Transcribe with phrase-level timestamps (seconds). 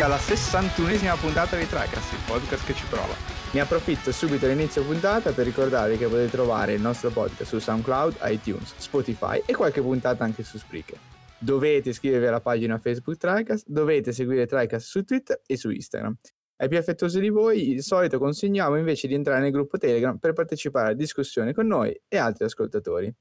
[0.00, 3.14] benvenuti alla 61esima puntata di TriCast, il podcast che ci prova.
[3.52, 8.16] Ne approfitto subito all'inizio puntata per ricordarvi che potete trovare il nostro podcast su SoundCloud,
[8.22, 10.98] iTunes, Spotify e qualche puntata anche su Spreaker.
[11.38, 16.16] Dovete iscrivervi alla pagina Facebook TriCast, dovete seguire TriCast su Twitter e su Instagram.
[16.56, 20.32] Ai più affettuosi di voi, di solito consigliamo invece di entrare nel gruppo Telegram per
[20.32, 23.14] partecipare a discussioni con noi e altri ascoltatori.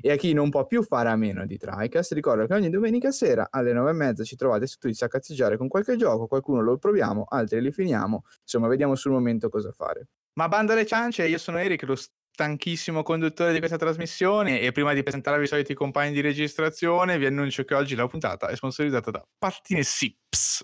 [0.00, 3.10] E a chi non può più fare a meno di TriCast, ricordo che ogni domenica
[3.10, 7.24] sera alle 9.30 ci trovate su Twitch a cazzeggiare con qualche gioco, qualcuno lo proviamo,
[7.28, 10.08] altri li finiamo, insomma vediamo sul momento cosa fare.
[10.34, 14.92] Ma banda alle ciance, io sono Eric, lo stanchissimo conduttore di questa trasmissione e prima
[14.92, 19.10] di presentarvi i soliti compagni di registrazione vi annuncio che oggi la puntata è sponsorizzata
[19.10, 20.62] da Pattine Sips.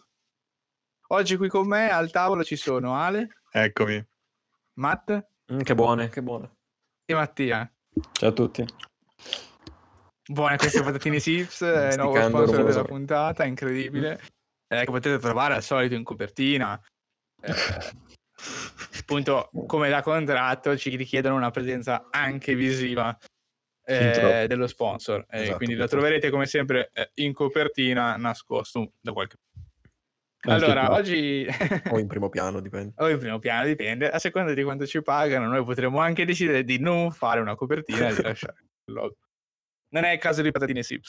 [1.08, 3.28] Oggi qui con me al tavolo ci sono Ale.
[3.50, 4.06] Eccomi.
[4.74, 5.26] Matt.
[5.50, 6.56] Mm, che buone, che buone.
[7.06, 7.70] E Mattia.
[8.12, 8.64] Ciao a tutti.
[10.32, 14.18] Buone queste patatine Sips, eh, nuovo sponsor della puntata, incredibile.
[14.66, 16.80] Eh, che potete trovare al solito in copertina.
[17.42, 17.52] Eh,
[18.98, 23.14] appunto, come da contratto, ci richiedono una presenza anche visiva
[23.84, 25.26] eh, dello sponsor.
[25.28, 29.36] Esatto, quindi lo troverete come sempre eh, in copertina, nascosto da qualche
[30.44, 31.46] allora, oggi...
[31.90, 32.94] o in primo piano, dipende.
[32.96, 34.08] O in primo piano, dipende.
[34.08, 38.08] A seconda di quanto ci pagano, noi potremmo anche decidere di non fare una copertina
[38.08, 39.16] e di lasciare il logo.
[39.92, 41.08] Non è il caso di patatine Sips.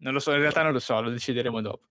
[0.00, 1.86] Non lo so, in realtà non lo so, lo decideremo dopo.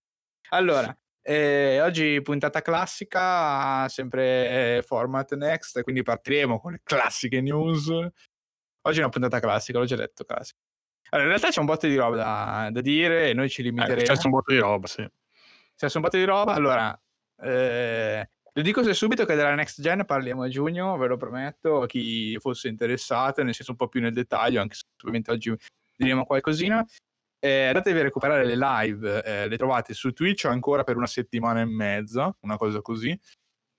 [0.49, 7.87] Allora, eh, oggi puntata classica, sempre eh, format next, quindi partiremo con le classiche news.
[7.89, 10.59] Oggi è una puntata classica, l'ho già detto classica.
[11.11, 14.01] Allora, in realtà c'è un botto di roba da, da dire e noi ci limiteremo.
[14.01, 15.07] Eh, c'è un botto di roba, sì.
[15.75, 17.01] C'è un botto di roba, allora...
[17.41, 21.81] Eh, lo dico se subito che della next gen parliamo a giugno, ve lo prometto,
[21.81, 25.55] a chi fosse interessato, nel senso un po' più nel dettaglio, anche se ovviamente oggi
[25.95, 26.85] diremo qualcosina.
[27.39, 31.61] Eh, andatevi a recuperare le live, eh, le trovate su Twitch ancora per una settimana
[31.61, 33.17] e mezza, una cosa così.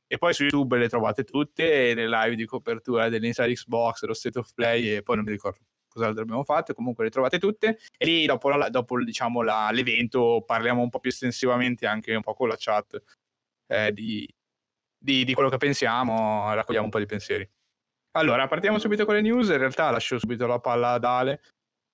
[0.07, 4.39] E poi su YouTube le trovate tutte, le live di copertura dell'Inside Xbox, lo State
[4.39, 5.61] of Play e poi non mi ricordo
[5.95, 7.79] cos'altro abbiamo fatto, comunque le trovate tutte.
[7.97, 12.23] E lì dopo, la, dopo diciamo, la, l'evento parliamo un po' più estensivamente anche un
[12.23, 13.03] po' con la chat
[13.69, 14.29] eh, di,
[14.99, 17.49] di, di quello che pensiamo, raccogliamo un po' di pensieri.
[18.17, 19.49] Allora, partiamo subito con le news.
[19.49, 21.41] In realtà lascio subito la palla ad Ale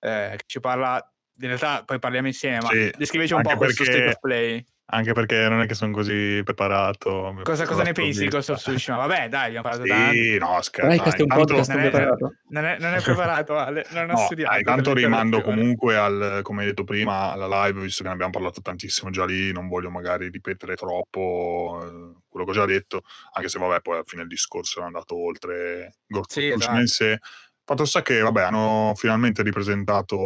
[0.01, 1.01] eh, che ci parla,
[1.39, 4.65] in realtà poi parliamo insieme, ma sì, descriveci un po' questo state of play.
[4.93, 7.39] Anche perché non è che sono così preparato.
[7.43, 8.97] Cosa, cosa ne pensi di Ghost of Tsushima?
[8.97, 10.53] Vabbè, dai, abbiamo parlato sì, tanto.
[10.53, 10.89] no, scherzo.
[10.89, 12.35] Dai, questo è un podcast non è, preparato.
[12.49, 13.85] Non è, non è preparato, Ale.
[13.91, 14.53] Non ho no, studiato.
[14.53, 18.33] Dai, tanto rimando comunque al, come hai detto prima, alla live, visto che ne abbiamo
[18.33, 23.03] parlato tantissimo già lì, non voglio magari ripetere troppo eh, quello che ho già detto,
[23.31, 26.79] anche se vabbè, poi alla fine il discorso è andato oltre Ghost sì, of Tsushima
[26.81, 27.19] in sé
[27.63, 30.17] Fatto sta che, vabbè, hanno finalmente ripresentato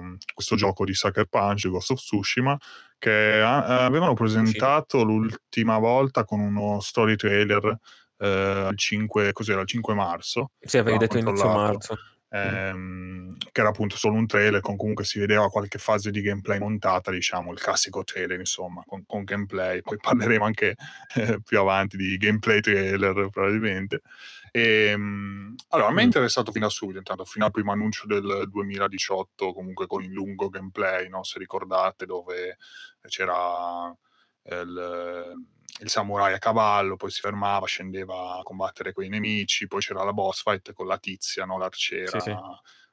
[0.00, 2.56] mm, questo gioco di Sucker Punch, Ghost of Tsushima,
[2.98, 5.04] che a- avevano presentato sì.
[5.04, 7.78] l'ultima volta con uno story trailer
[8.18, 10.52] eh, il 5, cos'era, il 5 marzo.
[10.60, 11.98] Sì, avevi detto inizio marzo.
[12.34, 16.58] Ehm, che era appunto solo un trailer con comunque si vedeva qualche fase di gameplay
[16.58, 19.82] montata, diciamo, il classico trailer, insomma, con, con gameplay.
[19.82, 20.74] Poi parleremo anche
[21.14, 24.00] eh, più avanti di gameplay trailer, probabilmente.
[24.54, 28.06] E, ehm, allora, a me è interessato fino a subito, intanto, fino al primo annuncio
[28.06, 31.24] del 2018, comunque con il lungo gameplay, no?
[31.24, 32.58] se ricordate, dove
[33.08, 33.96] c'era
[34.44, 35.34] il,
[35.80, 40.04] il, samurai a cavallo, poi si fermava, scendeva a combattere con i nemici, poi c'era
[40.04, 41.56] la boss fight con la tizia, no?
[41.56, 42.20] l'arciera.
[42.20, 42.36] Sì, sì.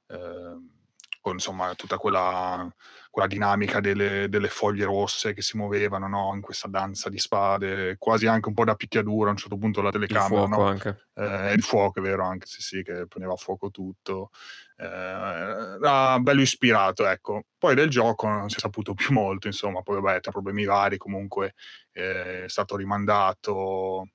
[0.08, 0.78] Eh,
[1.22, 2.68] con insomma tutta quella,
[3.09, 6.31] quella dinamica delle, delle, foglie rosse che si muovevano no?
[6.34, 9.81] in questa danza di spade, quasi anche un po' da picchiaduro a un certo punto
[9.81, 10.44] la telecamera.
[10.44, 10.67] Il fuoco no?
[10.67, 11.08] anche.
[11.16, 14.29] Eh, il fuoco, è vero, anche sì, sì, che prendeva a fuoco tutto.
[14.78, 17.44] Eh, era bello ispirato, ecco.
[17.58, 20.97] Poi del gioco non si è saputo più molto, insomma, poi vabbè, tra problemi vari
[20.97, 21.55] comunque
[21.91, 24.08] eh, è stato rimandato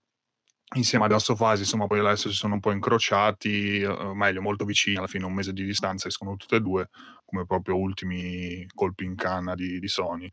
[0.74, 4.96] insieme ad Astofasi, insomma, poi adesso si sono un po' incrociati, o meglio, molto vicini,
[4.96, 6.88] alla fine un mese di distanza escono tutte e due,
[7.24, 10.30] come proprio ultimi colpi in canna di, di Sony.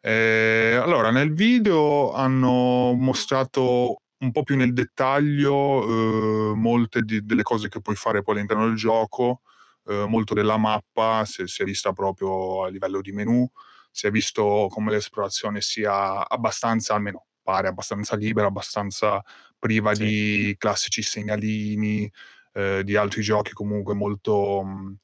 [0.00, 7.42] Eh, allora, nel video hanno mostrato un po' più nel dettaglio eh, molte di, delle
[7.42, 9.42] cose che puoi fare poi all'interno del gioco,
[9.86, 13.48] eh, molto della mappa, si, si è vista proprio a livello di menu,
[13.90, 19.22] si è visto come l'esplorazione sia abbastanza, almeno pare abbastanza libera, abbastanza
[19.62, 20.04] priva sì.
[20.04, 22.10] di classici segnalini,
[22.54, 24.62] eh, di altri giochi comunque molto...
[24.64, 24.96] Mh,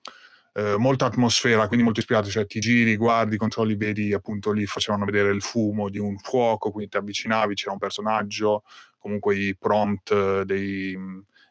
[0.58, 5.04] eh, molta atmosfera, quindi molto ispirato, cioè ti giri, guardi, controlli, vedi appunto lì facevano
[5.04, 8.64] vedere il fumo di un fuoco, quindi ti avvicinavi, c'era un personaggio,
[8.98, 10.98] comunque i prompt dei,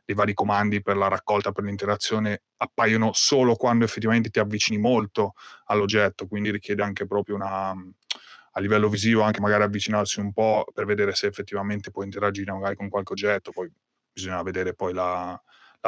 [0.04, 5.36] dei vari comandi per la raccolta, per l'interazione appaiono solo quando effettivamente ti avvicini molto
[5.68, 7.74] all'oggetto, quindi richiede anche proprio una
[8.58, 12.76] a livello visivo anche magari avvicinarsi un po' per vedere se effettivamente può interagire magari
[12.76, 13.72] con qualche oggetto, poi
[14.12, 15.40] bisogna vedere poi la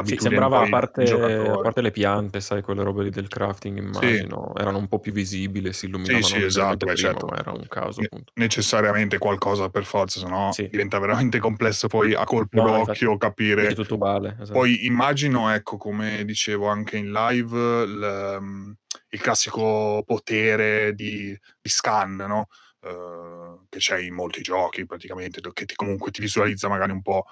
[0.02, 1.04] Sì, sembrava a parte
[1.52, 4.24] a parte le piante, sai, quelle robe lì del crafting Sì.
[4.24, 7.36] immagino, erano un po' più visibili, si Sì, illuminavano sì, leggermente esatto, prima, certo.
[7.38, 8.34] era un caso appunto.
[8.36, 10.70] necessariamente qualcosa per forza, sennò Sì.
[10.70, 13.06] diventa veramente complesso poi a colpo No, infatti.
[13.06, 13.18] d'occhio
[13.58, 14.72] Vedi capire tutto uguale, esatto.
[14.72, 18.76] poi immagino, ecco, come dicevo anche in live, il mhmm,
[19.10, 22.48] il classico potere di di scan, no,
[22.82, 27.26] uhm, che c'è in molti giochi praticamente, che ti comunque ti visualizza magari un po',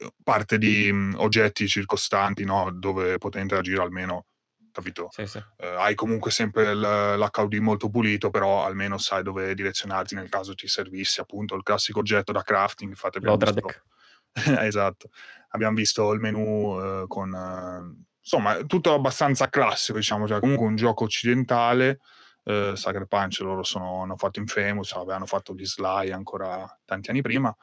[0.00, 4.26] uhm, parte di, mhmm, oggetti circostanti, no, dove poter interagire almeno,
[4.72, 5.12] capito?
[5.12, 5.40] Sì, sì.
[5.58, 10.68] Uhm, hai comunque sempre l'HUD molto pulito, però almeno sai dove direzionarti nel caso ti
[10.68, 12.90] servisse appunto il classico oggetto da crafting.
[12.90, 13.82] Infatti abbiam visto L'Odradek.
[14.62, 15.10] esatto.
[15.50, 16.40] Abbiam visto il menù,
[16.78, 22.00] uhm, con insomma tutto abbastanza classico diciamo, cioè comunque un gioco occidentale,
[22.44, 27.22] uhm, Sucker Punch loro sono hanno fatto Infamous, hanno fatto gli Sly ancora tanti anni
[27.22, 27.54] prima,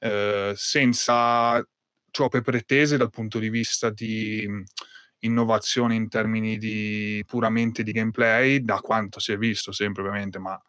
[0.00, 1.64] uhm, senza
[2.10, 4.62] troppe pretese dal punto di vista di, mhmm,
[5.20, 10.60] innovazione in termini di puramente di gameplay, da quanto si è visto sempre ovviamente, ma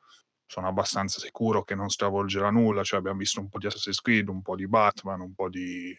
[0.46, 4.28] sono abbastanza sicuro che non stravolgerà nulla, cioè abbiam visto un po' di Assassin's Creed,
[4.30, 5.98] un po' di Batman, un po' di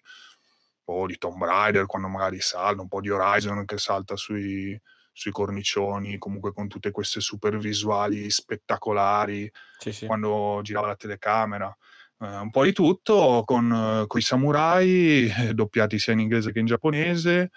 [0.84, 4.78] po' di Tomb Raider quando magari salta, un po' di Horizon che salta sui
[5.14, 10.08] sui cornicioni, comunque con tutte queste super visuali spettacolari, Sì, sì.
[10.08, 11.74] quando girava la telecamera.
[12.20, 16.66] Ehm, un po' di tutto con coi samurai, eh, doppiati sia in inglese che in
[16.66, 17.50] giapponese,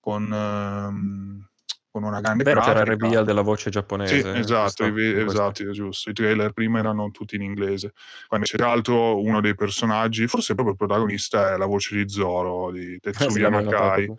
[0.00, 1.48] con mhmm,
[1.92, 3.06] con una grande Vero, c'era il grafica.
[3.06, 6.08] reveal della voce Sì, giapponese esatto, i esatto, giusto.
[6.10, 7.92] I trailer prima erano tutti in inglese.
[8.26, 12.08] Quando c'è tra l'altro uno dei personaggi, forse proprio il protagonista, è la voce di
[12.08, 14.16] Zoro di Eh sì, Tetsuya Nakai, in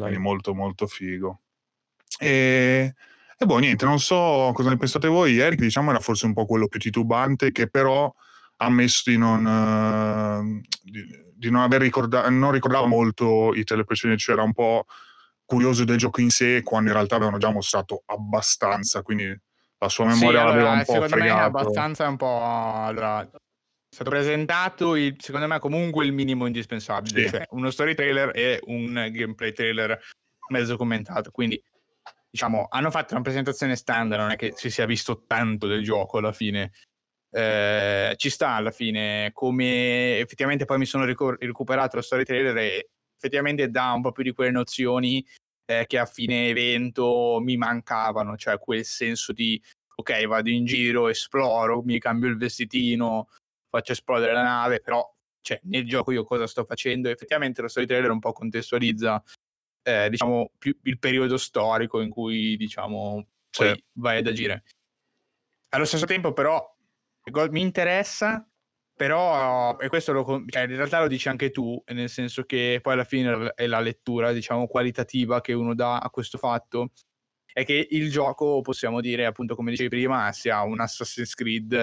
[0.00, 1.40] quindi molto, molto figo.
[2.20, 2.92] Ehm,
[3.36, 5.38] e boh niente, non so cosa ne pensate voi.
[5.38, 8.06] Eric diciamo era forse un po' quello più titubante che però
[8.58, 14.22] ha ammesso di non di di non aver ricorda non ricordava molto i titoli precedenti,
[14.22, 14.86] cioè era un po'
[15.44, 19.26] curioso del gioco in sé, quando in realtà avevano già mostrato abbastanza, quindi
[19.78, 23.22] la sua Sì, memoria l'aveva un allora po' secondo me è abbastanza un po' allora,
[23.22, 23.28] è
[23.88, 27.24] stato presentato il secondo me comunque il minimo indispensabile, Sì.
[27.24, 29.98] cioè uno story trailer e un gameplay trailer
[30.50, 31.30] mezzo commentato.
[31.30, 31.62] Quindi
[32.30, 36.18] diciamo hanno fatto una presentazione standard, non è che si sia visto tanto del gioco
[36.18, 36.72] alla fine.
[37.30, 42.56] Ehm, ci sta alla fine, come effettivamente poi mi sono ricor recuperato lo story trailer
[42.58, 42.90] e
[43.24, 45.24] effettivamente dà un po' più di quelle nozioni,
[45.66, 49.60] ehm, che a fine evento mi mancavano, cioè quel senso di:
[49.96, 53.28] "Okay, vado in giro, esploro, mi cambio il vestitino,
[53.70, 55.02] faccio esplodere la nave", però
[55.40, 57.08] cioè nel gioco io cosa sto facendo?
[57.10, 59.22] Effettivamente lo story trailer un po' contestualizza,
[59.82, 63.84] ehm, diciamo più il periodo storico in cui diciamo Sì.
[63.94, 64.64] vai ad agire.
[65.72, 66.72] Allo stesso tempo però
[67.50, 68.46] mi interessa,
[68.96, 72.92] però e questo lo cioè in realtà lo dici anche tu, nel senso che poi
[72.94, 76.90] alla fine è la lettura diciamo qualitativa che uno dà a questo fatto,
[77.52, 81.74] è che il gioco possiamo dire, appunto come dicevi prima, sia un Assassin's Creed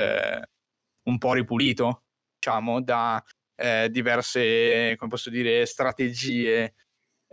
[1.03, 2.03] un po' ripulito,
[2.39, 3.23] diciamo da,
[3.55, 6.75] ehm, diverse, come posso dire, strategie,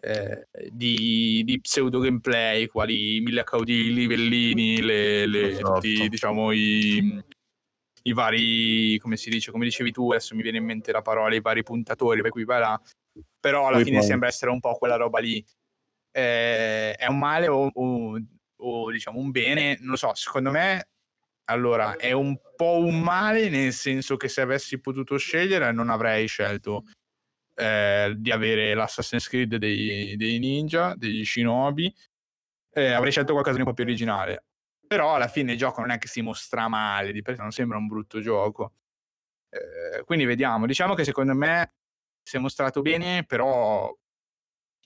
[0.01, 6.09] ehm, di di pseudo gameplay quali i 1000 caudilli, livellini, le le tutti Esatto.
[6.09, 7.23] diciamo i
[8.09, 11.35] i vari come si dice, come dicevi tu, adesso mi viene in mente la parola,
[11.35, 12.81] i vari puntatori per cui vai là,
[13.41, 14.03] però alla fine Waypoint.
[14.03, 15.45] sembra essere un po' quella roba lì.
[16.13, 18.19] Ehm, è un male o o
[18.61, 19.77] o diciamo un bene?
[19.81, 20.89] Non lo so, secondo me
[21.51, 26.27] allora è un po' un male, nel senso che se avessi potuto scegliere non avrei
[26.29, 26.85] scelto,
[27.57, 31.93] ehm, di avere l'Assassin's Creed dei dei ninja, degli shinobi,
[32.75, 34.47] ehm, avrei scelto qualcosa di un po' più originale.
[34.89, 37.53] Però alla fine il gioco non è che si mostra male, di per sé non
[37.53, 38.73] sembra un brutto gioco.
[39.51, 40.67] Ehm, quindi vediamo.
[40.67, 41.75] Diciamo che secondo me
[42.23, 43.95] si è mostrato bene, però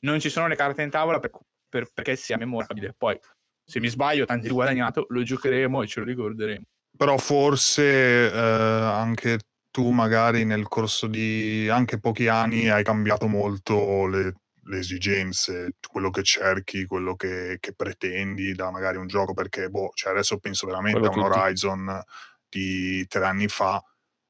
[0.00, 1.30] non ci sono le carte in tavola per
[1.72, 2.92] per perché sia memorabile.
[2.94, 3.18] Poi
[3.64, 6.64] se mi sbaglio tanto di guadagnato, lo giocheremo e ce lo ricorderemo.
[6.94, 9.38] Però forse, ehm, anche
[9.70, 14.34] tu magari nel corso di anche pochi anni hai cambiato molto le
[14.66, 19.90] le esigenze, quello che cerchi, quello che che pretendi da magari un gioco, perché boh,
[19.94, 21.42] cioè adesso penso veramente Quello a un tutti.
[21.42, 22.02] Horizon
[22.48, 23.82] di 3 anni fa,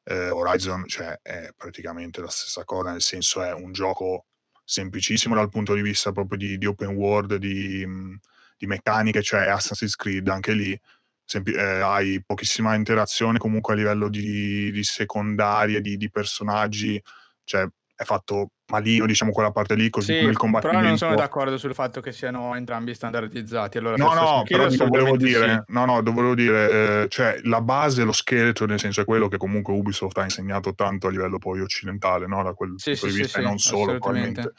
[0.04, 4.26] ehm, Horizon cioè è praticamente la stessa cosa, nel senso è un gioco
[4.64, 8.18] semplicissimo dal punto di vista proprio di di open world, di mhmm,
[8.58, 10.78] di meccaniche, cioè Assassin's Creed anche lì
[11.24, 17.00] sempi ehm, hai pochissima interazione comunque a livello di di secondarie, di di personaggi,
[17.44, 20.88] cioè è fatto malino, diciamo quella parte lì, così Sì, come il però combattimento.
[20.88, 23.78] non sono d'accordo sul fatto che siano entrambi standardizzati.
[23.78, 25.72] Allora, No, no, però volevo dire, sì.
[25.72, 29.36] no, no, volevo dire, eh, cioè la base, lo scheletro, nel senso è quello che
[29.36, 32.42] comunque Ubisoft ha insegnato tanto a livello poi occidentale, no?
[32.42, 34.52] Da quel Sì, punto sì, di vista, e non solo probabilmente.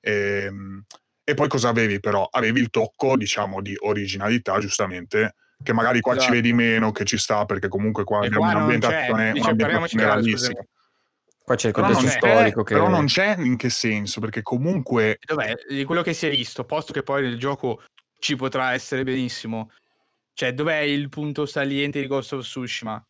[0.00, 0.84] Ehm,
[1.22, 2.26] E, poi cosa avevi però?
[2.28, 6.34] Avevi il tocco, diciamo, di originalità, giustamente, che magari qua ci Esatto.
[6.34, 10.60] vedi meno, che ci sta, perché comunque qua E abbiamo qua un'ambientazione, un'ambientazione chiaro, realistica.
[10.60, 10.66] scusami.
[11.50, 12.36] Qua c'è il Però contesto non c'è.
[12.36, 12.74] storico che...
[12.74, 15.56] Però non c'è in che senso, perché comunque Dov'è?
[15.68, 17.82] Di quello che si è visto, posto che poi nel gioco
[18.20, 19.72] ci potrà essere benissimo.
[20.32, 23.04] Cioè, dov'è il punto saliente di Ghost of Tsushima?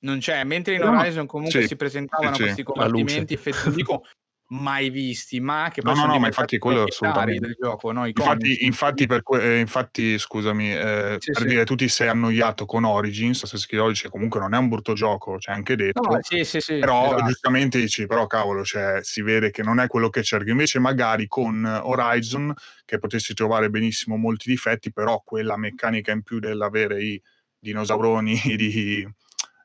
[0.00, 4.04] Non c'è, mentre in Horizon comunque sì, si presentavano sì, questi combattimenti, effetti, non dico
[4.48, 7.46] mai visti, ma che poi No, no, sono no, ma diventati infatti quello assolutamente.
[7.46, 8.06] del gioco, no?
[8.06, 11.48] Infatti, infatti, per que- eh, infatti scusami, eh, Sì, per sì.
[11.48, 14.94] dire tu ti sei annoiato con Origins, Assassin's Creed Origins, comunque non è un brutto
[14.94, 16.00] gioco, c'è anche detto.
[16.10, 16.74] No, sì, sì, sì.
[16.78, 17.22] Però esatto.
[17.24, 20.50] giustamente dici, però cavolo, cioè, si vede che non è quello che cerchi.
[20.50, 22.52] Invece magari con Horizon,
[22.84, 27.22] che potessi trovare benissimo molti difetti, però quella meccanica in più dell'avere i
[27.58, 29.06] dinosauroni di,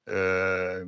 [0.05, 0.83] eh,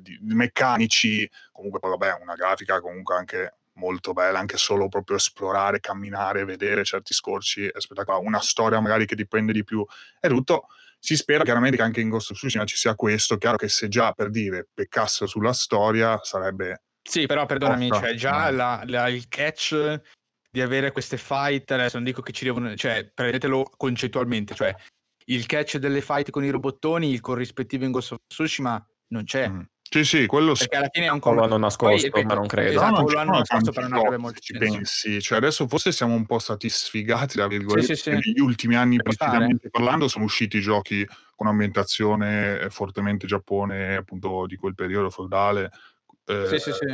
[0.00, 5.16] di- di meccanici, comunque poi vabbè, una grafica comunque anche molto bella, anche solo proprio
[5.18, 8.24] esplorare, camminare, vedere certi scorci, è spettacolare.
[8.24, 9.84] Una storia magari che ti prende di più
[10.20, 10.68] e tutto.
[10.98, 13.88] Si spera chiaramente che anche in Ghost of Tsushima ci sia questo, chiaro che se
[13.88, 18.52] già per dire peccassero sulla storia sarebbe Sì, però perdonami, cioè già eh.
[18.52, 20.00] la- la- il catch
[20.50, 24.74] di avere queste fight, adesso non dico che ci devono, cioè prendetelo concettualmente, cioè
[25.26, 29.48] il catch delle fight con i robottoni, il corrispettivo in Ghost of Tsushima non c'è,
[29.48, 29.60] Mm.
[29.88, 30.62] Sì, sì, quello sì.
[30.62, 32.70] perché alla fine è un O lo hanno Poi, nascosto, ripeto, ma non credo.
[32.70, 35.22] esatto, Però non lo ci hanno nascosto per non avere molto ci pensi.
[35.22, 38.10] Cioè, adesso forse siamo un po' stati sfigati, tra virgolette, sì, sì.
[38.10, 41.06] negli ultimi anni, precisamente parlando, sono usciti giochi
[41.36, 45.70] con ambientazione fortemente Giappone, appunto, di quel periodo feudale.
[46.26, 46.86] eh, Sì, sì, sì.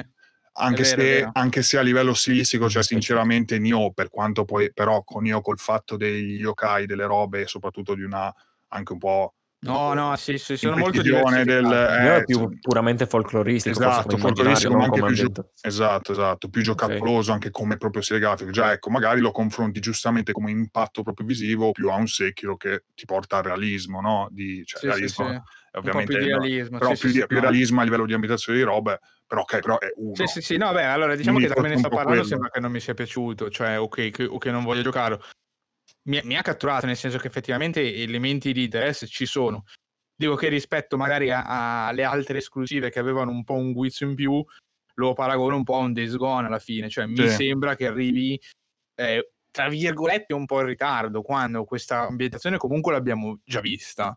[0.55, 5.03] Anche, vero, se, anche se a livello stilistico, cioè sinceramente Nioh, per quanto poi però
[5.03, 8.33] con Nioh col fatto degli yokai, delle robe, soprattutto di una
[8.69, 12.59] anche un po' No, no, sì, sì, sono molto imprecisione del, eh, è più cioè,
[12.61, 15.31] puramente folcloristico, Esatto, folcloristico, ma anche più, gio-
[15.63, 18.51] esatto, esatto, più giocattoloso anche come proprio stile grafico.
[18.51, 22.85] Già, ecco, magari lo confronti giustamente come impatto proprio visivo più a un Sekiro che
[22.95, 24.27] ti porta al realismo, no?
[24.33, 25.41] Di, cioè, Sì, sì, realismo, sì.
[25.73, 26.79] Eh, Un po' ovviamente, più realismo.
[26.79, 27.43] però sì, più, sì, di, più no.
[27.43, 30.15] realismo a livello di ambientazione di robe, però ok, però è uno.
[30.15, 32.27] Sì, sì, sì, no, beh, allora diciamo Quindi che da come ne sto parlando quello.
[32.27, 35.25] sembra che non mi sia piaciuto, cioè ok che, o che non voglio giocarlo.
[36.09, 39.65] Mi, mi ha catturato nel senso che effettivamente elementi di interesse ci sono.
[40.15, 44.45] Dico che rispetto magari alle altre esclusive che avevano un po' un guizzo in più,
[44.95, 47.29] lo paragono un po' a un Days Gone alla fine, cioè mi Sì.
[47.47, 48.39] sembra che arrivi
[48.97, 54.17] eh, tra virgolette un po' in ritardo, quando questa ambientazione comunque l'abbiamo già vista.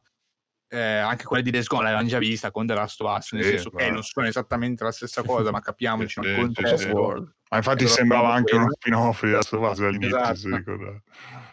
[0.68, 3.44] Eh, anche quella di Days Gone l'avevamo già vista con The Last of Us, nel
[3.44, 6.78] Sì, senso che ma- non sono esattamente la stessa cosa, ma capiamoci Sì, il sì,
[6.78, 6.92] sì.
[6.92, 10.36] Ma infatti sembrava anche uno quello- spin-off di Last of Us all'inizio, Esatto.
[10.36, 11.04] se ricordate.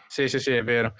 [0.07, 0.95] Sì, sì, sì, è vero.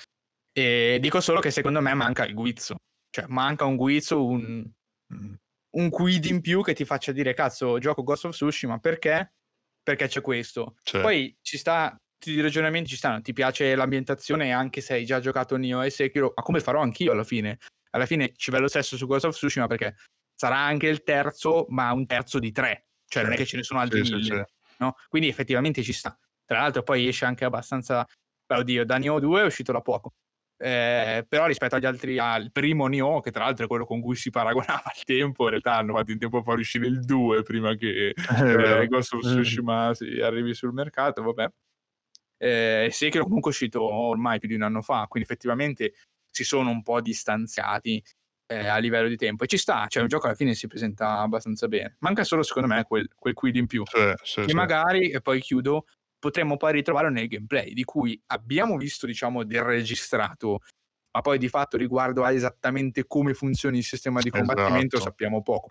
[0.52, 2.76] E dico solo che secondo me manca il guizzo.
[3.10, 4.72] Cioè, manca un guizzo, un,
[5.14, 5.34] Mm.
[5.76, 9.34] un quid in più che ti faccia dire, cazzo, gioco Ghost of Tsushima, perché?
[9.84, 10.76] Perché c'è questo.
[10.84, 15.20] Cioè, Poi ci sta, i ragionamenti ci stanno, ti piace l'ambientazione anche se hai già
[15.20, 17.58] giocato Nioh e Sekiro, ma come farò anch'io alla fine?
[17.94, 19.96] Alla fine ci va lo stesso su Ghost of Tsushima perché
[20.36, 22.88] sarà anche il terzo, ma un terzo di tre.
[23.08, 24.48] Cioè, non è che ce ne sono altri sì, sì, mille.
[24.48, 24.76] sì.
[24.80, 24.96] no?
[25.08, 26.18] Quindi effettivamente ci sta.
[26.46, 28.06] Tra l'altro poi esce anche abbastanza...
[28.46, 30.14] Beh, oddio, da Nioh 2 è uscito da poco.
[30.58, 34.16] Eh, però rispetto agli altri, al primo Nioh, che tra l'altro è quello con cui
[34.16, 37.44] si paragonava al tempo, in realtà hanno fatto in tempo a far uscire il 2
[37.44, 39.30] prima che eh, Ghost of Mm.
[39.30, 41.48] Tsushima si arrivi sul mercato, vabbè.
[42.38, 45.94] Eh, Sekiro comunque è uscito ormai più di un anno fa, quindi effettivamente
[46.34, 48.04] si sono un po' distanziati
[48.48, 51.20] eh, a livello di tempo e ci sta, cioè il gioco alla fine si presenta
[51.20, 51.96] abbastanza bene.
[52.00, 54.56] Manca solo secondo me quel, quel quid in più Sì, sì, che sì.
[54.56, 55.86] magari, e poi chiudo,
[56.20, 60.60] potremmo poi ritrovare nel gameplay, di cui abbiamo visto, diciamo, del registrato,
[61.12, 65.12] ma poi di fatto riguardo a esattamente come funzioni il sistema di combattimento Esatto.
[65.12, 65.70] sappiamo poco.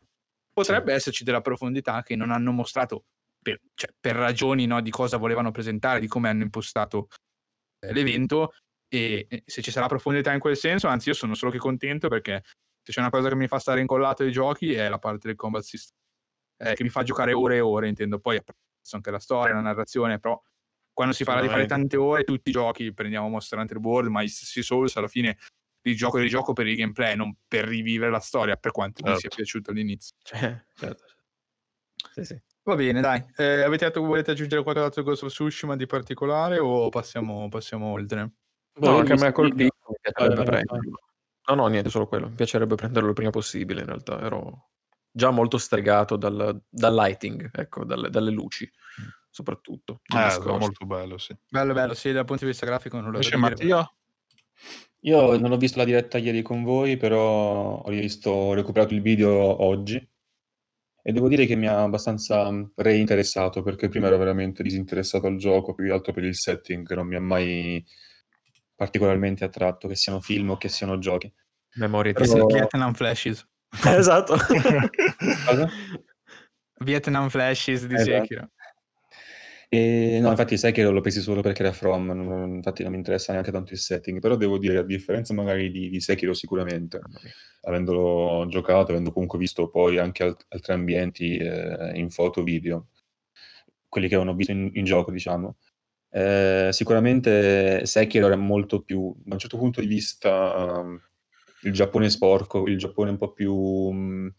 [0.52, 3.04] Potrebbe esserci della profondità che non hanno mostrato
[3.42, 7.08] per, cioè, per ragioni no, di cosa volevano presentare, di come hanno impostato
[7.80, 8.52] eh, l'evento,
[8.98, 12.42] e se ci sarà profondità in quel senso, anzi io sono solo che contento perché
[12.82, 15.36] se c'è una cosa che mi fa stare incollato ai giochi è la parte del
[15.36, 15.96] combat system,
[16.58, 19.60] eh, che mi fa giocare ore e ore, intendo, poi apprezzo anche la storia, la
[19.60, 20.40] narrazione, però
[20.92, 24.22] quando si parla di fare tante ore, tutti i giochi, prendiamo Monster Hunter World, ma
[24.22, 25.38] gli stessi Souls alla fine
[25.80, 29.10] di gioco e rigioco per il gameplay, non per rivivere la storia, per quanto mi
[29.12, 29.36] sia Certo.
[29.36, 30.16] piaciuto all'inizio.
[30.22, 31.04] Cioè, certo.
[32.12, 32.40] Sì, sì.
[32.64, 33.24] Va bene, dai.
[33.36, 37.48] Eh, avete detto che volete aggiungere qualcos'altro a Ghost of Tsushima di particolare o passiamo,
[37.48, 38.32] passiamo oltre?
[38.76, 40.58] No, anche a me ha colpito, mi piacerebbe la pena.
[40.64, 40.98] prenderlo.
[41.48, 42.28] No, no, niente, solo quello.
[42.28, 44.20] Mi piacerebbe prenderlo il prima possibile, in realtà.
[44.20, 44.70] Ero
[45.10, 48.70] già molto stregato dal, dal lighting, ecco, dalle, dalle luci,
[49.28, 50.00] soprattutto.
[50.04, 50.58] di Eh, nascosto.
[50.58, 51.36] molto bello, sì.
[51.48, 53.36] Bello, bello, sì, dal punto di vista grafico non lo Invece.
[53.36, 53.92] Mattia?
[55.04, 59.02] Io non ho visto la diretta ieri con voi, però ho rivisto, ho recuperato il
[59.02, 59.96] video oggi
[61.04, 65.36] e devo dire che mi ha abbastanza mh, reinteressato perché prima ero veramente disinteressato al
[65.36, 67.84] gioco, più che altro per il setting che non mi ha mai
[68.82, 71.32] particolarmente attratto, che siano film o che siano giochi.
[71.74, 72.46] Memorie Però- di Oh.
[72.46, 73.46] Vietnam Flashes.
[73.86, 74.34] esatto.
[76.80, 78.10] Vietnam Flashes di Esatto.
[78.22, 78.50] Sekiro.
[79.68, 82.98] E, no, infatti sai che l'ho presi solo perché era From, non- infatti non mi
[82.98, 87.00] interessa neanche tanto il setting, però devo dire, a differenza magari di, di Sekiro sicuramente,
[87.62, 92.88] avendolo giocato, avendo comunque visto poi anche alt- altri ambienti eh, in foto, video,
[93.88, 95.56] quelli che avevo visto in, in gioco, diciamo,
[96.12, 101.00] eh, sicuramente Sekiro era molto più, da un certo punto di vista, um,
[101.62, 103.54] il Giappone sporco, il Giappone un po' più...
[103.54, 104.34] um,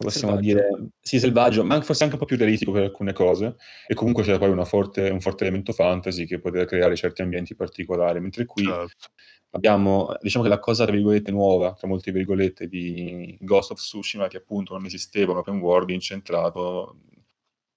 [0.00, 0.40] possiamo Selvaggio.
[0.40, 3.56] dire sì, selvaggio, ma forse anche un po' più realistico per alcune cose.
[3.86, 7.54] E comunque c'era poi una forte- un forte elemento fantasy che poteva creare certi ambienti
[7.54, 8.18] particolari.
[8.18, 9.08] Mentre qui Certo.
[9.50, 14.26] abbiamo, diciamo che la cosa, tra virgolette, nuova, tra molte virgolette, di Ghost of Tsushima,
[14.28, 16.96] che appunto non esisteva, un open world incentrato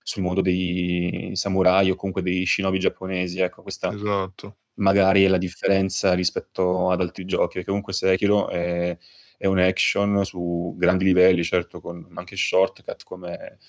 [0.03, 3.39] sul mondo dei samurai o comunque dei shinobi giapponesi.
[3.39, 4.57] Ecco, questa Esatto.
[4.75, 8.98] magari è la differenza rispetto ad altri giochi, perché comunque Sekiro è,
[9.38, 13.60] è un action su grandi livelli, certo con anche shortcut come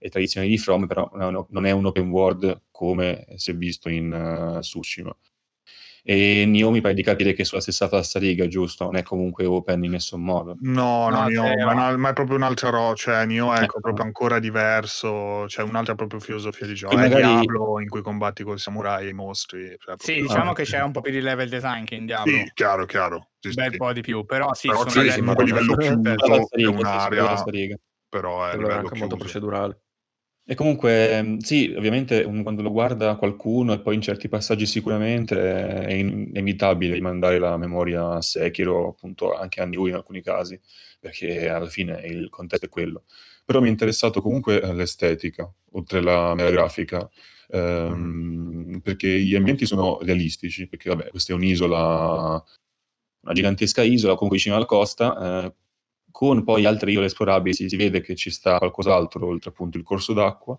[0.00, 3.50] le tradizioni di From, però non è un- non è un open world come si
[3.50, 5.14] è visto in uh, Tsushima.
[6.10, 8.84] E Nioh mi pare di capire che è sulla stessa falsariga, giusto?
[8.84, 10.56] Non è comunque open in nessun modo.
[10.60, 11.66] No, No, no, Nioh, zero.
[11.66, 13.80] ma, no, ma è proprio un'altra roba, cioè Nioh è Ecco.
[13.80, 16.94] proprio ancora diverso, c'è un'altra proprio filosofia di gioco.
[16.94, 19.76] E È magari- Diablo in cui combatti con i samurai e i mostri.
[19.78, 20.54] cioè Sì, proprio- diciamo Ah.
[20.54, 22.32] che c'è un po' più di level design che in Diablo.
[22.32, 23.28] Sì, chiaro, chiaro.
[23.38, 23.76] Sì, un sì, bel sì.
[23.76, 26.64] po' di più, però sì, Però sono sì, livelli sì, un livello La è sì,
[26.64, 27.76] sì, un'area,
[28.08, 29.80] però è era livello anche molto procedurale.
[30.50, 34.64] E comunque, mh, sì, ovviamente un- quando lo guarda qualcuno e poi in certi passaggi
[34.64, 35.36] sicuramente
[35.84, 40.58] è in- inevitabile rimandare la memoria a Sekiro, appunto anche a Nioh in alcuni casi,
[40.98, 43.04] perché alla fine il contesto è quello.
[43.44, 47.06] Però mi è interessato comunque eh, l'estetica, oltre la mera grafica,
[47.48, 52.42] ehm, perché gli ambienti sono realistici, perché vabbè, questa è un'isola,
[53.20, 55.54] una gigantesca isola comunque vicino alla costa, eh,
[56.10, 59.84] con poi altre isole esplorabili si, si vede che ci sta qualcos'altro oltre appunto il
[59.84, 60.58] corso d'acqua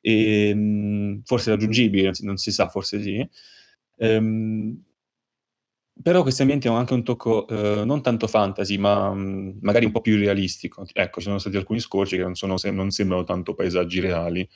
[0.00, 3.28] e mh, forse raggiungibile, non si, non si sa, forse sì.
[3.98, 4.82] Ehm,
[6.02, 9.92] però questi ambienti hanno anche un tocco eh, non tanto fantasy, ma mh, magari un
[9.92, 10.86] po' più realistico.
[10.92, 14.48] Ecco, ci sono stati alcuni scorci che non, sono, non sembrano tanto paesaggi reali,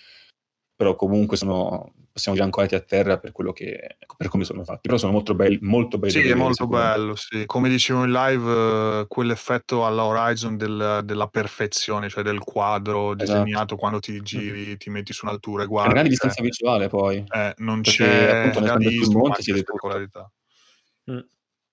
[0.74, 4.82] però comunque sono, possiamo dire, ancorati a terra per quello che, per come sono fatti.
[4.82, 6.12] Però sono molto belli, molto belli.
[6.12, 7.42] Sì, è molto bello, sì.
[7.44, 13.42] Come dicevo in live, eh, quell'effetto alla Horizon del- della perfezione, cioè del quadro Esatto.
[13.42, 15.92] disegnato quando ti giri, ti metti su un'altura e guardi.
[15.92, 17.24] grande cioè, distanza visuale poi.
[17.34, 20.30] eh, non Perché, c'è appunto, realismo, monte c'è spettacolarità.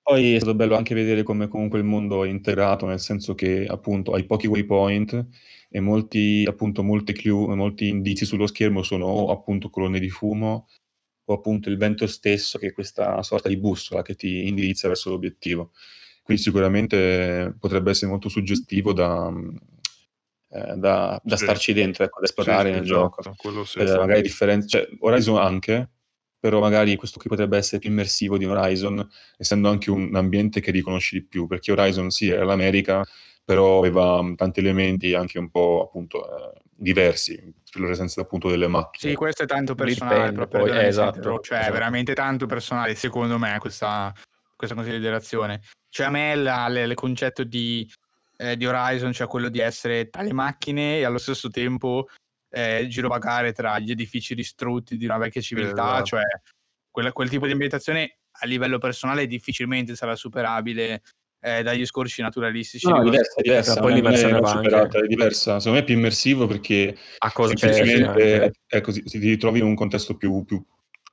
[0.04, 3.68] Poi è stato bello anche vedere come comunque il mondo è integrato, nel senso che
[3.70, 5.28] appunto hai pochi waypoint
[5.74, 10.68] e molti, appunto, molte clue, molti indizi sullo schermo sono o appunto colonne di fumo
[11.26, 15.10] o appunto il vento stesso che è questa sorta di bussola che ti indirizza verso
[15.12, 15.72] l'obiettivo.
[16.24, 19.32] Quindi sicuramente potrebbe essere molto suggestivo da,
[20.50, 21.44] eh, da, da Sì.
[21.44, 23.66] starci dentro, ecco, da esplorare sì, nel esatto, gioco.
[23.66, 23.80] sì.
[23.80, 25.90] Eh, magari differenze, cioè Horizon anche,
[26.40, 29.08] però magari questo qui potrebbe essere più immersivo di Horizon,
[29.38, 33.04] essendo anche un ambiente che riconosci di più, perché Horizon sì, era l'America,
[33.44, 37.36] però aveva mh, tanti elementi anche un po' appunto eh, diversi,
[37.72, 39.12] per la presenza appunto delle macchine.
[39.12, 41.70] Sì, questo è tanto personale, dipende, proprio, poi, eh, esatto, cioè esatto.
[41.70, 44.14] è veramente tanto personale, secondo me, questa,
[44.56, 45.62] questa considerazione.
[45.90, 47.90] Cioè a me la- le- il concetto di,
[48.38, 52.08] eh, di Horizon, cioè quello di essere tra le macchine e allo stesso tempo
[52.54, 56.06] eh, girovagare tra gli edifici distrutti di una vecchia civiltà, esatto.
[56.06, 56.24] cioè
[56.90, 61.02] quella- quel tipo di ambientazione a livello personale difficilmente sarà superabile
[61.42, 62.88] eh, dagli scorci naturalistici.
[62.88, 64.16] No, è diversa, è diversa, Poi non è-
[64.48, 65.58] superata, è diversa.
[65.60, 69.76] Secondo me è più immersivo perché A cosa semplicemente è così, ti ritrovi in un
[69.76, 70.64] contesto più, più-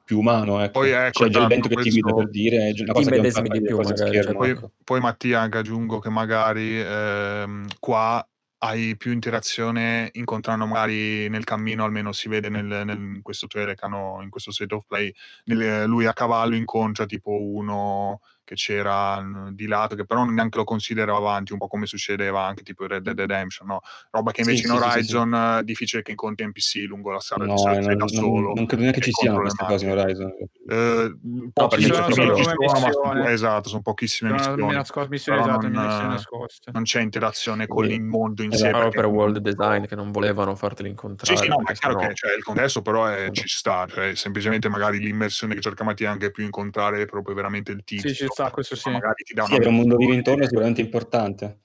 [0.05, 0.81] più umano, ecco.
[0.81, 2.93] Poi, ecco, C'è già il esatto, vento che ti guida questo- per dire, è una
[2.93, 4.71] cosa che di più, magari, schermo, Poi, ecco.
[4.85, 8.27] poi Mattia anche aggiungo che magari ehm, qua
[8.61, 13.75] hai più interazione incontrando magari nel cammino, almeno si vede nel, nel- in questo trailer
[13.75, 15.13] che hanno in questo state of play,
[15.45, 20.65] nel- lui a cavallo incontra tipo uno che c'era di lato, che però neanche lo
[20.65, 23.81] considero avanti, un po' come succedeva anche tipo in Red Dead Redemption, no?
[24.11, 25.17] Roba che invece Sì, in sì, sì, sì, sì.
[25.17, 28.07] Horizon è difficile che incontri NPC lungo la strada, di No, solito eh, sei non,
[28.07, 28.53] da non- solo.
[28.55, 29.91] non credo neanche ci siano queste cose in.
[29.91, 30.33] Horizon.
[30.71, 33.33] Eh, No, perché sono ci solo ci come ma missione.
[33.33, 36.17] esatto, sono pochissime Sono missioni, nascos- missioni però esatto, non,
[36.65, 37.93] eh, non c'è interazione con Sì.
[37.93, 38.65] il mondo in Esatto.
[38.73, 38.79] sé.
[38.79, 41.37] Proprio per world design che non volevano farteli Sì, incontrare.
[41.39, 43.41] sì, no, ma è chiaro che cioè, il contesto però è- Appunto.
[43.41, 47.83] ci sta, cioè, semplicemente magari l'immersione che cerca Mattia anche più incontrare proprio veramente il
[47.85, 48.09] tizio.
[48.39, 48.89] Sta, questo sì.
[48.91, 51.59] Magari ti dà Sì, un mondo vivo intorno è sicuramente importante.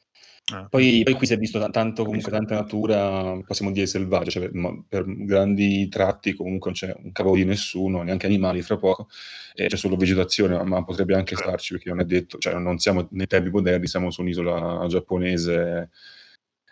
[0.52, 0.66] eh.
[0.70, 4.50] Poi, poi qui si è visto t- tanto, comunque tanta natura, possiamo dire selvaggia, cioè,
[4.54, 9.08] ma per grandi tratti comunque non c'è un cavolo di nessuno, neanche animali fra poco,
[9.54, 11.44] e c'è solo vegetazione, ma, ma potrebbe anche Certo.
[11.50, 15.92] starci perché non è detto, cioè non siamo nei tempi moderni, siamo su un'isola giapponese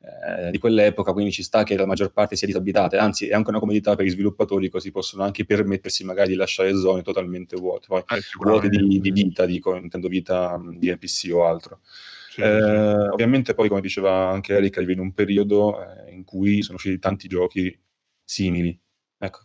[0.04, 3.50] eh, di quell'epoca, quindi ci sta che la maggior parte sia disabitata, anzi è anche
[3.50, 7.86] una comodità per gli sviluppatori, così possono anche permettersi magari di lasciare zone totalmente vuote,
[7.88, 11.82] poi Eh, vuote di, di vita, dico, intendo vita mh, di NPC o altro.
[12.30, 13.08] Sì, Eh, sì.
[13.12, 16.98] ovviamente poi, come diceva anche Eric, arriva in un periodo eh, in cui sono usciti
[16.98, 17.78] tanti giochi
[18.24, 18.78] simili.
[19.20, 19.42] Ecco.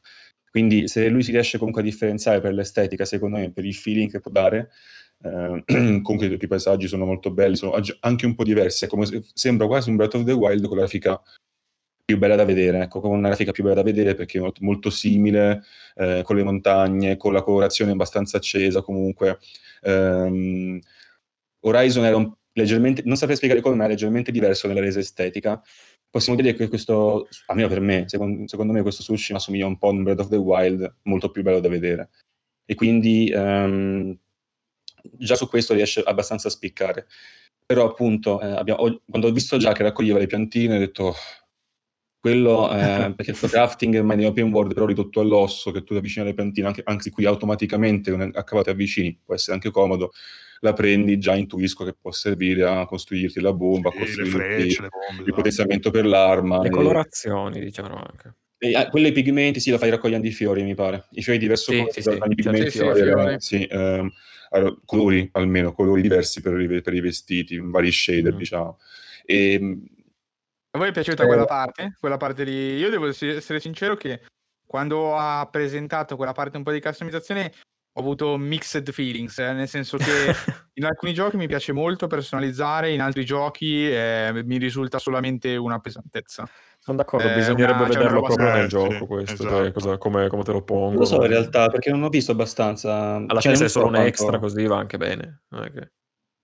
[0.51, 4.11] Quindi se lui si riesce comunque a differenziare per l'estetica, secondo me, per il feeling
[4.11, 4.71] che può dare,
[5.22, 5.62] eh,
[6.02, 9.90] comunque i paesaggi sono molto belli, sono anche un po' diversi, come se- sembra quasi
[9.90, 11.20] un Breath of the Wild con la grafica
[12.05, 14.61] più bella da vedere, ecco, con una grafica più bella da vedere perché è molto,
[14.62, 15.62] molto simile,
[15.96, 19.38] eh, con le montagne, con la colorazione abbastanza accesa comunque.
[19.83, 20.79] Ehm,
[21.61, 25.61] Horizon era un- leggermente, non saprei spiegare come, ma è leggermente diverso nella resa estetica.
[26.09, 29.88] Possiamo dire che questo, almeno per me, secondo, secondo me questo Tsushima assomiglia un po'
[29.88, 32.11] a un Breath of the Wild, molto più bello da vedere.
[32.64, 34.16] E quindi ehm,
[35.14, 37.07] già su questo riesce abbastanza a spiccare.
[37.64, 41.05] Però appunto, eh, abbiamo- ho- quando ho visto già che raccoglieva le piantine, ho detto,
[41.05, 41.14] "Oh,
[42.21, 45.92] quello, eh, perché il crafting è ormai in open world, però ridotto all'osso, che tu
[45.92, 49.53] ti avvicini alle piantine, anche, anzi qui automaticamente, con a cavallo ti avvicini, può essere
[49.55, 50.11] anche comodo,
[50.61, 54.31] la prendi, già intuisco che può servire a costruirti la bomba, a Sì, le costruirti
[54.31, 55.35] frecce, le bombe, il esatto.
[55.37, 56.61] potenziamento per l'arma.
[56.62, 58.35] Le e- colorazioni, diciamo anche.
[58.59, 61.07] e, ah, quelle pigmenti sì, la fai raccogliendo i fiori, mi pare.
[61.12, 63.33] I fiori di diverso Sì, colore, sì, sì, i pigmenti sì, sì, vari, fiori.
[63.35, 64.11] eh, sì, ehm,
[64.85, 68.37] colori almeno, colori diversi per, i- per i vestiti, vari shader, Mm.
[68.38, 68.79] diciamo.
[69.25, 69.79] E,
[70.71, 71.27] A voi è piaciuta Eh.
[71.27, 71.97] quella parte?
[71.99, 72.77] Quella parte lì?
[72.77, 74.21] Io devo ess- essere sincero che
[74.66, 77.53] quando ha presentato quella parte un po' di customizzazione
[77.96, 80.04] ho avuto mixed feelings, eh, nel senso che
[80.74, 85.78] in alcuni giochi mi piace molto personalizzare, in altri giochi eh, mi risulta solamente una
[85.78, 86.46] pesantezza.
[86.78, 89.48] Sono d'accordo, Eh, bisognerebbe una- vederlo proprio Eh, nel gioco sì, questo, esatto.
[89.48, 90.90] cioè, cosa- come, come te lo pongo.
[90.90, 93.14] non lo so in realtà, perché non ho visto abbastanza...
[93.16, 95.42] Alla cioè, fine se è solo so un quanto- extra così va anche bene.
[95.50, 95.90] che-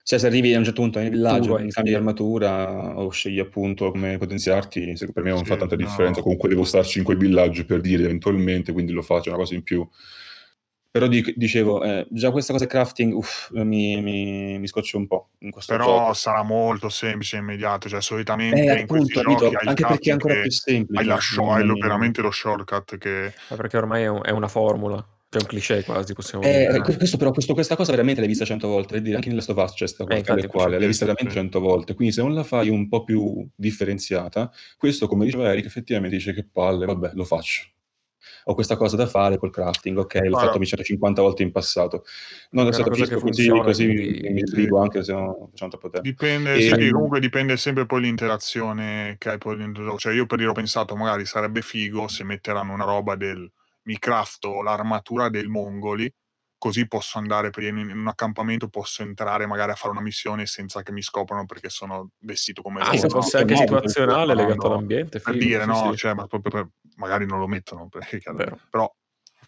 [0.04, 1.94] Cioè, se arrivi a un certo punto nel villaggio, Tu, in eh, cambi sì.
[1.96, 5.84] armatura o scegli appunto come potenziarti, per me non Sì, fa tanta no.
[5.84, 6.22] differenza.
[6.22, 9.54] Comunque devo starci in quel villaggio per dire eventualmente, quindi lo faccio, è una cosa
[9.54, 9.86] in più.
[10.92, 15.31] Però di- dicevo, eh, già questa cosa crafting uff, mi, mi, mi scoccia un po'
[15.38, 16.12] in questo Però gioco.
[16.12, 19.68] sarà molto semplice e immediato, cioè solitamente Eh, in questi appunto, giochi capito?
[19.70, 21.00] Anche perché è ancora più semplice.
[21.00, 24.31] hai, la show- hai lo- veramente lo shortcut che Ma perché ormai è, un- è
[24.33, 24.96] una formula,
[25.31, 26.81] cioè un cliché quasi, possiamo Eh, dire.
[26.83, 29.55] que- questo, però, questo- questa cosa veramente l'hai vista cento volte, dire, anche nella Us
[29.72, 32.44] c'è questa Eh, cosa tale quale, l'hai vista veramente cento volte, quindi se non la
[32.44, 37.24] fai un po' più differenziata, questo, come diceva Eric, effettivamente dice che palle, vabbè, lo
[37.24, 37.64] faccio.
[38.44, 40.46] Ho questa cosa da fare col crafting, ok, l'ho Guarda.
[40.52, 42.04] fatto 150 volte in passato.
[42.50, 45.90] Non È adesso capisco così, funziona, così quindi- mi sbrigo anche se no facciamo troppo
[45.90, 46.08] tempo.
[46.08, 49.96] Dipende, E- sì, comunque dipende sempre poi l'interazione che hai poi dentro.
[49.96, 53.50] Cioè, io per dire ho pensato, magari sarebbe figo se metteranno una roba del
[53.85, 56.12] mi crafto l'armatura del Mongoli,
[56.62, 60.46] così posso andare per in, in un accampamento, posso entrare magari a fare una missione
[60.46, 65.18] senza che mi scoprano perché sono vestito come Ah, se fosse anche situazionale legato all'ambiente,
[65.18, 68.20] per dire, no, cioè, ma proprio per- magari non lo mettono, perché,
[68.70, 68.88] però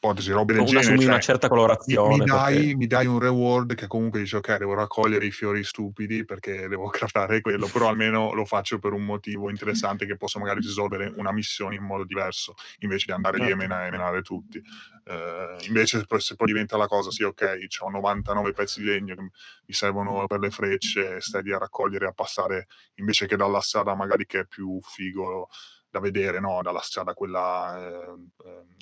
[0.04, 0.86] ipotesi, robe del Una genere.
[0.86, 2.16] assumi cioè, una certa colorazione.
[2.18, 5.64] mi dai, perché- mi dai un reward che comunque dice ok devo raccogliere i fiori
[5.64, 10.38] stupidi perché devo craftare quello però almeno lo faccio per un motivo interessante che posso
[10.38, 13.56] magari risolvere una missione in modo diverso invece di andare lì e Certo.
[13.62, 14.62] mena- e menare tutti
[15.06, 18.86] Eh, invece se poi, se poi diventa la cosa sì ok ho 99 pezzi di
[18.86, 19.30] legno che mi
[19.74, 23.94] servono per le frecce stai lì a raccogliere e a passare invece che dalla strada
[23.94, 25.48] magari che è più figo
[25.94, 28.16] da vedere no dalla strada quella eh,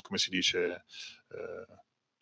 [0.01, 0.85] come si dice
[1.29, 1.67] eh,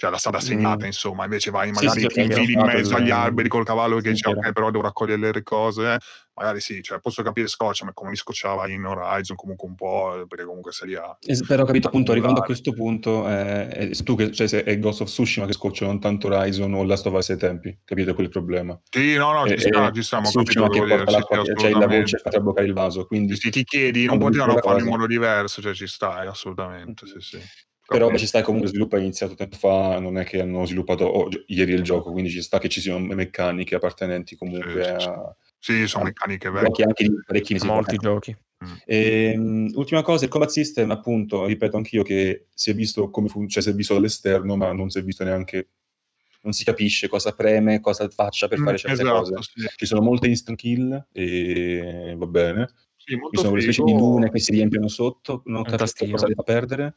[0.01, 0.87] cioè la strada segnata, Mm.
[0.87, 4.13] insomma, invece vai, magari sì, ti sì, infili in mezzo agli alberi col cavallo che
[4.13, 5.99] dice ok, però devo raccogliere le cose, eh.
[6.33, 10.23] magari sì, cioè posso capire scoccia, ma come mi scocciava in Horizon comunque un po',
[10.23, 11.15] eh, perché comunque sei lì a...
[11.21, 14.79] Es- Però ho capito appunto arrivando a questo punto eh, tu che, cioè, se è
[14.79, 18.15] Ghost of Tsushima che scoccia non tanto Horizon o Last of Us ai tempi capite
[18.15, 21.43] quel problema Sì, no, no, ci sta, ci capito Tsushima che dire, porta sì, l'acqua
[21.43, 22.01] c'è la assolutamente.
[22.01, 25.07] voce fa traboccare il vaso quindi Sì, ti chiedi, non potevano la farlo in modo
[25.07, 27.39] diverso, cioè ci sta, eh, assolutamente, sì, sì.
[27.93, 30.65] Però ci sta che comunque lo sviluppo è iniziato tempo fa, non è che hanno
[30.65, 34.89] sviluppato oh, ieri il gioco, quindi ci sta che ci siano meccaniche appartenenti comunque Sì,
[34.91, 36.85] a Sì, sono a meccaniche giochi vecchie.
[36.85, 37.75] anche di parecchi mesi fa.
[37.75, 38.03] molti Ecco.
[38.03, 38.37] giochi.
[38.87, 43.51] Ehm, ultima cosa, il combat system, appunto, ripeto anch'io che si è visto come funziona,
[43.51, 45.71] cioè si è visto dall'esterno, ma non si è visto neanche,
[46.43, 49.35] non si capisce cosa preme, cosa faccia per Mm, fare certe esatto, cose.
[49.53, 49.67] sì.
[49.77, 52.69] Ci sono molte instant kill e va bene.
[52.97, 54.07] Sì, Ci sono quelle specie di figo.
[54.07, 56.95] lune che si riempiono sotto, non capisco cosa le fa perdere.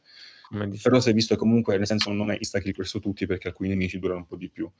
[0.82, 3.26] Però si è visto che comunque, nel senso, non è insta kill per su tutti
[3.26, 4.70] perché alcuni nemici durano un po' di più.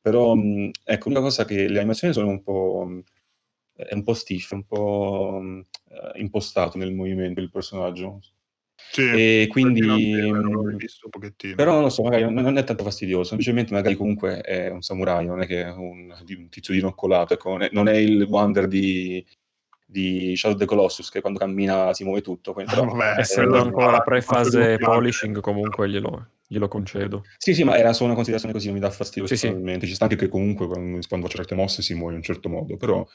[0.00, 2.84] Però, mh, ecco, l'unica cosa che le animazioni sono un po'...
[2.86, 3.02] mh,
[3.76, 8.20] è un po' stiff, un po' mh, eh, impostato nel movimento il personaggio.
[8.92, 9.80] Sì, E quindi...
[11.10, 11.54] pochettino.
[11.54, 14.82] però non lo so, magari non non è tanto fastidioso, semplicemente magari comunque è un
[14.82, 17.96] samurai, non è che è un, di- un tizio dinoccolato, ecco, non, è, non è
[17.96, 19.24] il Wonder di,
[19.88, 22.52] di Shadow of the Colossus che quando cammina si muove tutto.
[22.52, 27.24] quindi però- Vabbè, Essendo ancora fa- fa pre-fase polishing, comunque glielo, glielo concedo.
[27.38, 29.48] Sì, sì, ma era solo una considerazione così, non mi dà fastidio Sì, sì.
[29.80, 32.48] Ci sta anche che comunque quando, quando faccio certe mosse si muove in un certo
[32.48, 33.06] modo, però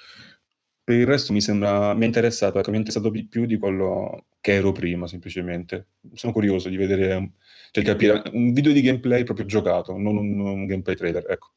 [0.84, 3.58] per il resto mi sembra, mi è interessato, ecco, mi è interessato pi- più di
[3.58, 5.90] quello che ero prima, semplicemente.
[6.14, 7.34] Sono curioso di vedere,
[7.72, 11.52] cioè di capire un video di gameplay proprio giocato, non un, un gameplay trailer, ecco.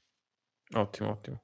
[0.75, 1.43] Ottimo, ottimo.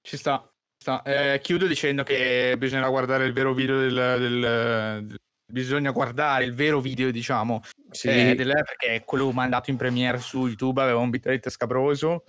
[0.00, 0.51] Ci sta.
[0.82, 1.02] Sta.
[1.02, 6.54] Eh, chiudo dicendo che bisognerà guardare il vero video del, del- del- bisogna guardare il
[6.54, 11.10] vero video, diciamo, Sì, eh, del- perché quello mandato in premiere su YouTube aveva un
[11.10, 12.24] bitrate scabroso.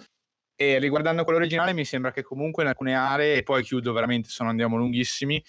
[0.56, 4.30] E riguardando quello originale mi sembra che comunque in alcune aree, e poi chiudo veramente,
[4.30, 5.44] se no andiamo lunghissimi,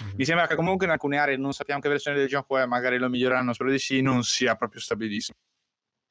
[0.00, 0.12] Mhm.
[0.16, 2.98] mi sembra che comunque in alcune aree non sappiamo che versione del gioco è, magari
[2.98, 5.36] lo miglioreranno, spero di sì, non sia proprio stabilissimo.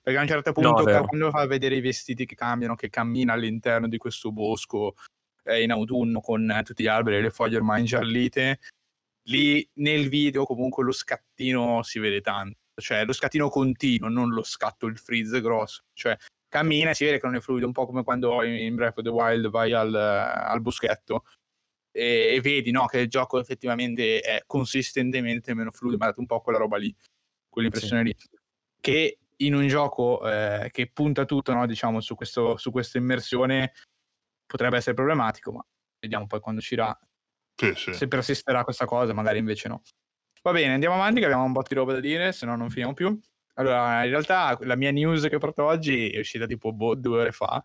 [0.01, 1.05] Perché a un certo No, punto, vero.
[1.05, 4.95] quando fa vedere i vestiti che cambiano, che cammina all'interno di questo bosco
[5.47, 8.59] eh, in autunno con eh, tutti gli alberi e le foglie ormai ingiallite,
[9.27, 14.43] lì nel video comunque lo scattino si vede tanto, cioè lo scattino continuo, non lo
[14.43, 16.15] scatto, il freeze grosso, cioè
[16.49, 19.03] cammina e si vede che non è fluido, un po' come quando in Breath of
[19.03, 21.23] the Wild vai al, al boschetto
[21.91, 26.19] e, e vedi no, che il gioco effettivamente è consistentemente meno fluido, mi ha dato
[26.19, 26.93] un po' quella roba lì,
[27.49, 28.15] quell'impressione lì,
[28.79, 33.73] che in un gioco eh, che punta tutto no, diciamo, su, questo, su questa immersione
[34.47, 35.63] potrebbe essere problematico, ma
[35.99, 36.97] vediamo poi quando uscirà
[37.55, 37.93] Sì, sì.
[37.93, 39.81] se persisterà questa cosa, magari invece no.
[40.41, 42.69] Va bene, andiamo avanti che abbiamo un botto di roba da dire, se no non
[42.69, 43.19] finiamo più.
[43.55, 47.31] Allora, in realtà la mia news che porto oggi è uscita tipo boh, due ore
[47.31, 47.61] fa,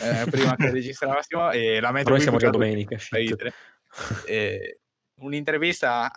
[0.00, 2.96] eh, prima che registrassimo, e la metto Noi qui siamo già domenica.
[4.26, 4.80] Eh,
[5.20, 6.12] un'intervista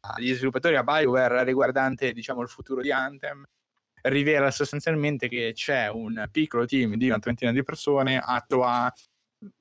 [0.00, 3.42] agli sviluppatori a BioWare riguardante diciamo il futuro di Anthem
[4.02, 8.92] rivela sostanzialmente che c'è un piccolo team di una trentina di persone atto a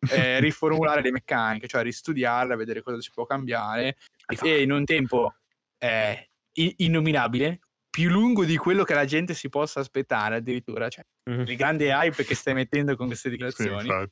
[0.10, 3.98] eh, riformulare le meccaniche, cioè ristudiarle, vedere cosa si può cambiare
[4.44, 5.36] e in un tempo
[5.80, 11.04] eh, in- innominabile, più lungo di quello che la gente si possa aspettare addirittura, cioè
[11.30, 11.42] Mhm.
[11.48, 13.88] il grande hype che stai mettendo con queste Sì, dichiarazioni.
[13.88, 14.12] infatti.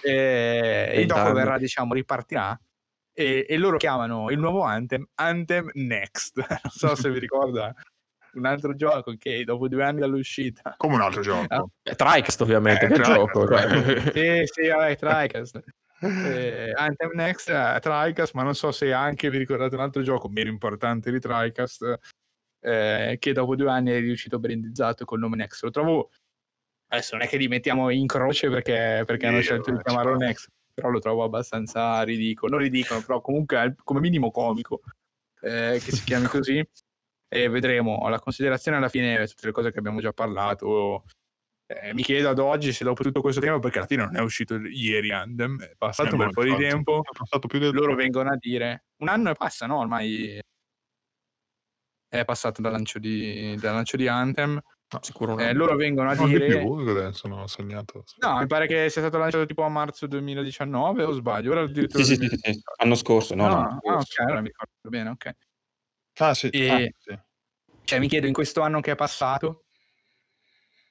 [0.00, 1.34] Eh, gioco Vent'anni.
[1.34, 2.58] verrà, diciamo, ripartirà
[3.12, 6.36] e, e loro chiamano il nuovo Anthem Anthem Next.
[6.62, 7.74] non so se vi ricorda
[8.36, 11.46] un altro gioco che dopo due anni dall'uscita Come un altro gioco.
[11.48, 11.64] Ah.
[11.82, 13.46] Eh, Tricast ovviamente, Eh, che Tricast, gioco.
[13.48, 14.12] cioè.
[14.12, 15.62] sì, sì, vabbè, Tricast.
[16.00, 20.28] Eh, Anthem Next è Tricast, ma non so se anche vi ricordate un altro gioco
[20.28, 21.98] meno importante di Tricast
[22.60, 25.62] eh, che dopo due anni è riuscito brandizzato col nome Next.
[25.62, 26.10] Lo trovo
[26.88, 30.16] adesso non è che li mettiamo in croce perché, perché hanno scelto di chiamarlo.
[30.16, 34.82] Next, però lo trovo abbastanza ridicolo, non ridicolo, però comunque è come minimo comico
[35.40, 36.66] eh, che si chiami così
[37.28, 38.08] e vedremo.
[38.08, 41.04] La considerazione alla fine tutte le cose che abbiamo già parlato.
[41.68, 44.20] Eh, mi chiedo ad oggi se dopo tutto questo tempo perché alla fine non è
[44.20, 47.02] uscito ieri Anthem è passato un bel po' di tempo.
[47.48, 50.40] Del loro vengono a dire un anno e passa no ormai
[52.08, 54.60] è passato dal lancio di, dal lancio di Anthem
[55.00, 55.40] Sicuro no.
[55.40, 57.46] eh, loro vengono a No, di dire più, adesso non ho
[58.20, 62.04] no mi pare che sia stato lanciato tipo a marzo 2019 o sbaglio ora addirittura
[62.04, 62.60] Sì, sì, sì, sì, sì.
[62.76, 64.12] Anno scorso, no, no, No, ah, scorso.
[64.12, 65.30] ok allora mi ricordo bene ok
[66.18, 66.48] Ah, sì.
[66.48, 67.18] E- ah, sì.
[67.84, 69.66] cioè mi chiedo in questo anno che è passato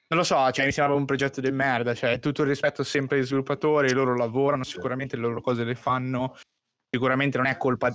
[0.08, 3.18] non lo so, cioè mi sembra un progetto di merda, cioè tutto il rispetto sempre
[3.18, 6.36] agli sviluppatori, loro lavorano, sicuramente le loro cose le fanno,
[6.88, 7.90] sicuramente non è colpa,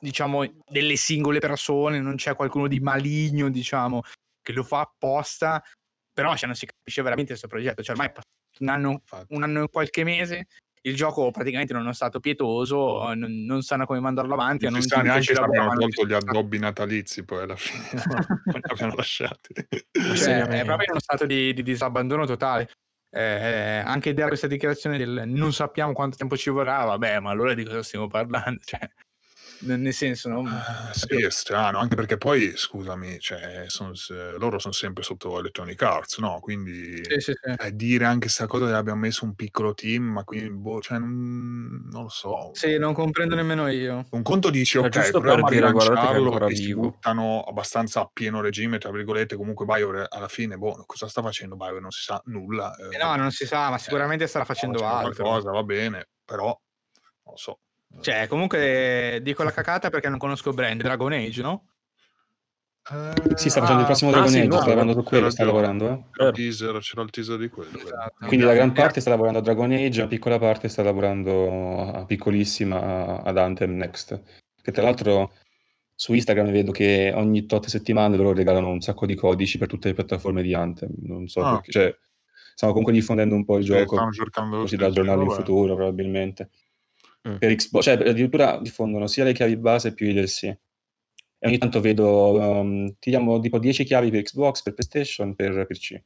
[0.00, 4.00] diciamo, delle singole persone, non c'è qualcuno di maligno, diciamo,
[4.40, 5.62] che lo fa apposta,
[6.10, 8.30] però cioè, non si capisce veramente questo progetto, cioè ormai è passato
[8.60, 10.46] un anno, un anno e qualche mese,
[10.82, 15.00] il gioco praticamente non è stato pietoso, non, non sanno come mandarlo avanti, Non sa
[15.00, 17.84] neanche se abbiano tolto gli addobbi natalizi poi alla fine.
[18.46, 19.54] non li abbiano lasciati.
[19.54, 22.68] Cioè, è proprio in uno stato di, di disabbandono totale.
[23.14, 27.54] Eh, anche dare questa dichiarazione del non sappiamo quanto tempo ci vorrà, vabbè, ma allora
[27.54, 28.60] di cosa stiamo parlando?
[28.64, 28.80] Cioè,
[29.64, 33.92] Nel senso, non Eh, sì, è strano, anche perché poi, scusami, cioè, son
[34.38, 37.56] loro son sempre sotto Electronic Arts, no, quindi, Sì, sì, sì.
[37.56, 40.98] eh, dire anche 'sta cosa che abbiam messo un piccolo team, ma quindi, boh, cioè,
[40.98, 42.56] non non lo so.
[42.56, 44.04] Sì, non comprendo nemmeno io.
[44.14, 46.50] Un conto dici: Ma "Okay, giusto per proviamo a dire: "Guardate che è rilanciarlo ancora
[46.50, 46.74] e si vivo".
[46.74, 51.56] buttano abbastanza a pieno regime", tra virgolette, comunque BioWare alla fine, boh, cosa sta facendo
[51.56, 51.80] BioWare?
[51.80, 55.38] Non si sa nulla, Eh no, non si sa, ma sicuramente starà facendo altro.
[55.38, 57.58] qualcosa, va bene, però non lo so.
[58.00, 61.66] Cioè, comunque dico la cacata perché non conosco il brand, Dragon Age, no?
[62.90, 65.30] Ehm, Sì, sta facendo il prossimo ah, Dragon sì, Age, no, sta lavorando su quello,
[65.30, 66.02] sta lavorando, eh.
[66.12, 67.78] C'era il teaser c'era il teaser di quello.
[67.78, 68.26] Esatto.
[68.26, 71.92] Quindi la gran Eh, parte sta lavorando a Dragon Age, una piccola parte sta lavorando
[71.92, 74.20] a piccolissima ad Anthem Next.
[74.60, 75.32] Che tra l'altro
[75.94, 79.86] su Instagram vedo che ogni tot settimane loro regalano un sacco di codici per tutte
[79.88, 80.90] le piattaforme di Anthem.
[81.02, 81.52] Non so Ah.
[81.52, 81.96] perché, cioè,
[82.54, 85.22] stanno comunque diffondendo un po' il Sì, gioco, stanno cercando così sì, da sì, aggiornarlo
[85.22, 85.40] in vabbè.
[85.40, 86.50] futuro probabilmente.
[87.28, 87.36] Mm.
[87.36, 90.44] Per Xbox, cioè addirittura diffondono sia le chiavi base più i DLC.
[90.44, 95.66] E ogni tanto vedo, um, ti diamo tipo 10 chiavi per Xbox, per PlayStation, per
[95.66, 96.00] PC.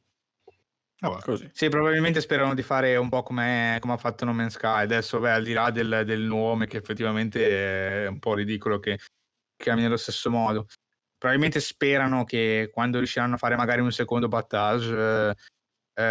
[0.99, 1.21] Vabbè.
[1.21, 1.49] Così.
[1.53, 4.81] Sì, probabilmente sperano di fare un po' come, come ha fatto No Man's Sky.
[4.81, 8.97] Adesso, beh, al di là del, del nome, che effettivamente è un po' ridicolo che
[9.55, 10.65] chiami nello stesso modo.
[11.17, 15.35] Probabilmente sperano che quando riusciranno a fare magari un secondo battage eh,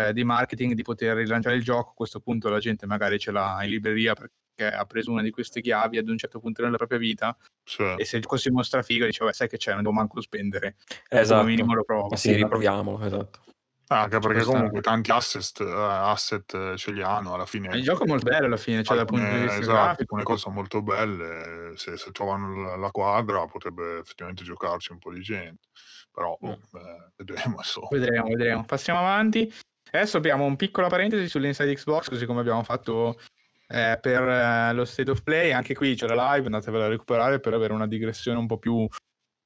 [0.08, 3.30] eh, di marketing di poter rilanciare il gioco, a questo punto la gente magari ce
[3.30, 6.76] l'ha in libreria perché ha preso una di queste chiavi ad un certo punto nella
[6.76, 7.82] propria vita Sì.
[7.96, 10.76] e se il si mostra figo dice, vabbè, sai che c'è, non devo manco spendere.
[11.08, 11.40] Esatto.
[11.40, 12.14] Come minimo lo provo.
[12.16, 13.40] Sì, riproviamolo, esatto.
[13.88, 17.68] Ah, Anche perché comunque tanti assist, eh, asset eh, ce li hanno alla fine.
[17.76, 20.00] Il gioco è molto bello alla fine, cioè dal punto di Alcune- vista esatto, grafico.
[20.02, 21.72] alcune cose sono molto belle.
[21.76, 25.68] Se, se trovano la, la quadra potrebbe effettivamente giocarci un po' di gente.
[26.10, 27.86] Però boh, eh, vedremo insomma.
[27.92, 28.64] Vedremo, vedremo.
[28.64, 29.52] Passiamo avanti.
[29.92, 33.20] Adesso abbiamo un piccola parentesi sull'Inside Xbox, così come abbiamo fatto
[33.68, 35.52] eh, per eh, lo State of Play.
[35.52, 38.86] Anche qui c'è la live, andatevela a recuperare per avere una digressione un po' più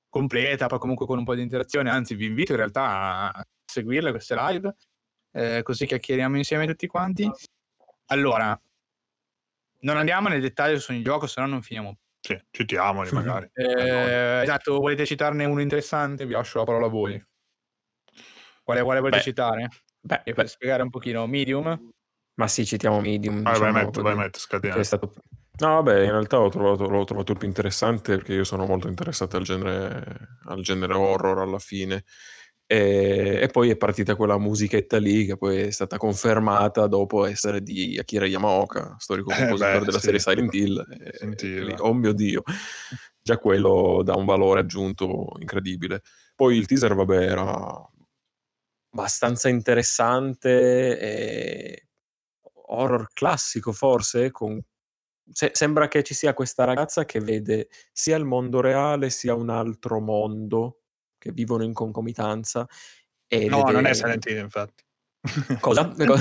[0.09, 1.91] completa, poi comunque con un po' di interazione.
[1.91, 4.75] Anzi, vi invito in realtà a seguirle queste live,
[5.33, 7.31] eh, così chiacchieriamo insieme tutti quanti.
[8.07, 8.61] Allora,
[9.83, 11.97] non andiamo nel dettaglio su ogni gioco, se no non finiamo.
[12.21, 13.51] Sì, citiamoli magari.
[13.55, 16.27] Eh, esatto, volete citarne uno interessante?
[16.27, 17.25] Vi lascio la parola a voi.
[18.63, 19.69] Quale, quale volete Beh, citare?
[20.01, 21.93] Beh, E beh, per spiegare un pochino, Medium.
[22.41, 23.43] Ma sì, citiamo Medium.
[23.43, 24.75] Vai, vai, diciamo, vai, Matt, scatena.
[24.75, 25.13] che è stato...
[25.59, 28.89] No, vabbè, in realtà ho trovato, l'ho trovato il più interessante perché io sono molto
[28.89, 32.05] interessato al genere, al genere horror alla fine.
[32.67, 37.61] E, e poi è partita quella musichetta lì che poi è stata confermata dopo essere
[37.61, 40.05] di Akira Yamaoka, storico Eh, compositore beh, della sì.
[40.05, 40.87] serie Silent Hill.
[41.29, 42.43] E- e oh mio Dio,
[43.21, 46.01] già quello dà un valore aggiunto incredibile.
[46.35, 47.87] Poi il teaser, vabbè, era
[48.93, 51.90] abbastanza interessante, e
[52.73, 54.61] horror classico forse, con
[55.33, 59.49] se- sembra che ci sia questa ragazza che vede sia il mondo reale sia un
[59.51, 60.81] altro mondo
[61.19, 62.67] che vivono in concomitanza.
[63.27, 64.85] E No, deve- non è Silent Hill, infatti.
[65.61, 65.83] Cosa?
[65.97, 66.15] no,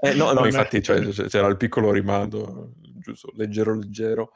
[0.00, 4.32] Eh, no, no, infatti cioè, c'era il piccolo rimando, giusto, leggero leggero.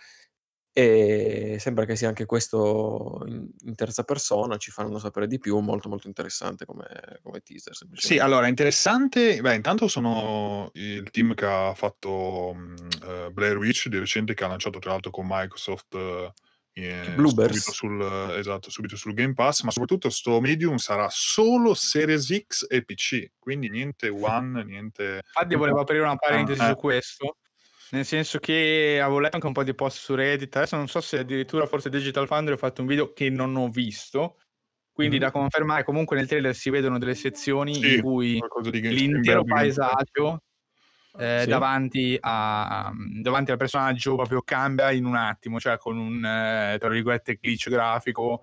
[0.75, 5.59] E sembra che sia anche questo in, in terza persona, ci faranno sapere di più,
[5.59, 6.87] molto molto interessante come,
[7.23, 7.75] come teaser.
[7.75, 8.25] Sì, semplicemente.
[8.25, 9.41] allora, interessante.
[9.41, 14.45] Beh, intanto sono il team che ha fatto mh, eh, Blair Witch di recente, che
[14.45, 16.33] ha lanciato tra l'altro con Microsoft eh,
[16.75, 17.59] eh, Bluebirds.
[17.59, 18.01] subito sul,
[18.39, 23.33] esatto, subito sul Game Pass, ma soprattutto sto Medium sarà solo Series X e PC,
[23.39, 24.09] quindi niente
[24.41, 25.21] One, niente...
[25.35, 26.69] Infatti volevo aprire una parentesi Ah, eh.
[26.71, 27.37] su questo,
[27.93, 31.01] nel senso che avevo letto anche un po' di post su Reddit, adesso non so
[31.01, 34.39] se addirittura forse Digital Foundry ha fatto un video che non ho visto,
[34.93, 35.23] quindi Mhm.
[35.23, 38.45] da confermare comunque nel trailer si vedono delle sezioni Sì, in cui
[38.89, 40.41] l'intero paesaggio
[41.19, 41.49] eh, Sì.
[41.49, 46.89] davanti, a, davanti al personaggio proprio cambia in un attimo, cioè con un eh, tra
[46.91, 48.43] virgolette glitch grafico,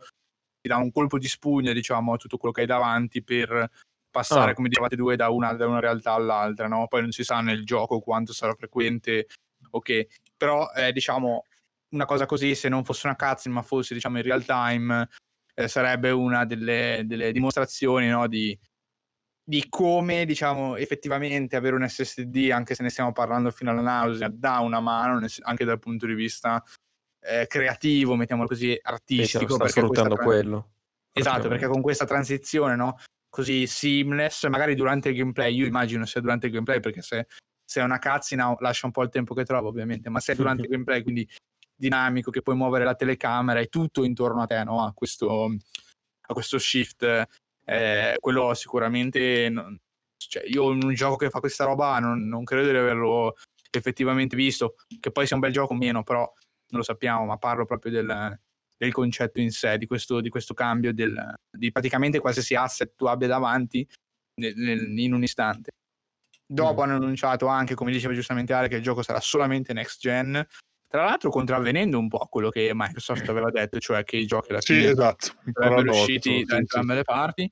[0.62, 3.70] ti dà un colpo di spugna diciamo a tutto quello che hai davanti per
[4.10, 4.54] passare Ah.
[4.54, 6.88] come dicevate due da una, da una realtà all'altra, no?
[6.88, 9.28] Poi non si sa nel gioco quanto sarà frequente,
[9.72, 10.06] ok,
[10.38, 11.46] però eh, diciamo
[11.90, 15.10] una cosa così se non fosse una cutscene ma fosse diciamo in real time
[15.56, 18.58] eh, sarebbe una delle, delle dimostrazioni no, di,
[19.44, 24.30] di come diciamo effettivamente avere un SSD anche se ne stiamo parlando fino alla nausea
[24.32, 26.64] dà una mano anche dal punto di vista
[27.22, 30.70] eh, creativo mettiamolo così Sì, artistico sta questa sfruttando tra- quello.
[31.12, 32.98] esatto perché con questa transizione no
[33.30, 37.28] così seamless magari durante il gameplay io immagino sia durante il gameplay perché se,
[37.64, 40.36] se è una cazzina lascia un po' il tempo che trova ovviamente ma se è
[40.36, 41.28] durante il gameplay quindi
[41.76, 44.84] dinamico che puoi muovere la telecamera e tutto intorno a te no?
[44.84, 45.56] A questo
[46.22, 47.28] a questo shift
[47.66, 49.78] eh, quello sicuramente non-
[50.18, 53.36] cioè io in un gioco che fa questa roba non, non credo di averlo
[53.72, 56.30] effettivamente visto che poi sia un bel gioco o meno però
[56.72, 58.40] lo sappiamo, ma parlo proprio del,
[58.80, 63.06] del concetto in sé, di questo, di questo cambio, del, di praticamente qualsiasi asset tu
[63.06, 63.86] abbia davanti
[64.40, 65.72] nel- nel- in un istante.
[66.46, 70.48] Dopo hanno annunciato anche, come diceva giustamente Ale, che il gioco sarà solamente next gen,
[70.88, 74.52] tra l'altro contravvenendo un po' a quello che Microsoft aveva detto, cioè che i giochi
[74.52, 75.36] alla Sì, fine esatto.
[75.44, 76.60] un sarebbero usciti sì, da sì.
[76.60, 77.52] entrambe le parti.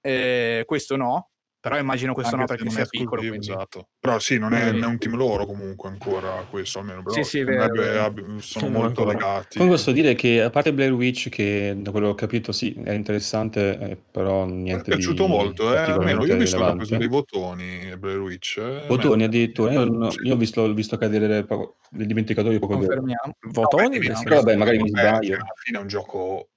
[0.00, 3.20] Eh, questo no, però immagino questo Anche no perché non è sia piccolo.
[3.20, 3.38] Quindi.
[3.38, 3.88] esatto.
[3.98, 7.02] Però sì, non è, Quindi- non è un team loro comunque ancora questo, almeno.
[7.02, 8.14] Però Sì, sì, vero, vero.
[8.40, 9.18] sono Non molto ancora.
[9.18, 9.58] legati.
[9.58, 12.74] Poi posso dire che a parte Blair Witch, che da quello che ho capito sì,
[12.84, 16.56] è interessante, eh, però Mi è niente piaciuto di molto, eh, almeno io ho visto
[16.58, 18.58] che ha preso dei votoni Blair Witch.
[18.58, 20.18] eh, Votoni addirittura, io, no- Sì.
[20.26, 22.74] io ho visto, visto cadere poco- nel dimenticatoio poco.
[22.74, 23.36] Confermiamo.
[23.50, 23.98] Votoni?
[23.98, 25.34] Beh, Però vabbè, magari mi Beh, sbaglio.
[25.34, 26.48] alla fine è un gioco eh,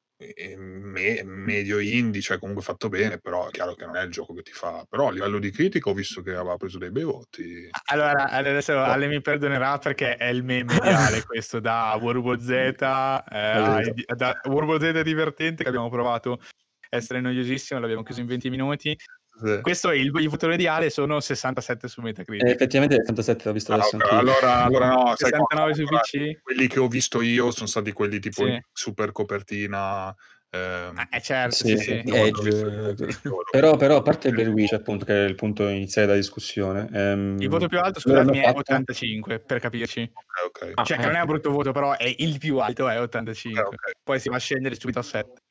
[0.57, 4.33] me- medio indie, cioè comunque fatto bene, però è chiaro che non è il gioco
[4.33, 4.85] che ti fa.
[4.89, 7.69] Però a livello di critica ho visto che aveva preso dei bei voti.
[7.85, 14.05] Allora, adesso Ale mi perdonerà perché è il meme mediale questo da World Z, eh,
[14.15, 18.97] da World Z divertente che abbiamo provato a essere noiosissimo, l'abbiamo chiuso in 20 minuti.
[19.43, 19.59] Sì.
[19.61, 22.47] Questo è il, i votori di Ale sono 67 su Metacritic.
[22.47, 24.17] Eh, effettivamente 77 l'ho visto Ah, adesso ok, anch'io.
[24.19, 25.81] allora, allora no, sai 69 cosa?
[26.03, 26.41] su PC.
[26.41, 28.49] quelli che ho visto io sono stati quelli tipo Sì.
[28.51, 30.13] in super copertina.
[30.53, 32.95] ehm, Ah, eh, certo, Sì, sì, Edge, eh,
[33.51, 36.89] Però, però, a parte Blair Witch, appunto, che è il punto iniziale della discussione.
[36.91, 40.11] ehm, Il voto più alto, scusatemi, è fatto- 85, per capirci.
[40.13, 40.71] Ok, ok.
[40.75, 41.05] Ah, Cioè, che eh.
[41.07, 43.61] non è un brutto voto, però è il più alto, è 85.
[43.61, 43.91] ok, ok.
[44.03, 45.41] Poi si va a scendere subito a 7.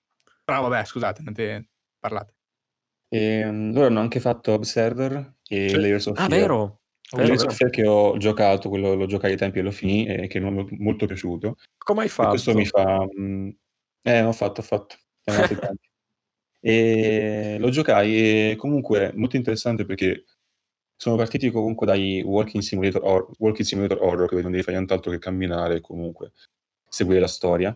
[0.45, 1.68] Però vabbè, scusate, non te
[1.99, 2.34] parlate.
[3.11, 5.76] Ehm, loro hanno anche fatto Observer e Sì.
[5.76, 6.40] Layers of Ah, Fear.
[6.40, 6.80] vero?
[7.12, 7.50] Vero, Layers vero.
[7.50, 10.38] of Fear che ho giocato, quello lo giocai ai tempi e lo finì, e che
[10.38, 11.56] non mi è molto piaciuto.
[11.78, 12.58] Come hai E questo fatto?
[12.58, 13.06] mi fa...
[13.20, 13.48] mm,
[14.02, 14.96] Eh, ho fatto, ho fatto.
[16.62, 20.24] E lo giocai e comunque molto interessante perché
[20.94, 25.11] sono partiti comunque dai walking simulator, hor- walking simulator horror, che non devi fare nient'altro
[25.11, 26.32] che camminare e comunque
[26.86, 27.74] seguire la storia.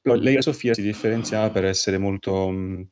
[0.00, 2.88] Però Layers of Fear si differenziava per essere molto, mh, eh,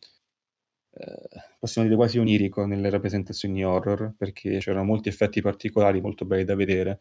[1.58, 6.54] possiamo dire quasi onirico nelle rappresentazioni horror, perché c'erano molti effetti particolari molto belli da
[6.54, 7.00] vedere,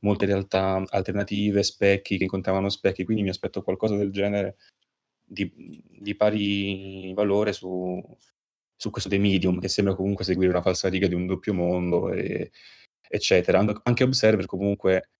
[0.00, 4.56] molte realtà alternative, specchi che incontravano specchi, quindi mi aspetto qualcosa del genere
[5.24, 5.50] di,
[5.88, 8.02] di pari valore su,
[8.76, 12.50] su questo The Medium, che sembra comunque seguire una falsariga di un doppio mondo, e-
[13.08, 13.58] eccetera.
[13.58, 15.10] An- Anche Observer comunque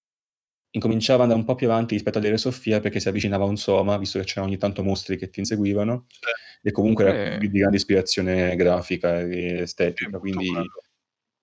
[0.75, 3.49] incominciava ad andare un po' più avanti rispetto a Dere Sofia perché si avvicinava a
[3.49, 6.07] un Soma, visto che c'erano ogni tanto mostri che ti inseguivano,
[6.63, 7.39] e comunque era Eh.
[7.39, 10.73] di grande ispirazione grafica e estetica, quindi.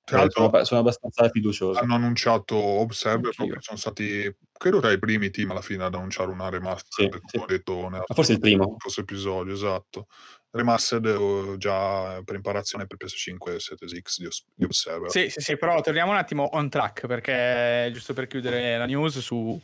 [0.04, 1.80] Tra eh, l'altro sono, sono abbastanza fiducioso.
[1.80, 6.32] hanno annunciato Observer proprio sono stati credo tra i primi team alla fine ad annunciare
[6.32, 7.38] una remastered Sì, come sì.
[7.38, 8.76] ho detto forse il primo.
[8.80, 10.08] forse episodio esatto
[10.52, 15.30] remastered eh, già per imparazione per PS5 e Series X di, Os- di Observer Sì,
[15.30, 19.60] sì, sì, però torniamo un attimo on track perché giusto per chiudere la news su,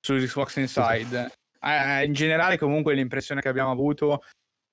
[0.00, 1.32] su Xbox Inside.
[1.60, 4.22] Eh, in generale, comunque, l'impressione che abbiamo avuto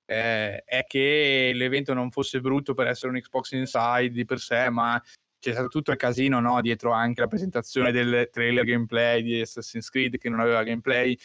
[0.06, 4.70] eh, è che l'evento non fosse brutto per essere un Xbox Inside di per sé,
[4.70, 5.02] ma
[5.40, 6.62] c'è stato tutto il casino no?
[6.62, 11.18] dietro anche la presentazione del trailer gameplay di Assassin's Creed che non aveva gameplay,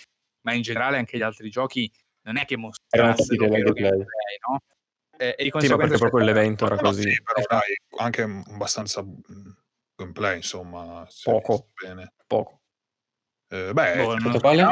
[0.42, 1.90] ma in generale anche gli altri giochi
[2.28, 4.06] non è che mostrassero trailer vero gameplay.
[4.48, 4.58] no?
[5.16, 7.02] Eh, e di Sì, ma perché proprio l'evento era No, così.
[7.02, 7.54] sì, però Esatto.
[7.56, 9.04] dai anche abbastanza
[9.96, 11.68] gameplay insomma si Poco.
[11.82, 12.60] bene Poco.
[13.50, 14.62] Eh, beh, Boh, non- Tutto quale?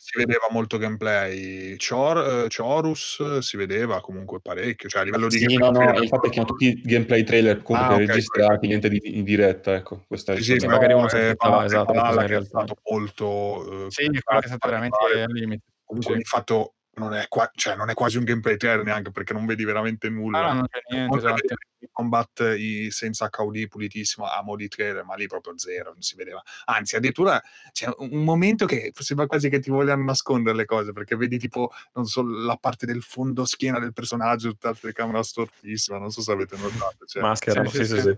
[0.00, 5.28] Si vedeva molto gameplay, Chor, eh, Chorus eh, si vedeva comunque parecchio, cioè a livello
[5.28, 7.98] di Sì, gameplay no, no, il fatto è che hanno tutti gameplay trailer comunque Ah,
[7.98, 10.02] ok, registrati, niente di, in diretta, ecco.
[10.08, 12.46] Questa è Sì, sì, magari uno si eh, aspettava, Valhalla esatto, che è realtà.
[12.46, 15.62] stato molto eh, Sì, quello che è stato veramente al limite.
[15.84, 16.22] comunque Sì.
[16.24, 19.64] fatto non è, qua- cioè, non è quasi un gameplay trailer neanche perché non vedi
[19.64, 20.38] veramente nulla.
[20.38, 21.54] Ah, no, non c'è niente, esatto.
[21.90, 26.16] combat i- senza HUD pulitissimo a mo' di trailer ma lì proprio zero non si
[26.16, 26.42] vedeva.
[26.66, 27.40] Anzi addirittura
[27.72, 31.72] c'è un momento che sembra quasi che ti vogliano nascondere le cose perché vedi tipo
[31.94, 36.20] non so la parte del fondo schiena del personaggio tutta la telecamera stortissima non so
[36.20, 38.16] se avete notato cioè, Mascherano, sì, sì, sì,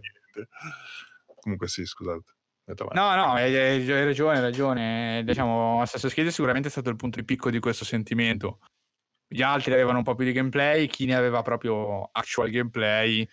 [1.41, 2.35] comunque sì scusate
[2.67, 2.95] Avanti.
[2.95, 5.23] No, no, hai, ragione, hai ragione.
[5.25, 8.61] Diciamo, Assassin's Creed sicuramente è stato il punto di picco di questo sentimento.
[9.27, 13.29] Gli altri avevano un po' più di gameplay, chi ne aveva proprio actual gameplay,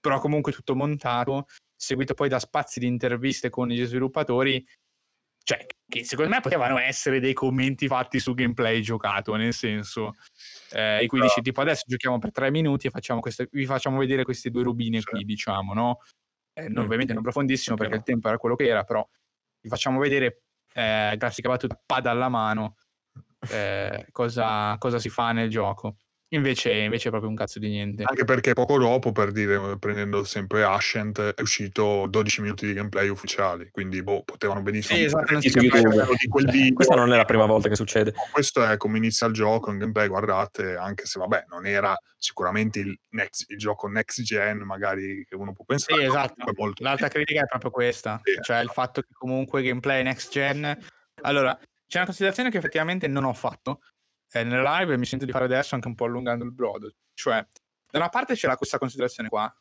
[0.00, 4.64] però comunque tutto montato, seguito poi da spazi di interviste con gli sviluppatori,
[5.42, 10.12] cioè che secondo me potevano essere dei commenti fatti su gameplay giocato, nel senso,
[10.70, 13.98] eh, in cui dici tipo adesso giochiamo per tre minuti e facciamo queste, vi facciamo
[13.98, 15.98] vedere queste due rubine qui, diciamo, no?
[16.52, 16.86] Eh, non- Mm.
[16.86, 19.06] Ovviamente non profondissimo perché il tempo era quello che era, però
[19.60, 20.42] vi facciamo vedere,
[20.72, 22.76] eh, classica battuta, pad alla mano,
[23.50, 25.96] eh, cosa, cosa si fa nel gioco.
[26.32, 28.04] Invece, invece è proprio un cazzo di niente.
[28.06, 33.08] Anche perché poco dopo, per dire, prendendo sempre Ascent, è uscito 12 minuti di gameplay
[33.08, 36.74] ufficiali, quindi boh, potevano benissimo Sì, esatto, non si di quel Cioè, video.
[36.74, 38.12] questa non è la prima volta che succede.
[38.30, 42.78] Questo è come inizia il gioco, in gameplay, guardate, anche se vabbè, non era sicuramente
[42.78, 46.00] il, next- il gioco next gen, magari che uno può pensare.
[46.00, 46.44] Sì, esatto.
[46.76, 48.38] L'altra critica è proprio questa, Sì.
[48.40, 50.78] cioè il fatto che comunque gameplay next gen.
[51.22, 51.58] Allora,
[51.88, 53.80] c'è una considerazione che effettivamente non ho fatto
[54.32, 56.92] eh, nelle live e mi sento di fare adesso anche un po' allungando il brodo.
[57.14, 57.46] Cioè,
[57.90, 59.52] da una parte c'era questa considerazione qua.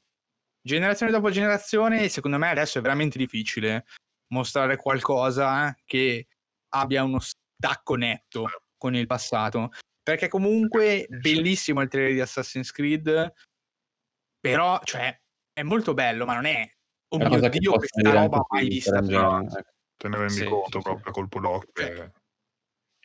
[0.61, 3.85] Generazione dopo generazione, secondo me adesso è veramente difficile
[4.33, 6.27] mostrare qualcosa che
[6.69, 8.47] abbia uno stacco netto
[8.77, 9.71] con il passato.
[10.01, 13.33] Perché comunque bellissimo il trailer di Assassin's Creed,
[14.39, 15.19] però, cioè,
[15.53, 16.71] è molto bello, ma non è
[17.11, 19.37] Oh È una mio cosa che Dio, questa roba mai vista prima.
[19.37, 19.65] Angelo,
[19.97, 22.11] te ne rendi Sì, conto sì, proprio a colpo d'occhio.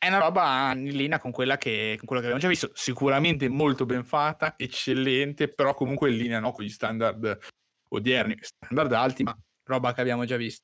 [0.05, 3.49] È una roba in linea con quella che, con quello che abbiamo già visto, sicuramente
[3.49, 7.39] molto ben fatta, eccellente, però comunque in linea no, con gli standard
[7.89, 10.63] odierni, standard alti, ma roba che abbiamo già visto.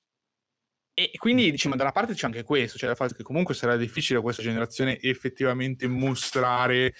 [0.93, 3.77] E quindi diciamo da una parte c'è anche questo, cioè il fatto che comunque sarà
[3.77, 6.97] difficile a questa generazione effettivamente mostrare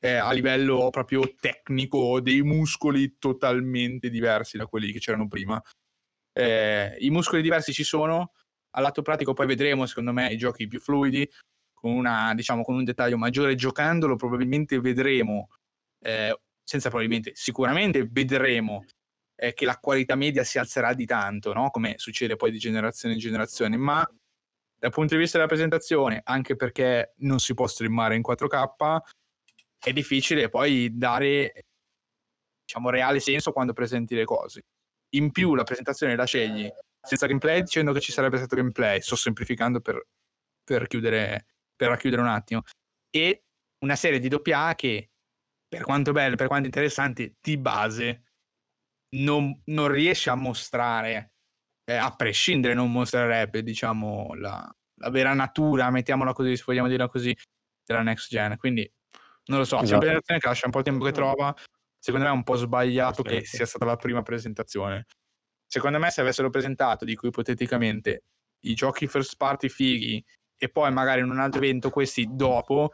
[0.00, 5.60] eh, a livello proprio tecnico dei muscoli totalmente diversi da quelli che c'erano prima.
[6.32, 8.32] Eh, I muscoli diversi ci sono,
[8.70, 11.30] al lato pratico poi vedremo secondo me i giochi più fluidi,
[11.80, 15.48] con, una, diciamo, con un dettaglio maggiore giocandolo probabilmente vedremo,
[16.00, 18.84] eh, senza probabilmente, sicuramente vedremo
[19.36, 21.70] eh, che la qualità media si alzerà di tanto, no?
[21.70, 24.08] come succede poi di generazione in generazione, ma
[24.78, 28.98] dal punto di vista della presentazione, anche perché non si può streamare in 4K,
[29.80, 31.64] è difficile poi dare
[32.64, 34.66] diciamo reale senso quando presenti le cose.
[35.14, 36.68] In più la presentazione la scegli
[37.00, 40.06] senza gameplay dicendo che ci sarebbe stato gameplay, sto semplificando per,
[40.62, 41.46] per chiudere
[41.78, 42.62] per racchiudere un attimo
[43.08, 43.44] e
[43.84, 45.10] una serie di doppia A che
[45.68, 48.24] per quanto belle, per quanto interessanti di base
[49.16, 51.34] non, non riesce a mostrare
[51.88, 57.08] eh, a prescindere non mostrerebbe diciamo la, la vera natura mettiamola così se vogliamo dirla
[57.08, 57.34] così
[57.84, 58.56] della next gen.
[58.56, 58.90] Quindi
[59.46, 59.94] non lo so c'è Esatto.
[59.94, 61.54] una presentazione che lascia un po' il tempo che trova.
[61.98, 65.06] Secondo me è un po' sbagliato che sia stata la prima presentazione.
[65.66, 68.24] Secondo me se avessero presentato dico ipoteticamente
[68.64, 70.24] i giochi first party fighi
[70.58, 72.92] e poi magari in un altro evento questi dopo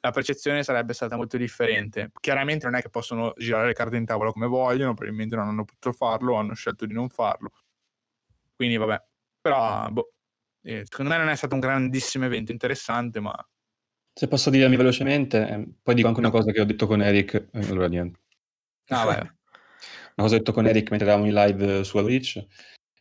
[0.00, 2.10] la percezione sarebbe stata molto differente.
[2.20, 5.64] Chiaramente non è che possono girare le carte in tavola come vogliono, probabilmente non hanno
[5.64, 7.52] potuto farlo, hanno scelto di non farlo.
[8.54, 9.02] Quindi vabbè,
[9.40, 10.12] però boh,
[10.62, 13.34] eh, secondo me non è stato un grandissimo evento interessante, ma
[14.12, 17.48] Se posso dirmi velocemente, eh, poi dico anche una cosa che ho detto con Eric.
[17.52, 18.20] eh, allora, niente.
[18.88, 19.20] no, vabbè.
[20.16, 22.46] Una cosa ho detto con Eric mentre eravamo in live su Twitch,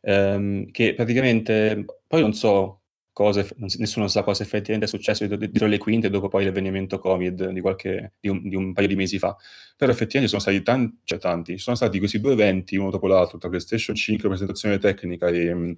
[0.01, 2.83] ehm, che praticamente, poi non so
[3.14, 3.45] cosa,
[3.78, 8.14] nessuno sa cosa effettivamente è successo dietro, le quinte dopo poi l'avvenimento Covid di, qualche,
[8.20, 9.38] di, un, di un paio di mesi fa,
[9.78, 13.38] però effettivamente sono stati tanti, cioè tanti, sono stati questi due eventi, uno dopo l'altro,
[13.38, 15.72] tra PlayStation 5, presentazione tecnica e mm,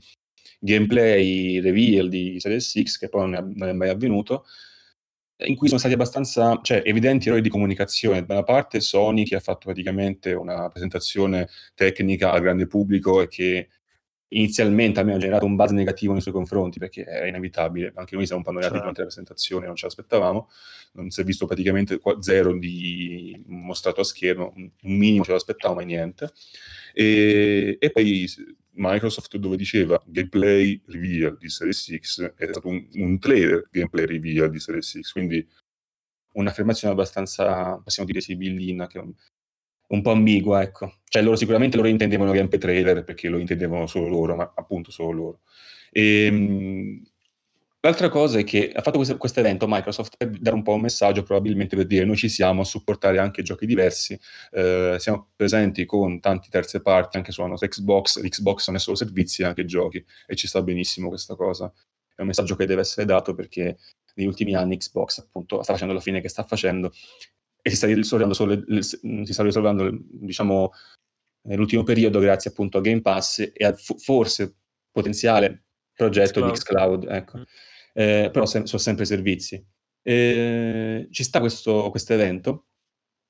[0.60, 4.46] gameplay reveal di Series 6, che poi non è, non è mai avvenuto,
[5.46, 8.26] in cui sono stati abbastanza cioè, evidenti errori di comunicazione.
[8.26, 13.28] Da una parte Sony che ha fatto praticamente una presentazione tecnica al grande pubblico e
[13.28, 13.68] che
[14.30, 18.16] inizialmente a me ha generato un buzz negativo nei suoi confronti perché era inevitabile, anche
[18.16, 18.80] noi siamo annoiati Certo.
[18.80, 20.50] durante la presentazione, non ce l'aspettavamo,
[20.94, 25.86] non si è visto praticamente zero di mostrato a schermo, un minimo ce l'aspettavamo e
[25.86, 26.32] niente.
[26.94, 28.28] E, e poi
[28.76, 34.50] Microsoft dove diceva gameplay reveal di Series 6 è stato un, un trailer gameplay reveal
[34.50, 35.48] di Series 6 quindi
[36.34, 39.02] un'affermazione abbastanza possiamo dire sibillina che
[39.88, 40.96] un, po' ambigua ecco.
[41.06, 45.12] Cioè loro sicuramente loro intendevano gameplay trailer perché lo intendevano solo loro ma appunto solo
[45.12, 45.40] loro.
[45.92, 47.02] E,
[47.86, 51.22] L'altra cosa è che ha fatto questo, evento Microsoft per dare un po' un messaggio,
[51.22, 54.20] probabilmente per dire noi ci siamo a supportare anche giochi diversi,
[54.54, 59.44] eh, siamo presenti con tanti terze parti anche nostra Xbox, l'Xbox non è solo servizi,
[59.44, 61.72] è anche giochi e ci sta benissimo questa cosa.
[62.16, 63.78] È un messaggio che deve essere dato perché
[64.16, 66.92] negli ultimi anni Xbox appunto sta facendo la fine che sta facendo
[67.68, 70.72] e si sta risolvendo, solo, le- si sta risolvendo diciamo
[71.48, 74.58] nell'ultimo periodo grazie appunto a Game Pass e al fo- forse
[74.92, 75.64] potenziale
[75.96, 77.06] progetto di Xcloud.
[77.06, 77.38] Xcloud, ecco.
[77.40, 77.44] Mm.
[77.94, 79.66] Eh, però sem- sono sempre servizi.
[80.04, 82.68] Eh, ci sta questo evento,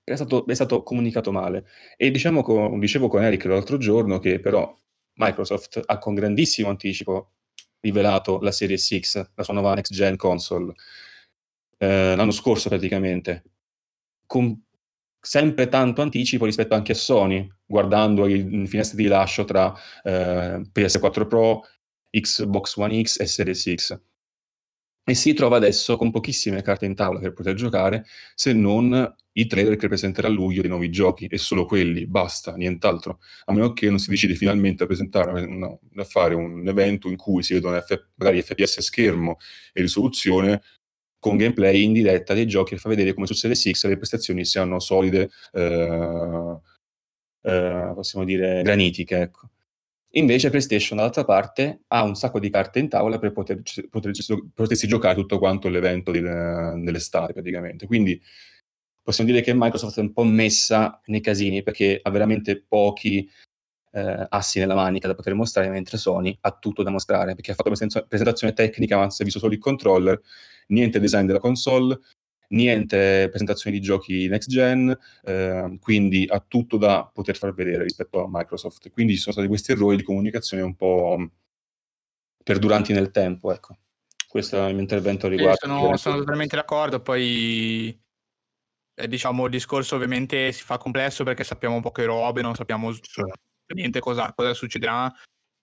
[0.03, 1.65] è stato, è stato comunicato male.
[1.95, 4.77] E diciamo co- dicevo con Eric l'altro giorno che però
[5.13, 7.35] Microsoft ha con grandissimo anticipo
[7.79, 10.73] rivelato la Series 6, la sua nuova next gen console,
[11.77, 13.43] eh, l'anno scorso praticamente,
[14.25, 14.61] con
[15.19, 19.73] sempre tanto anticipo rispetto anche a Sony, guardando i finestri di rilascio tra
[20.03, 21.61] eh, PS4 Pro,
[22.11, 23.99] Xbox One X e Series X.
[25.07, 29.45] E si trova adesso con pochissime carte in tavola per poter giocare, se non i
[29.45, 33.19] trailer che presenterà a luglio dei nuovi giochi e solo quelli, basta, nient'altro.
[33.45, 35.67] A meno che non si decide finalmente a presentare, una-
[35.97, 39.37] a fare un evento in cui si vedono F- magari FPS schermo
[39.73, 40.61] e risoluzione
[41.25, 44.45] con gameplay in diretta dei giochi che fa vedere come su Series X le prestazioni
[44.45, 46.59] siano solide, eh,
[47.41, 49.49] eh, possiamo dire granitiche, ecco.
[50.17, 53.59] Invece PlayStation dall'altra parte ha un sacco di carte in tavola per poter,
[53.89, 57.87] poterci- potersi giocare tutto quanto l'evento del- dell'estate praticamente.
[57.87, 58.21] Quindi
[59.01, 63.27] possiamo dire che Microsoft è un po' messa nei casini perché ha veramente pochi
[63.93, 67.55] eh, assi nella manica da poter mostrare, mentre Sony ha tutto da mostrare perché ha
[67.55, 70.21] fatto presentazione, presentazione tecnica, ma si è visto solo il controller,
[70.67, 71.99] niente design della console,
[72.49, 78.23] niente presentazioni di giochi next gen, eh, quindi ha tutto da poter far vedere rispetto
[78.23, 78.89] a Microsoft.
[78.91, 81.29] Quindi ci sono stati questi errori di comunicazione un po'
[82.43, 83.77] perduranti nel tempo, ecco.
[84.27, 85.65] Questo è il mio intervento riguardo.
[85.65, 86.99] sono, sono totalmente d'accordo.
[86.99, 87.97] Poi,
[88.95, 92.93] eh, diciamo, il discorso ovviamente si fa complesso perché sappiamo poche robe, non sappiamo
[93.73, 95.11] niente cosa, cosa succederà,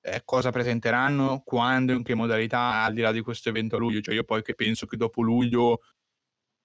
[0.02, 4.00] eh, cosa presenteranno, quando, in che modalità, al di là di questo evento a luglio.
[4.00, 5.82] Cioè, io poi che penso che dopo luglio,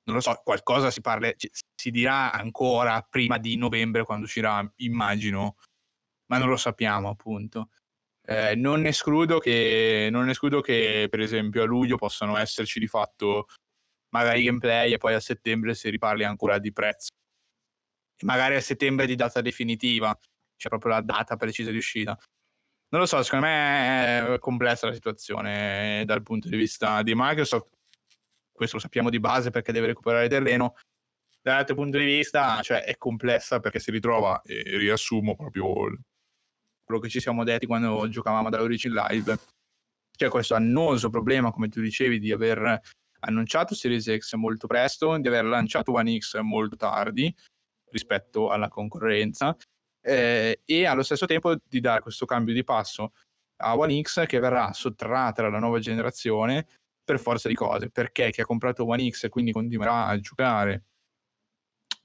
[0.05, 5.57] non lo so, qualcosa si parla, si dirà ancora prima di novembre quando uscirà, immagino,
[6.27, 7.69] ma non lo sappiamo, appunto.
[8.25, 13.47] Eh, non, escludo che, non escludo che, per esempio, a luglio possano esserci di fatto
[14.09, 17.09] magari gameplay e poi a settembre si riparli ancora di prezzo.
[18.23, 20.17] Magari a settembre di data definitiva,
[20.57, 22.17] c'è proprio la data precisa di uscita.
[22.89, 27.67] Non lo so, secondo me è complessa la situazione dal punto di vista di Microsoft.
[28.49, 30.75] Questo lo sappiamo di base perché deve recuperare terreno.
[31.41, 35.73] Dall'altro punto di vista, cioè, è complessa perché si ritrova, e riassumo proprio
[36.85, 39.37] quello che ci siamo detti quando giocavamo da Origin Live.
[40.17, 42.81] C'è questo annoso problema, come tu dicevi, di aver
[43.19, 47.33] annunciato Series X molto presto, di aver lanciato One X molto tardi
[47.91, 49.55] rispetto alla concorrenza
[50.07, 53.11] eh, e allo stesso tempo di dare questo cambio di passo
[53.57, 56.65] a One X che verrà sottratta dalla nuova generazione
[57.03, 60.85] per forza di cose, perché chi ha comprato One X e quindi continuerà a giocare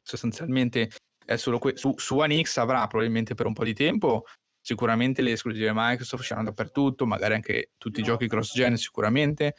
[0.03, 0.91] sostanzialmente
[1.25, 4.25] è solo que- su, su One X avrà probabilmente per un po' di tempo
[4.61, 9.55] sicuramente le esclusive Microsoft usciranno dappertutto, magari anche tutti i giochi cross-gen sicuramente,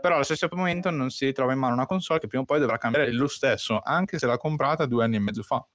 [0.00, 2.60] però allo stesso momento non si ritrova in mano una console che prima o poi
[2.60, 5.66] dovrà cambiare lo stesso, anche se l'ha comprata due anni e mezzo fa.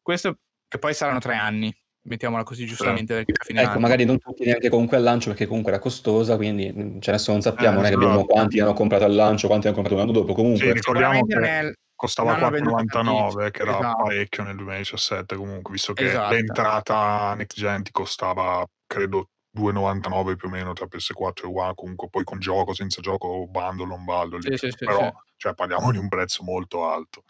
[0.00, 0.38] Questo
[0.72, 1.70] che poi saranno tre anni,
[2.04, 3.80] mettiamola così giustamente, perché fine Ecco, anno.
[3.80, 7.30] magari non tutti neanche comunque al lancio perché comunque era costosa, quindi mh, cioè adesso
[7.32, 8.32] non sappiamo, Eh, non è che abbiamo esatto.
[8.32, 11.38] quanti hanno comprato al lancio, quanti hanno comprato un anno dopo, comunque Sì, ricordiamo che
[11.38, 14.02] è- costava non hanno venduto 4,99 che era Esatto.
[14.02, 16.34] parecchio nel 2017 comunque, visto che Esatto.
[16.34, 22.08] l'entrata next gen ti costava credo 2,99 più o meno tra PS4 e One, comunque
[22.08, 24.02] poi con gioco, senza gioco, bundle, non
[24.40, 25.10] Sì, sì, sì, però sì.
[25.36, 27.22] cioè, parliamo di un prezzo molto alto.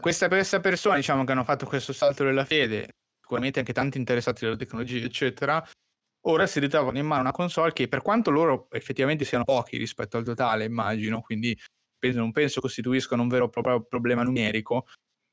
[0.00, 2.88] Questa, questa persona, diciamo, che hanno fatto questo salto della fede,
[3.20, 5.62] sicuramente anche tanti interessati alla tecnologia, eccetera,
[6.26, 10.16] ora si ritrovano in mano una console che, per quanto loro effettivamente siano pochi rispetto
[10.16, 11.58] al totale, immagino, quindi
[11.98, 14.86] penso- non penso costituiscano un vero e proprio problema numerico,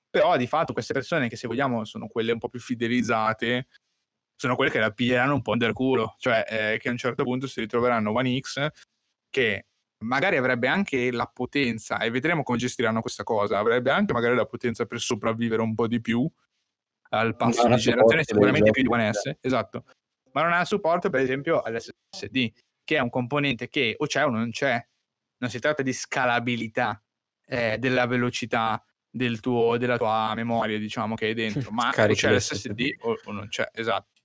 [0.10, 3.68] però di fatto queste persone che, se vogliamo, sono quelle un po' più fidelizzate,
[4.36, 7.24] sono quelle che la piglieranno un po' del culo, cioè eh, che a un certo
[7.24, 8.68] punto si ritroveranno One X
[9.30, 9.68] che
[10.00, 14.46] magari avrebbe anche la potenza, e vedremo come gestiranno questa cosa, avrebbe anche magari la
[14.46, 16.30] potenza per sopravvivere un po' di più
[17.10, 19.86] al passo non di generazione, sicuramente più di giochi, One S, esatto,
[20.32, 22.52] ma non ha supporto per esempio all'SSD,
[22.84, 24.86] che è un componente che o c'è o non c'è,
[25.38, 27.02] non si tratta di scalabilità
[27.48, 32.08] eh, della velocità del tuo, della tua memoria, diciamo, che hai dentro, ma o c'è
[32.08, 32.34] l'SSD.
[32.36, 34.22] l'SSD o, o non c'è, esatto.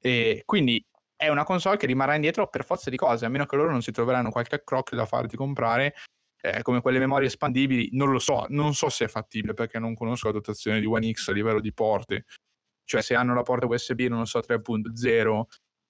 [0.00, 0.84] E quindi
[1.24, 3.82] è una console che rimarrà indietro per forza di cose, a meno che loro non
[3.82, 5.94] si troveranno qualche croc da farti comprare,
[6.40, 9.94] eh, come quelle memorie espandibili, non lo so, non so se è fattibile perché non
[9.94, 12.26] conosco la dotazione di One X a livello di porte,
[12.84, 15.42] cioè se hanno la porta USB, non so, 3.0,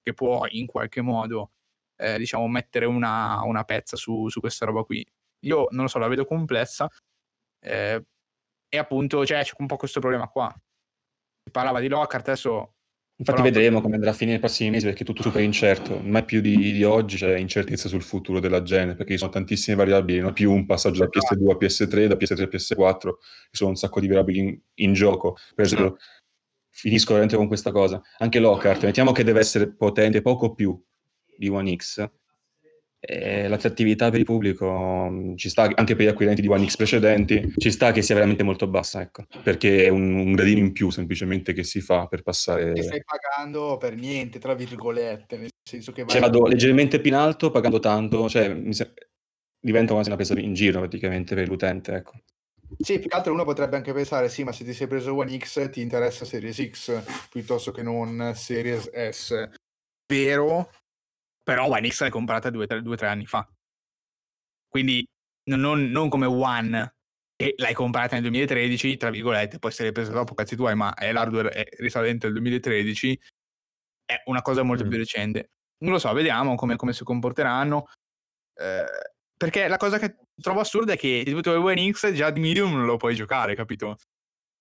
[0.03, 1.53] che può in qualche modo,
[1.97, 5.05] eh, diciamo, mettere una, una pezza su, su questa roba qui.
[5.45, 6.89] Io non lo so, la vedo complessa
[7.61, 8.05] eh,
[8.69, 10.53] e appunto cioè, c'è un po' questo problema qua.
[10.53, 12.74] Si parlava di Lockhart, adesso
[13.17, 16.01] Infatti Però- vedremo come andrà a finire nei prossimi mesi perché è tutto super incerto,
[16.03, 19.77] mai più di, di oggi c'è incertezza sul futuro della gente perché ci sono tantissime
[19.77, 23.71] variabili, non più un passaggio da PS2 a PS3, da PS3 a PS4, ci sono
[23.71, 25.37] un sacco di variabili in, in gioco.
[25.55, 25.97] Per esempio,
[26.71, 30.77] finisco veramente con questa cosa, anche Lockhart, mettiamo che deve essere potente poco più
[31.37, 32.05] di One X,
[33.07, 36.77] e l'attrattività per il pubblico mh, ci sta anche per gli acquirenti di One X
[36.77, 39.25] precedenti ci sta che sia veramente molto bassa ecco.
[39.43, 43.03] Perché è un, un gradino in più semplicemente che si fa per passare E stai
[43.05, 47.51] pagando per niente, tra virgolette, nel senso che vai cioè vado leggermente più in alto
[47.51, 48.95] pagando tanto cioè se-
[49.61, 52.13] diventa quasi una presa in giro praticamente per l'utente ecco.
[52.79, 55.37] Sì, più che altro uno potrebbe anche pensare, sì, ma se ti sei preso One
[55.39, 59.49] X ti interessa Series X piuttosto che non Series S.
[60.07, 60.71] Vero,
[61.45, 63.49] però One X l'hai comprata due o tre anni fa.
[64.67, 65.07] Quindi
[65.51, 66.95] non, non, come One,
[67.37, 70.95] che l'hai comprata nel 2013, tra virgolette, poi se l'hai presa dopo, cazzi tuoi, ma
[70.95, 73.21] è l'hardware è risalente al 2013,
[74.07, 74.89] è una cosa molto mm.
[74.89, 75.51] più recente.
[75.85, 77.89] Non lo so, vediamo come, come si comporteranno.
[78.59, 78.85] Eh,
[79.37, 82.87] perché la cosa che trovo assurda è che il One X già di Medium non
[82.87, 83.99] lo puoi giocare, capito?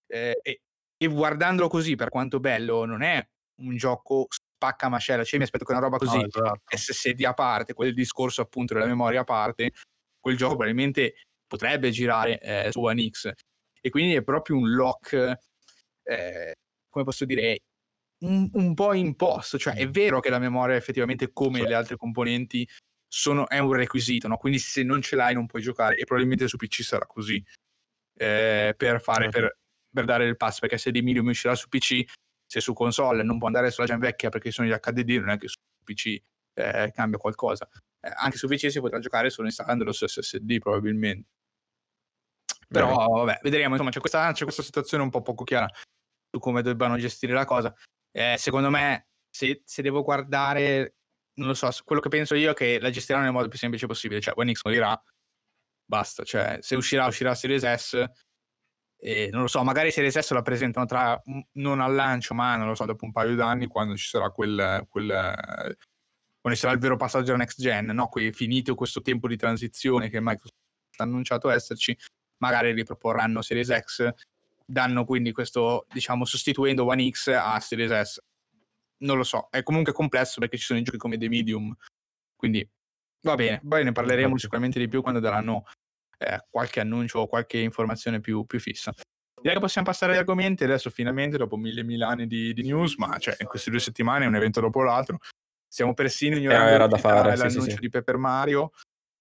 [0.08, 0.62] Eh, e,
[0.98, 3.26] e, guardandolo così, per quanto bello, non è
[3.62, 4.28] un gioco
[4.64, 5.24] spacca mascella.
[5.24, 6.62] Cioè, mi aspetto che una roba così, no, esatto.
[6.66, 9.72] SSD a parte, quel discorso appunto della memoria a parte,
[10.20, 13.32] quel gioco probabilmente potrebbe girare eh, su One X.
[13.82, 15.14] E quindi è proprio un lock,
[16.04, 16.56] eh,
[16.90, 17.60] come posso dire,
[18.22, 19.58] un, un, po' imposto.
[19.58, 21.68] Cioè, è vero che la memoria effettivamente, come sì.
[21.68, 22.68] le altre componenti,
[23.06, 24.38] sono, è un requisito, no?
[24.38, 27.44] quindi se non ce l'hai non puoi giocare e probabilmente su PC sarà così
[28.18, 29.40] eh, per, fare, certo.
[29.40, 29.58] per,
[29.94, 32.04] per, dare il pass perché se di medium uscirà su PC
[32.54, 35.38] se su console non può andare sulla gen vecchia perché sono gli HDD non è
[35.38, 36.22] che su PC
[36.54, 37.68] eh, cambia qualcosa.
[38.00, 41.30] Eh, anche su PC si potrà giocare solo installandolo su SSD probabilmente.
[42.68, 45.68] Però vabbè vedremo insomma c'è questa, c'è questa, situazione un po' poco chiara
[46.30, 47.74] su come debbano gestire la cosa.
[48.12, 50.98] Eh, secondo me se, se devo guardare
[51.40, 53.88] non lo so, quello che penso io è che la gestiranno nel modo più semplice
[53.88, 55.02] possibile, cioè One X morirà,
[55.84, 58.06] basta, cioè se uscirà uscirà Series S
[59.06, 61.22] e non lo so, magari Series S la presentano tra
[61.54, 64.86] non al lancio, ma non lo so, dopo un paio d'anni quando ci sarà quel,
[64.88, 65.08] quel
[66.40, 68.08] quando ci sarà il vero passaggio alla next gen, no?
[68.08, 70.54] Qui finito questo tempo di transizione che Microsoft
[70.96, 71.98] ha annunciato esserci,
[72.38, 74.10] magari riproporranno Series X,
[74.66, 78.22] danno quindi questo, diciamo, sostituendo One X a Series S.
[79.00, 81.76] Non lo so, è comunque complesso perché ci sono i giochi come The Medium,
[82.38, 82.66] quindi
[83.24, 85.66] va bene, poi ne parleremo sicuramente di più quando daranno
[86.26, 88.94] eh, qualche annuncio o qualche informazione più, più, fissa.
[89.36, 92.96] Direi che possiamo passare agli argomenti adesso finalmente dopo mille mille anni di, di, news,
[92.96, 95.20] ma cioè in queste due settimane un evento dopo l'altro,
[95.68, 97.80] stiamo persino ignorando era da fare, l'annuncio sì, sì, sì.
[97.80, 98.72] di Paper Mario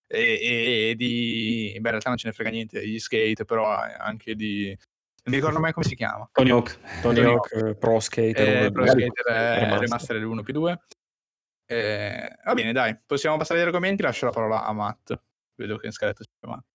[0.06, 1.70] e, e, e, di...
[1.72, 4.76] beh in realtà non ce ne frega niente degli skate, però anche di
[5.24, 6.28] non mi ricordo mai come si chiama.
[6.32, 6.78] Tony Hawk.
[7.00, 8.64] Tony, Tony Hawk, Hawk, Pro Skater.
[8.64, 10.80] Eh, Pro Skater eh, Remaster 1 più 2.
[11.64, 14.02] Eh, va bene, dai, possiamo passare agli argomenti.
[14.02, 15.14] Lascio la parola a Matt.
[15.54, 16.66] Vedo che in scaletta c'è Matt.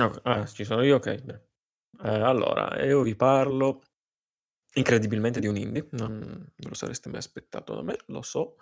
[0.00, 1.06] No, ah, ci sono io, ok.
[1.08, 1.38] Eh,
[2.08, 3.82] allora, io vi parlo
[4.74, 5.88] incredibilmente di un indie.
[5.90, 8.56] Non, non lo sareste mai aspettato da me, lo so.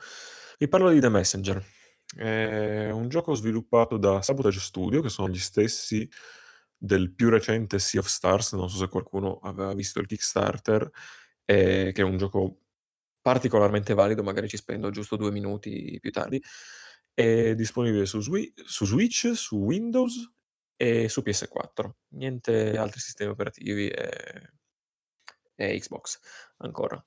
[0.59, 1.65] Vi parlo di The Messenger.
[2.17, 6.11] È un gioco sviluppato da Sabotage Studio, che sono gli stessi
[6.77, 10.91] del più recente Sea of Stars, non so se qualcuno aveva visto il Kickstarter,
[11.45, 12.63] eh, che è un gioco
[13.21, 16.43] particolarmente valido, magari ci spendo giusto due minuti più tardi.
[17.15, 20.37] È disponibile su, Swi- su Switch, su Windows
[20.81, 21.91] e su PS4.
[22.11, 24.53] Niente altri sistemi operativi e,
[25.57, 26.21] e Xbox
[26.59, 27.05] ancora.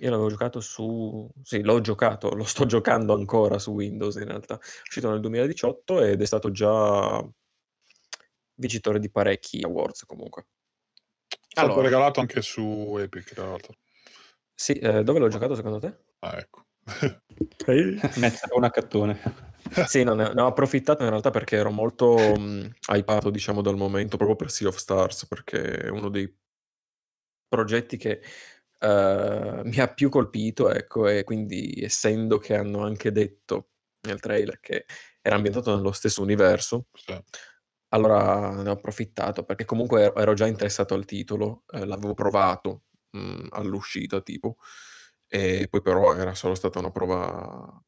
[0.00, 1.28] Io l'avevo giocato su...
[1.42, 4.54] Sì, l'ho giocato, lo sto giocando ancora su Windows in realtà.
[4.54, 7.28] È uscito nel 2018 ed è stato già
[8.54, 10.46] vincitore di parecchi awards comunque.
[11.28, 11.82] È stato allora.
[11.82, 13.74] regalato anche su Epic, tra l'altro.
[14.54, 16.04] Sì, eh, dove l'ho giocato secondo te?
[16.20, 16.66] Ah, ecco.
[18.16, 19.47] Mezza una cattone.
[19.86, 23.76] sì, no, ne, ne, ho approfittato in realtà perché ero molto um, hypato, diciamo, dal
[23.76, 26.32] momento, proprio per Sea of Stars, perché è uno dei
[27.48, 28.20] progetti che
[28.80, 33.70] uh, mi ha più colpito, ecco, e quindi essendo che hanno anche detto
[34.02, 34.86] nel trailer che
[35.20, 37.16] era ambientato nello stesso universo, sì.
[37.90, 43.48] Allora ne ho approfittato perché comunque ero già interessato al titolo, ehm, l'avevo provato, mhmm,
[43.50, 44.56] all'uscita tipo,
[45.26, 47.82] e poi però era solo stata una prova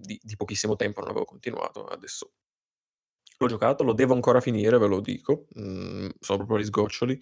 [0.00, 1.84] di di pochissimo tempo, non avevo continuato.
[1.84, 2.32] Adesso
[3.38, 7.20] l'ho giocato, lo devo ancora finire, ve lo dico, mhmm, sono proprio agli sgoccioli.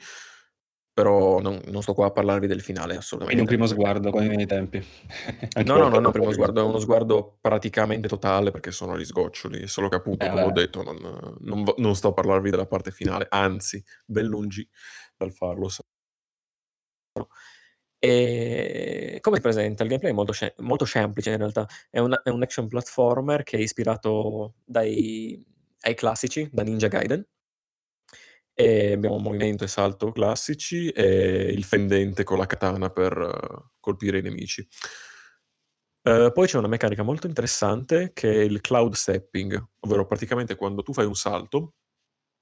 [0.97, 3.35] Però non, non, sto qua a parlarvi del finale, assolutamente.
[3.35, 4.83] Quindi un primo sguardo come nei tempi.
[5.67, 9.67] no, no, no, no, primo sguardo, è uno sguardo praticamente totale perché sono agli sgoccioli,
[9.69, 10.97] solo che appunto, eh, come ho detto, non,
[11.41, 14.67] non, non, sto a parlarvi della parte finale, anzi, ben lungi
[15.19, 15.69] dal farlo.
[17.99, 19.83] E come si presenta?
[19.83, 23.43] Il gameplay è molto, sem- molto semplice in realtà, è un, è un, action platformer
[23.43, 25.43] che è ispirato dai,
[25.81, 27.27] ai classici, da Ninja Gaiden
[28.59, 34.19] e abbiamo movimento e salto classici e il fendente con la katana per uh, colpire
[34.19, 34.67] i nemici.
[36.03, 40.83] Uh, poi c'è una meccanica molto interessante che è il cloud stepping, ovvero praticamente quando
[40.83, 41.75] tu fai un salto,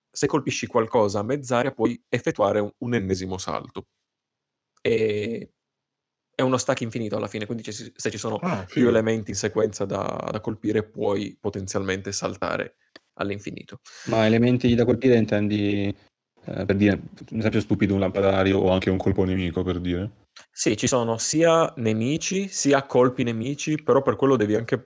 [0.08, 3.88] se colpisci qualcosa a mezz'aria puoi effettuare un, un ennesimo salto.
[4.86, 5.52] E
[6.34, 9.84] è uno stack infinito alla fine, quindi se ci sono ah, più elementi in sequenza
[9.84, 12.76] da, da colpire puoi potenzialmente saltare
[13.14, 13.78] all'infinito.
[14.08, 15.94] Ma elementi da colpire intendi
[16.46, 20.10] Eh, per dire, un esempio stupido, un lampadario o anche un colpo nemico, per dire.
[20.50, 24.84] Sì, ci sono sia nemici, sia colpi nemici, però per quello devi anche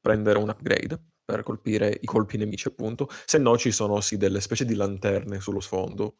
[0.00, 3.08] prendere un upgrade per colpire i colpi nemici, appunto.
[3.24, 6.18] Se no ci sono sì delle specie di lanterne sullo sfondo.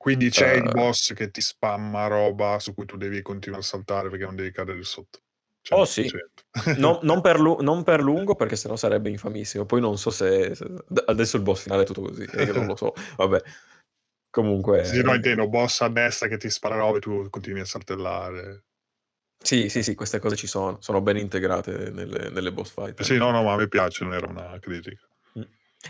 [0.00, 3.66] Quindi c'è il Eh, boss che ti spamma roba su cui tu devi continuare a
[3.66, 5.20] saltare perché non devi cadere sotto.
[5.60, 6.42] Cioè, Oh sì, 100%.
[6.80, 9.66] non, non per lu- non per lungo perché sennò sarebbe infamissimo.
[9.66, 10.66] Poi non so se, se-
[11.06, 12.92] adesso il boss finale è tutto così, io non lo so.
[13.16, 13.40] Vabbè,
[14.30, 17.64] comunque Sì, no, intendo, boss a destra che ti spara roba e tu continui a
[17.64, 18.64] saltellare.
[19.42, 23.00] sì, sì, sì, queste cose ci sono, sono ben integrate nelle, nelle boss fight.
[23.02, 25.08] Sì, no, no, ma a me piace, non era una critica.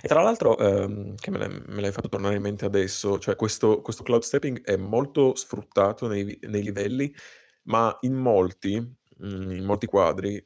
[0.02, 3.34] E tra l'altro, ehm, che me l'hai, me l'hai fatto tornare in mente adesso, cioè
[3.34, 7.12] questo, questo cloud stepping è molto sfruttato nei, nei livelli,
[7.64, 10.44] ma in molti, mm, in molti quadri,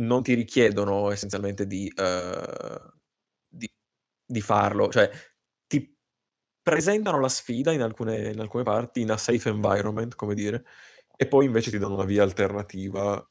[0.00, 2.80] non ti richiedono essenzialmente di, eh,
[3.48, 3.70] di-
[4.26, 5.10] di farlo, cioè
[5.66, 5.94] ti
[6.62, 10.64] presentano la sfida in alcune, in alcune parti, in a safe environment, come dire,
[11.16, 13.22] e poi invece ti danno una via alternativa.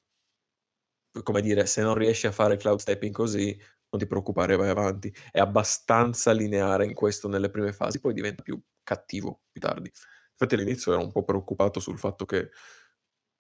[1.24, 3.60] Come dire, se non riesci a fare cloud stepping così,
[3.90, 5.14] non ti preoccupare, vai avanti.
[5.32, 9.92] È abbastanza lineare in questo nelle prime fasi, poi diventa più cattivo più tardi.
[10.32, 12.50] Infatti all'inizio ero un po' preoccupato sul fatto che,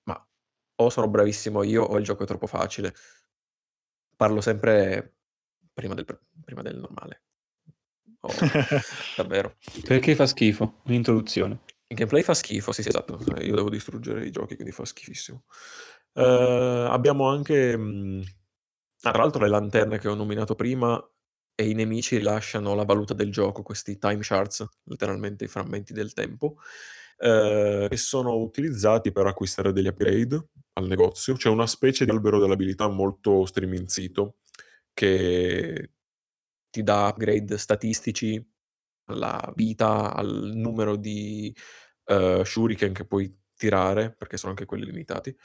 [0.03, 0.27] ma
[0.79, 2.93] o sono bravissimo io o il gioco è troppo facile.
[4.15, 5.17] Parlo sempre
[5.73, 6.05] prima del,
[6.43, 7.23] prima del normale.
[8.21, 8.29] Oh,
[9.15, 9.55] davvero.
[9.83, 10.81] Perché fa schifo?
[10.85, 11.59] Un'introduzione.
[11.87, 13.19] Il gameplay fa schifo, sì, sì, esatto.
[13.41, 15.43] Io devo distruggere i giochi, quindi fa schifissimo.
[16.13, 18.23] Eh, abbiamo anche, mh,
[19.03, 21.01] ah, tra l'altro, le lanterne che ho nominato prima
[21.55, 26.13] e i nemici rilasciano la valuta del gioco, questi time shards, letteralmente i frammenti del
[26.13, 26.57] tempo,
[27.17, 31.35] eh, che sono utilizzati per acquistare degli upgrade al negozio.
[31.35, 34.37] C'è una specie di albero dell'abilità molto striminzito
[34.93, 35.91] che
[36.69, 38.43] ti dà upgrade statistici
[39.05, 41.55] alla vita, al numero di
[42.05, 45.35] eh, shuriken che puoi tirare, perché sono anche quelli limitati.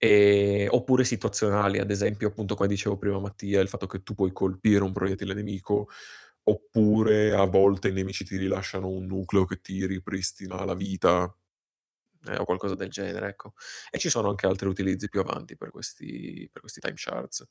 [0.00, 4.32] E- oppure situazionali, ad esempio, appunto, come dicevo prima Mattia, il fatto che tu puoi
[4.32, 5.88] colpire un proiettile nemico,
[6.44, 11.32] oppure a volte i nemici ti rilasciano un nucleo che ti ripristina la vita,
[12.28, 13.54] eh, o qualcosa del genere, ecco.
[13.90, 17.46] E ci sono anche altri utilizzi più avanti per questi, per questi time shards.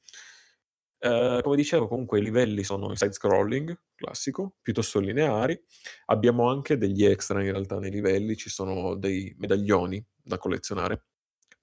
[1.00, 5.60] Eh, come dicevo, comunque i livelli sono in side scrolling, classico, piuttosto lineari.
[6.06, 11.04] Abbiamo anche degli extra in realtà nei livelli, ci sono dei medaglioni da collezionare.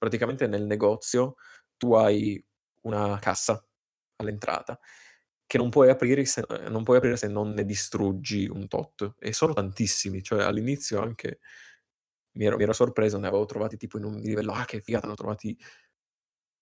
[0.04, 1.36] Praticamente nel negozio
[1.78, 2.42] tu hai
[2.82, 3.64] una cassa
[4.16, 4.78] all'entrata
[5.46, 9.14] che non puoi aprire se, eh, non aprire se non ne distruggi un tot.
[9.18, 11.38] E sono tantissimi, cioè all'inizio anche
[12.32, 15.06] mi ero, mi ero sorpreso, ne avevo trovati tipo in un livello, ah che figata,
[15.06, 15.56] ne ho trovati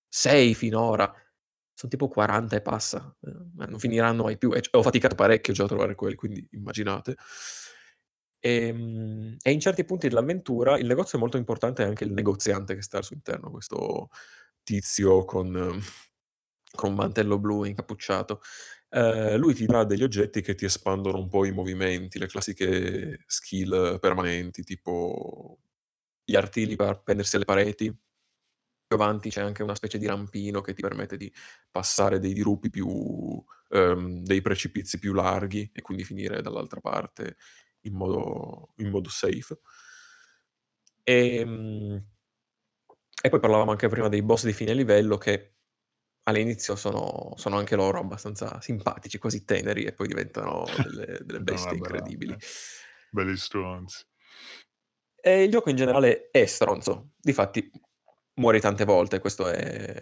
[0.08, 1.10] 6 finora.
[1.74, 3.32] Sono tipo 40 e passa, eh,
[3.66, 4.52] non finiranno mai più.
[4.52, 7.16] E ho faticato parecchio già a trovare quelli, quindi immaginate.
[8.44, 12.82] Ehm, E, in certi punti dell'avventura il negozio è molto importante, anche il negoziante che
[12.82, 14.08] sta al suo interno, questo
[14.64, 15.80] tizio con, eh,
[16.76, 18.40] con un mantello blu incappucciato.
[18.90, 23.22] Eh, lui ti dà degli oggetti che ti espandono un po' i movimenti, le classiche
[23.26, 25.58] skill permanenti, tipo
[26.24, 27.86] gli artigli per appendersi alle pareti.
[28.86, 31.32] Più avanti c'è anche una specie di rampino che ti permette di
[31.70, 37.36] passare dei dirupi più, ehm, dei precipizi più larghi e quindi finire dall'altra parte
[37.82, 39.58] in modo, in modo safe.
[41.04, 41.40] E,
[43.24, 45.54] e poi parlavamo anche prima dei boss di fine livello che
[46.24, 51.76] all'inizio sono, sono anche loro abbastanza simpatici, quasi teneri, e poi diventano delle, delle bestie
[51.76, 52.36] incredibili.
[53.10, 54.04] Belli stronzi.
[55.24, 57.70] E il gioco in generale è stronzo, difatti
[58.34, 59.96] muori tante volte, questo è,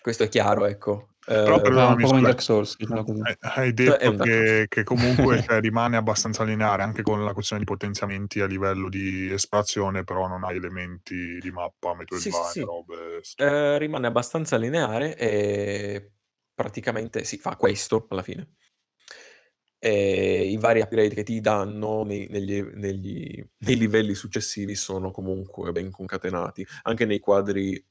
[0.00, 1.15] questo è chiaro, ecco.
[1.26, 2.22] Però Eh, per- Fa un mi po' come.
[2.22, 2.76] Dark Souls.
[2.78, 7.62] Hai- Cioè, detto Dark che, che comunque cioè, rimane abbastanza lineare anche con la questione
[7.64, 12.50] di potenziamenti a livello di esplorazione, però non hai elementi di mappa, Sì, sì, Metroidvania,
[12.52, 12.60] sì.
[12.60, 13.20] robe.
[13.38, 16.12] Eh, rimane abbastanza lineare e
[16.54, 18.50] praticamente si fa questo alla fine.
[19.78, 25.70] E I vari upgrade che ti danno nei, negli, negli- nei livelli successivi sono comunque
[25.72, 27.84] ben concatenati, anche nei quadri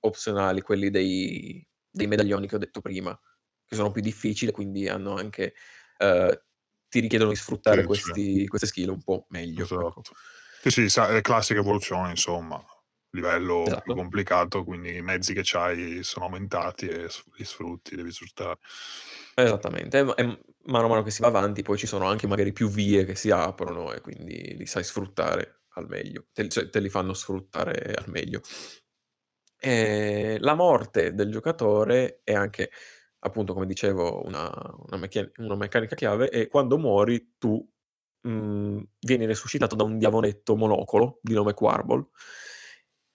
[0.00, 1.64] opzionali, quelli dei,
[1.96, 3.18] dei medaglioni che ho detto prima,
[3.64, 5.54] che sono più difficili, quindi hanno anche,
[5.98, 6.42] eh,
[6.88, 8.12] ti richiedono di sfruttare Sì, sì.
[8.12, 9.70] questi, queste skill un po' meglio.
[9.76, 10.02] ecco.
[10.02, 10.16] Esatto.
[10.60, 12.62] Sì, sì, sa- è classica evoluzione, insomma.
[13.10, 13.94] Livello più Esatto.
[13.94, 18.58] complicato, quindi i mezzi che c'hai sono aumentati e li sfrutti, devi sfruttare.
[19.38, 22.52] Esattamente, e e mano a mano che si va avanti poi ci sono anche magari
[22.52, 26.80] più vie che si aprono e quindi li sai sfruttare al meglio, te, cioè, te
[26.80, 28.40] li fanno sfruttare al meglio.
[29.60, 32.70] E la morte del giocatore è anche,
[33.20, 34.50] appunto, come dicevo, una,
[34.86, 37.66] una meccan- una meccanica chiave e quando muori tu
[38.22, 42.06] mh, vieni resuscitato da un diavoletto monocolo di nome Quarbol,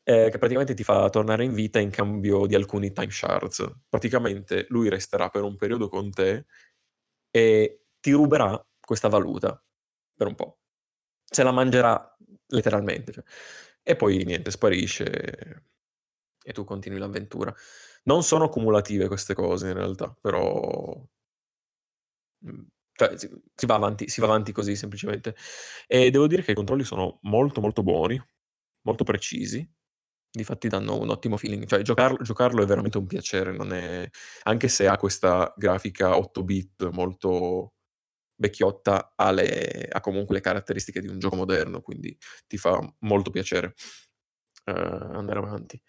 [0.04, 3.64] eh, che praticamente ti fa tornare in vita in cambio di alcuni time shards.
[3.88, 6.46] Praticamente lui resterà per un periodo con te
[7.32, 9.64] e ti ruberà questa valuta
[10.16, 10.60] per un po'.
[11.26, 12.16] Se la mangerà
[12.48, 13.12] letteralmente.
[13.14, 13.24] Cioè.
[13.84, 15.66] E poi niente, sparisce
[16.44, 17.54] e tu continui l'avventura.
[18.04, 21.02] Non sono cumulative queste cose in realtà, però
[22.40, 25.36] mhmm, cioè si si va avanti si va avanti così semplicemente.
[25.88, 28.22] E devo dire che i controlli sono molto, molto buoni,
[28.84, 29.68] molto precisi.
[30.34, 34.10] Difatti danno un ottimo feeling, cioè giocarlo giocarlo è veramente un piacere, è
[34.44, 37.74] anche se ha questa grafica 8 bit molto
[38.36, 42.18] vecchiotta, ha le ha comunque le caratteristiche di un gioco moderno, quindi
[42.48, 43.76] ti fa molto piacere,
[44.66, 45.82] ehm, andare avanti.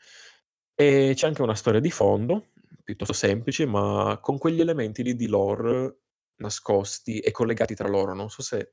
[0.78, 2.46] E c'è anche una storia di fondo,
[2.82, 5.98] piuttosto semplice, ma con quegli elementi lì di lore
[6.36, 8.14] nascosti e collegati tra loro.
[8.14, 8.70] Non so se,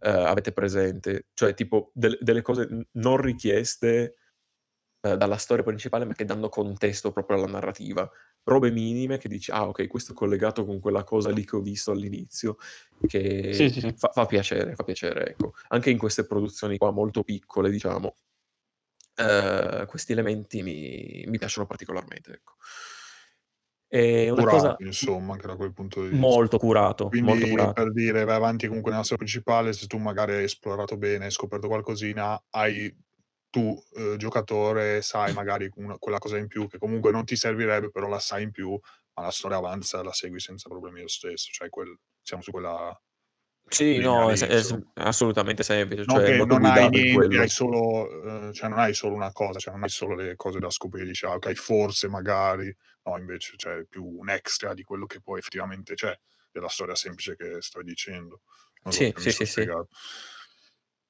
[0.00, 4.16] ehm, avete presente, cioè tipo del delle cose n non richieste,
[5.00, 8.10] ehm, dalla storia principale, ma che danno contesto proprio alla narrativa.
[8.44, 11.60] Robe minime che dici: "Ah okay, questo è collegato con quella cosa lì che ho
[11.62, 12.56] visto all'inizio",
[13.06, 13.96] che Sì, sì, sì.
[13.96, 15.54] fa fa piacere, fa piacere, ecco.
[15.68, 18.14] Anche in queste produzioni qua molto piccole, diciamo,
[19.16, 22.54] ehm, questi elementi mi mi piacciono particolarmente, ecco.
[23.90, 26.36] E una Curato, cosa insomma, anche da quel punto di vista.
[26.36, 27.72] molto curato, molto Quindi curato.
[27.72, 31.30] per dire, vai avanti comunque nella storia principale, se tu magari hai esplorato bene, hai
[31.30, 32.94] scoperto qualcosina, hai
[33.50, 37.90] tu, uhm, giocatore, sai magari una quella cosa in più che comunque non ti servirebbe,
[37.90, 38.70] però la sai in più,
[39.14, 41.50] ma la storia avanza, la segui senza problemi lo stesso.
[41.52, 42.98] Cioè quel siamo su quella
[43.68, 44.62] Sì, no, è è
[44.94, 47.40] assolutamente semplice, Non cioè è che non hai niente, quello.
[47.40, 50.60] hai solo uhm, cioè non hai solo una cosa, cioè non hai solo le cose
[50.60, 55.06] da scoprire, dici: "Ah okay, forse, magari", no invece c'è più un extra di quello
[55.06, 56.16] che poi effettivamente c'è,
[56.52, 58.42] della storia semplice che stai dicendo.
[58.82, 59.66] Non so Sì, mi sì, sì, sì.
[59.66, 59.88] spiegato.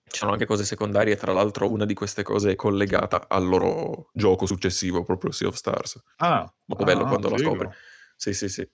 [0.09, 4.11] Ci sono anche cose secondarie, tra l'altro una di queste cose è collegata al loro
[4.15, 6.01] gioco successivo, proprio Sea of Stars.
[6.19, 7.67] Ah, Molto bello ah, ah, quando lo scopri.
[7.67, 7.77] figo.
[8.15, 8.69] Sì, sì, sì.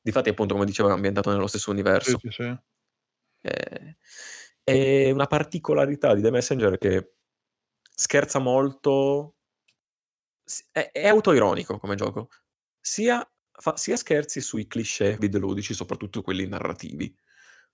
[0.00, 1.70] Difatti appunto, come dicevo, è ambientato nello stesso
[2.00, 2.20] Sì, universo.
[2.20, 2.56] sì, sì.
[3.46, 3.94] Ehm,
[4.64, 7.12] e una particolarità di The Messenger è che
[7.94, 9.34] scherza molto
[10.72, 12.28] è è autoironico come gioco.
[12.80, 17.14] Sia fa sia scherzi sui cliché videoludici, soprattutto quelli narrativi.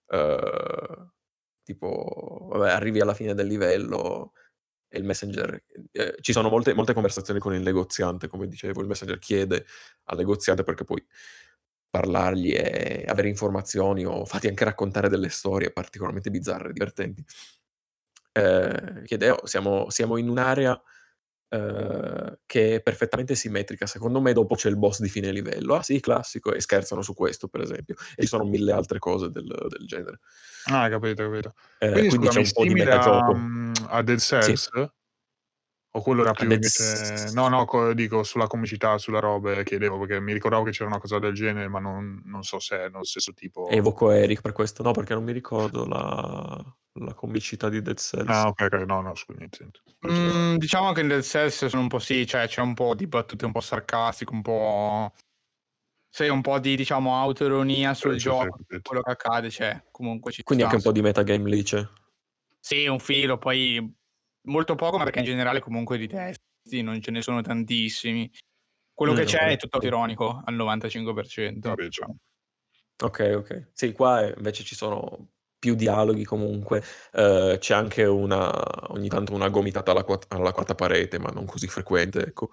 [0.09, 1.11] Uhm,
[1.65, 4.33] tipo, vabbè, arrivi alla fine del livello
[4.89, 8.89] e il Messenger ehm, ci sono molte molte conversazioni con il negoziante, come dicevo, il
[8.89, 9.67] Messenger chiede
[10.05, 11.05] al negoziante perché poi
[11.93, 17.25] parlargli e avere informazioni o farti anche raccontare delle storie particolarmente bizzarre e divertenti.
[18.33, 20.81] Ehm, chiede: "Oh, siamo siamo in un'area,
[21.51, 23.87] uhm, che è perfettamente simmetrica.
[23.87, 25.75] Secondo me dopo c'è il boss di fine livello".
[25.77, 27.97] "Ah sì, classico", e scherzano su questo per esempio.
[28.17, 30.19] E ci sono 1000 altre cose del del genere.
[30.67, 31.55] Ah, capito, capito.
[31.81, 33.35] Ehm, Quindi quindi c'è scusami, un po' di simile a metagioco.
[33.35, 34.59] mhmm, a Dead Sì.
[34.59, 34.69] Cells?
[35.95, 39.99] O quello era più invece S no, no, co dico sulla comicità, sulla roba, chiedevo
[39.99, 42.89] perché mi ricordavo che c'era una cosa del genere, ma non non so se è
[42.89, 44.83] nello stesso tipo Evoco Eric per questo.
[44.83, 48.45] No, perché non mi ricordo la la comicità di Dead Cells.
[48.45, 48.85] Ah okay, okay.
[48.87, 49.41] No, no, scusa.
[50.05, 53.07] Mhmm, diciamo che in Dead Cells sono un po' sì, cioè c'è un po' di
[53.07, 55.13] battute un po' sarcastiche, un po'
[56.11, 58.83] sì, un po' di diciamo autoironia sul Sì, sì, sì, gioco, capito.
[58.83, 60.65] quello che accade c'è, comunque ci Quindi sta.
[60.65, 61.87] anche un po' di metagame lì c'è.
[62.65, 63.93] Sì, un filo, poi
[64.47, 68.31] molto poco, ma perché in generale comunque di testi non ce ne sono tantissimi.
[68.95, 69.53] Quello che Mh, c'è okay.
[69.53, 71.77] è tutto ironico al 95%, Capito.
[71.77, 72.17] diciamo.
[73.03, 73.67] Okay, okay.
[73.73, 76.83] Sì, qua, ehm, invece ci sono più dialoghi comunque,
[77.15, 81.67] uhm, c'è anche una ogni tanto una gomitata alla alla quarta parete, ma non così
[81.69, 82.51] frequente, ecco.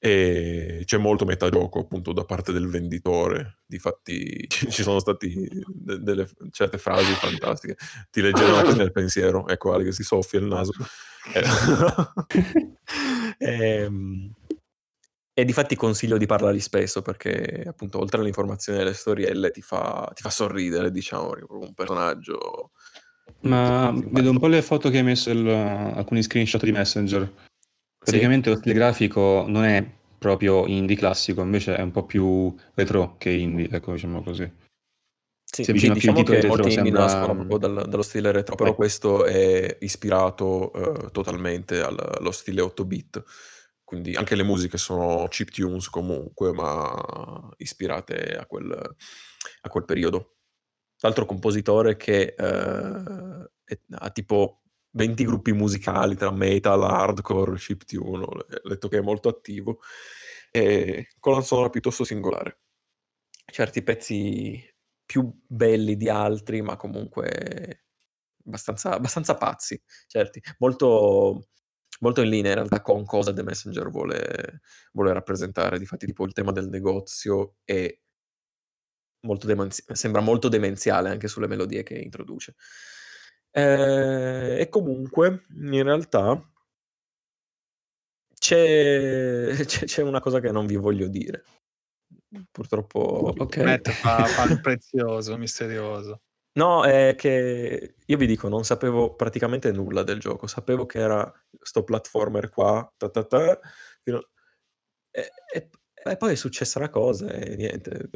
[0.00, 3.58] E c'è molto metagioco appunto da parte del venditore.
[3.66, 7.76] Difatti ci ci sono stati de delle f certe frasi fantastiche.
[8.10, 10.72] "Ti leggerò così nel pensiero", ecco Ale che si soffia il naso.
[13.40, 14.32] Ehm,
[15.34, 19.62] e difatti consiglio di parlargli spesso perché appunto oltre alle informazioni e alle storielle ti
[19.62, 22.72] fa ti fa sorridere diciamo, un personaggio
[23.42, 27.47] Ma vedo un po' le foto che hai messo il alcuni screenshot di Messenger.
[28.06, 28.28] Sì.
[28.28, 29.84] Praticamente lo stile grafico non è
[30.18, 34.50] proprio indie classico, invece è un po' più retro che indie, ecco, diciamo così.
[35.50, 38.54] Sì, Si sì, avvicina diciamo che retro, molti sembra nascono proprio dal dallo stile retro,
[38.54, 38.74] però Ecco.
[38.74, 43.22] questo è ispirato, uhm, totalmente al allo stile 8 bit.
[43.82, 48.70] Quindi anche le musiche sono chiptunes comunque, ma ispirate a quel
[49.62, 50.36] a quel periodo.
[51.00, 54.62] L'altro compositore che, è ha tipo
[54.98, 59.78] 20 gruppi musicali tra metal, hardcore, chiptune, ho le letto che è molto attivo,
[60.50, 62.58] e colonna sonora piuttosto singolare.
[63.46, 64.62] Certi pezzi
[65.06, 67.84] più belli di altri, ma comunque
[68.44, 71.48] abbastanza, abbastanza pazzi, certi, molto,
[72.00, 74.60] molto in linea in realtà con cosa The Messenger vuole,
[74.92, 75.78] vuole rappresentare.
[75.78, 77.96] Difatti, tipo il tema del negozio è
[79.20, 82.54] molto demenzi- sembra molto demenziale anche sulle melodie che introduce.
[83.50, 86.40] Eh, e comunque, in realtà,
[88.38, 91.44] c'è, c'è, c'è una cosa che non vi voglio dire.
[92.50, 93.56] Purtroppo, ok.
[93.58, 96.20] Matt fa, fa il prezioso, misterioso.
[96.58, 100.46] No, è che io vi dico, non sapevo praticamente nulla del gioco.
[100.46, 103.60] Sapevo che era sto platformer qua, ta ta ta,
[104.02, 104.28] fino-
[105.10, 105.68] e, e-
[106.04, 108.08] e poi è successa una cosa e niente.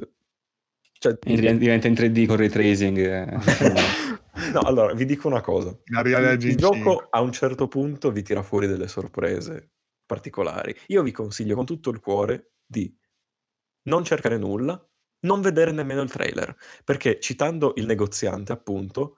[0.98, 2.98] Cioè, diven- diventa in 3D con ray tracing.
[2.98, 3.38] eh.
[4.52, 5.76] no, allora, vi dico una cosa.
[6.46, 7.06] Il, gioco 5.
[7.10, 9.72] a un certo punto vi tira fuori delle sorprese
[10.06, 10.74] particolari.
[10.88, 12.94] Io vi consiglio con tutto il cuore di
[13.84, 14.80] non cercare nulla,
[15.20, 19.16] non vedere nemmeno il trailer, perché citando il negoziante, appunto,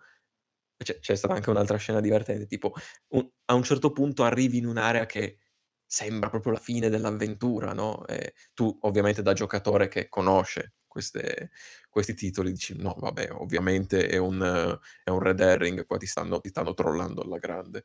[0.76, 2.74] c'è, c'è stata anche un'altra scena divertente, tipo
[3.08, 5.38] un- a un certo punto arrivi in un'area che
[5.86, 8.06] sembra proprio la fine dell'avventura, no?
[8.06, 11.50] E tu ovviamente da giocatore che conosce queste-
[11.90, 14.40] questi titoli dici no, vabbè, ovviamente è un,
[15.02, 17.84] è un red herring, qua ti stanno, ti stanno trollando alla grande.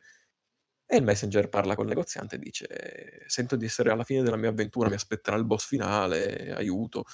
[0.85, 4.49] E il messenger parla col negoziante e dice: Sento di essere alla fine della mia
[4.49, 7.05] avventura, mi aspetterà il boss finale, aiuto.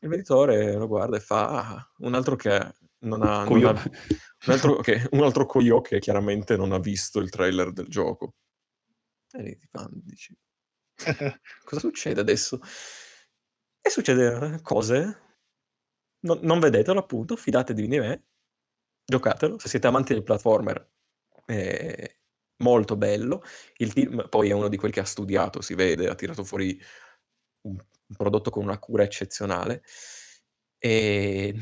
[0.00, 2.50] Il venditore lo guarda e fa: Ah, un altro che
[3.00, 3.44] non ha.
[3.44, 3.82] non ha-
[4.46, 8.34] un, altro, che, un altro coio che chiaramente non ha visto il trailer del gioco.
[9.32, 10.34] E lì ti fanno, dici:
[11.64, 12.60] Cosa succede adesso?
[13.86, 15.18] E succede cose.
[16.20, 18.24] Non, non vedetelo, appunto, fidatevi di me,
[19.04, 19.58] giocatelo.
[19.58, 20.90] Se siete amanti del platformer,
[21.44, 22.16] è
[22.62, 23.42] molto bello.
[23.76, 26.80] Il team poi è uno di quelli che ha studiato, si vede, ha tirato fuori
[27.66, 29.82] un, un prodotto con una cura eccezionale.
[30.78, 31.54] E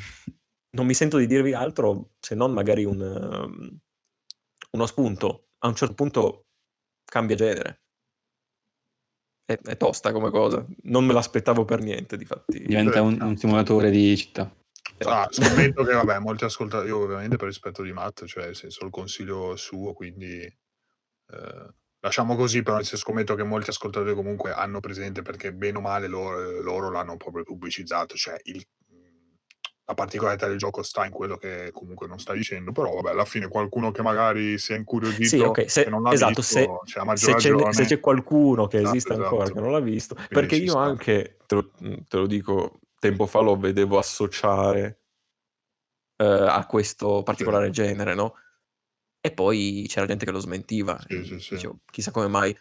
[0.77, 3.79] non mi sento di dirvi altro se non magari un, um,
[4.73, 5.49] uno spunto.
[5.59, 6.47] A un certo punto
[7.05, 7.82] cambia genere.
[9.45, 10.65] È, è tosta come cosa.
[10.85, 12.63] Non me l'aspettavo per niente, difatti.
[12.65, 14.43] Diventa un, un simulatore di città.
[14.43, 15.43] Ah, Esatto.
[15.43, 18.91] scommetto che vabbè, molti ascoltatori, io ovviamente per rispetto di Matt, cioè nel senso il
[18.91, 24.79] consiglio suo, quindi eh, lasciamo così, però nel senso, scommetto che molti ascoltatori comunque hanno
[24.81, 28.65] presente perché bene o male loro, loro l'hanno proprio pubblicizzato, cioè il-
[29.93, 33.25] la particolarità del gioco sta in quello che comunque non sta dicendo, però vabbè, alla
[33.25, 36.67] fine qualcuno che magari si è incuriosito Sì, ok, se- non l'ha esatto, visto, se-
[36.85, 39.55] cioè, se c'è, ragione, se c'è qualcuno che Esatto, esiste ancora esatto.
[39.55, 40.81] che non l'ha visto, perché ci io sta.
[40.81, 41.71] anche, te lo,
[42.09, 45.01] te lo dico, tempo fa lo vedevo associare
[46.17, 48.35] eh, a questo particolare genere, no?
[49.21, 50.99] E poi c'era gente che lo smentiva.
[51.07, 51.55] Sì, sì, sì.
[51.55, 52.57] dicevo, chissà come mai.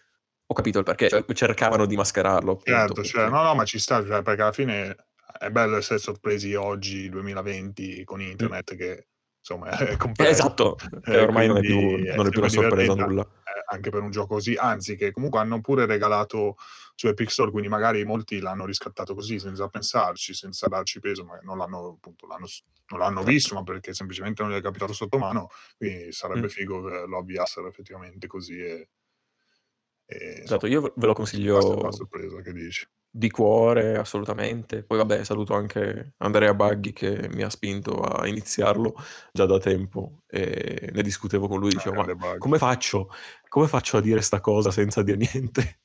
[0.48, 2.52] Ho capito il perché, cioè, cercavano di mascherarlo.
[2.52, 4.96] Appunto, Certo, cioè, perché- no, no, ma ci sta, cioè, perché alla fine
[5.42, 9.08] è bello essere sorpresi oggi, 2020, con internet, che
[9.40, 10.30] insomma è Eh, complesso.
[10.30, 13.28] esatto, che Eh, ormai non è più, non è più una sorpresa nulla.
[13.44, 16.56] eh, anche per un gioco così, anzi che comunque hanno pure regalato
[16.96, 21.40] su Epic Store, quindi magari molti l'hanno riscattato così, senza pensarci, senza darci peso, ma
[21.44, 22.46] non l'hanno, appunto, l'hanno,
[22.90, 26.50] non l'hanno visto, ma perché semplicemente non gli è capitato sotto mano, quindi sarebbe Mm.
[26.50, 28.90] figo che lo avviassero effettivamente così e...
[30.06, 31.14] e Esatto, insomma, io ve lo
[31.50, 32.86] basta la consiglio sorpresa che dici.
[33.14, 34.84] Di cuore, assolutamente.
[34.84, 38.96] Poi vabbè, saluto anche Andrea Baghi che mi ha spinto a iniziarlo
[39.34, 42.38] già da tempo e ne discutevo con lui, dicevo, ma grande bug.
[42.38, 43.10] come faccio?
[43.50, 45.80] Come faccio a dire sta cosa senza dire niente?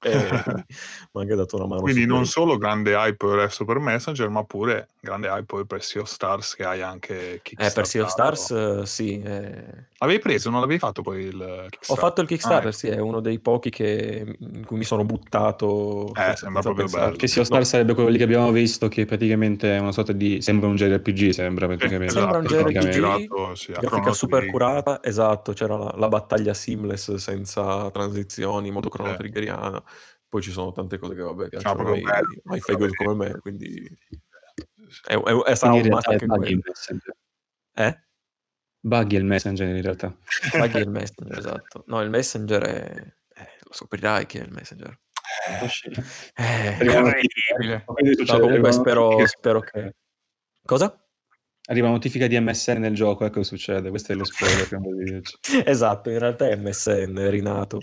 [0.00, 0.64] E quindi
[1.12, 2.24] mi ha anche dato una mano Quindi su non quello.
[2.24, 6.54] solo grande hype adesso per Messenger, ma pure grande hype poi per Sea of Stars
[6.54, 8.10] che hai anche Eh, per Sea of.
[8.10, 9.20] Stars, eh, sì.
[9.22, 9.84] eh.
[9.98, 11.30] L'avevi preso, non l'avevi fatto poi il
[11.70, 11.80] Kickstarter?
[11.88, 15.04] Ho fatto il Kickstarter, Ah, sì, è uno dei pochi che, in cui mi sono
[15.04, 16.12] buttato.
[16.14, 17.04] Eh, sembra proprio pensarci.
[17.06, 17.16] bello.
[17.16, 19.92] Che Sea of No, Stars sarebbe quello lì che abbiamo visto, che praticamente è una
[19.92, 20.42] sorta di...
[20.42, 22.12] sembra un JRPG, sembra praticamente.
[22.12, 27.14] Sembra un esatto, JRPG, girato, sì, grafica super curata, esatto, c'era la, la battaglia seamless
[27.14, 29.82] senza transizioni, molto cronotriggeriana.
[30.28, 33.38] Poi ci sono tante cose che vabbè Cioè, piacciono proprio ai, ai faggot come me,
[33.38, 33.88] quindi
[35.06, 37.16] è, è- è- sarà un Buggy Messenger.
[37.74, 38.00] Eh?
[38.80, 40.16] Buggy è il Messenger in realtà.
[40.52, 41.84] Paghi il messenger, esatto.
[41.86, 43.14] No, il messenger è...
[43.34, 44.98] eh, lo scoprirai che è il messenger.
[46.34, 46.76] Eh.
[46.78, 49.94] Quindi no, succede- comunque spero, spero che...
[50.64, 51.00] Cosa?
[51.68, 53.90] Arriva notifica di MSN nel gioco, ecco cosa succede.
[53.90, 55.36] Questo è lo spoiler che dirci.
[55.64, 57.78] Esatto, in realtà è MSN, è rinato.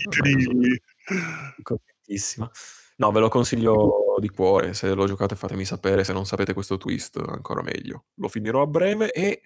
[1.62, 2.50] Contentissima.
[2.96, 4.74] No, ve lo consiglio di cuore.
[4.74, 6.04] Se lo giocate, fatemi sapere.
[6.04, 8.06] Se non sapete questo twist, ancora meglio.
[8.14, 9.12] Lo finirò a breve.
[9.12, 9.42] E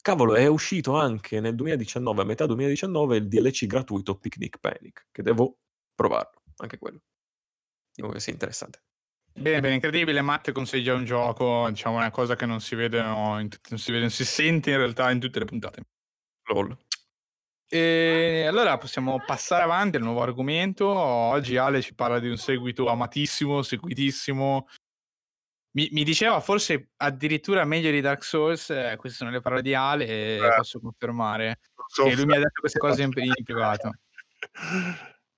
[0.00, 5.06] cavolo, è uscito anche nel 2019, a metà 2019, il DLC gratuito Picnic Panic.
[5.10, 5.58] Che devo
[5.94, 7.00] provarlo, anche quello.
[7.94, 8.82] Dico che sia interessante.
[9.36, 10.20] Bene, bene, incredibile.
[10.20, 13.90] Matt consiglia un gioco, diciamo, una cosa che non si vede, no, in non si
[13.90, 15.82] vede, non si sente in realtà in tutte le puntate.
[16.52, 16.76] LOL.
[17.68, 20.86] E allora possiamo passare avanti al nuovo argomento.
[20.86, 24.66] Oggi Ale ci parla di un seguito amatissimo, seguitissimo.
[25.76, 28.70] Mi, mi diceva forse addirittura meglio di Dark Souls.
[28.70, 30.54] eh, queste sono le parole di Ale e Eh.
[30.56, 31.58] posso confermare.
[32.04, 33.90] E lui mi ha detto queste cose in, in privato.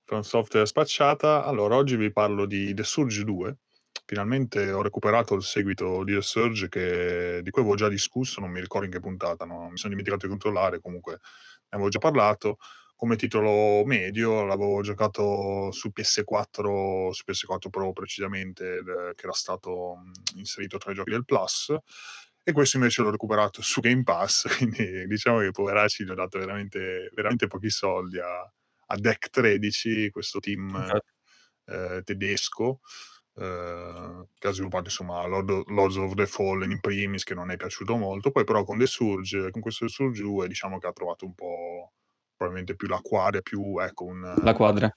[0.03, 1.43] From Software spacciata.
[1.43, 3.57] Allora, oggi vi parlo di The Surge 2.
[4.05, 8.51] Finalmente ho recuperato il seguito di The Surge che- di cui avevo già discusso, non
[8.51, 9.69] mi ricordo in che puntata, no?
[9.69, 11.19] mi sono dimenticato di controllare, comunque
[11.69, 12.57] avevo già parlato.
[12.95, 18.81] Come titolo medio l'avevo giocato su PS4, su PS4 Pro precisamente,
[19.15, 19.97] che era stato
[20.35, 21.75] inserito tra i giochi del Plus.
[22.43, 26.39] E questo invece l'ho recuperato su Game Pass, quindi diciamo che poveracci gli ho dato
[26.39, 30.73] veramente, veramente pochi soldi a, a Deck 13, questo team
[31.65, 32.79] eh, tedesco
[33.39, 37.55] eh, che ha sviluppato insomma Lord, Lords of the Fallen in primis che non è
[37.55, 40.91] piaciuto molto poi però con The Surge con questo The Surge 2 diciamo che ha
[40.91, 41.93] trovato un po'
[42.35, 44.95] probabilmente più l'acquaria più ecco un, La quadra.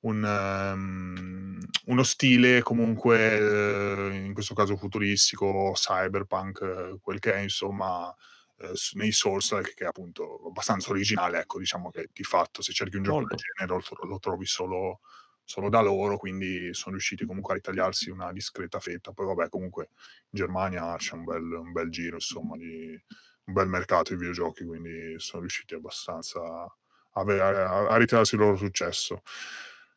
[0.00, 8.14] un, ehm, uno stile comunque eh, in questo caso futuristico cyberpunk quel che è insomma
[8.58, 12.96] eh, nei Souls che è appunto abbastanza originale ecco diciamo che di fatto se cerchi
[12.96, 15.00] un gioco del genere lo, lo trovi solo,
[15.44, 19.90] solo da loro quindi sono riusciti comunque a ritagliarsi una discreta fetta poi vabbè comunque
[20.30, 22.98] in Germania c'è un bel, un bel giro insomma di
[23.46, 28.56] un bel mercato di videogiochi quindi sono riusciti abbastanza a, a, a ritirarsi il loro
[28.56, 29.22] successo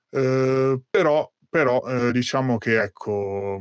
[0.09, 3.59] eh, però, però eh, diciamo che ecco,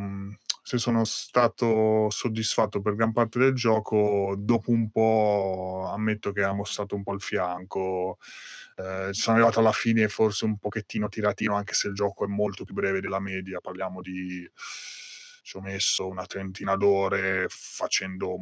[0.63, 6.53] se sono stato soddisfatto per gran parte del gioco, dopo un po' ammetto che ha
[6.53, 8.19] mostrato un po' il fianco.
[8.77, 12.65] Eh, sono arrivato alla fine forse un pochettino tiratino, anche se il gioco è molto
[12.65, 13.61] più breve della media.
[13.61, 14.49] Parliamo di
[15.47, 18.37] ci ho messo una trentina d'ore facendo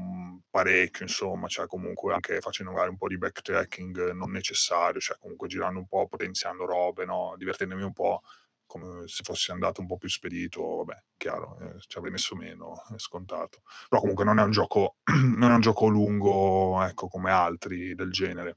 [0.48, 5.47] parecchio, insomma, cioè comunque anche facendo magari un po' di backtracking non necessario, cioè comunque
[5.47, 7.35] girando un po', potenziando robe, no?
[7.36, 8.23] divertendomi un po'
[8.65, 12.73] come se fossi andato un po' più spedito, vabbè, chiaro, eh, ci avrei messo meno,
[12.94, 13.61] è scontato.
[13.89, 14.97] Però comunque non è un gioco,
[15.36, 18.56] non è un gioco lungo, ecco, come altri del genere.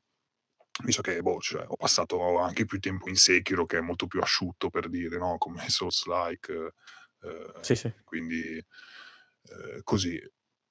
[0.84, 4.20] Visto che boh, cioè, ho passato anche più tempo in Sekiro, che è molto più
[4.22, 5.38] asciutto per dire, no?
[5.38, 6.74] Come Souls-like.
[7.24, 7.94] eh, Sì, sì.
[8.04, 10.20] quindi eh, così.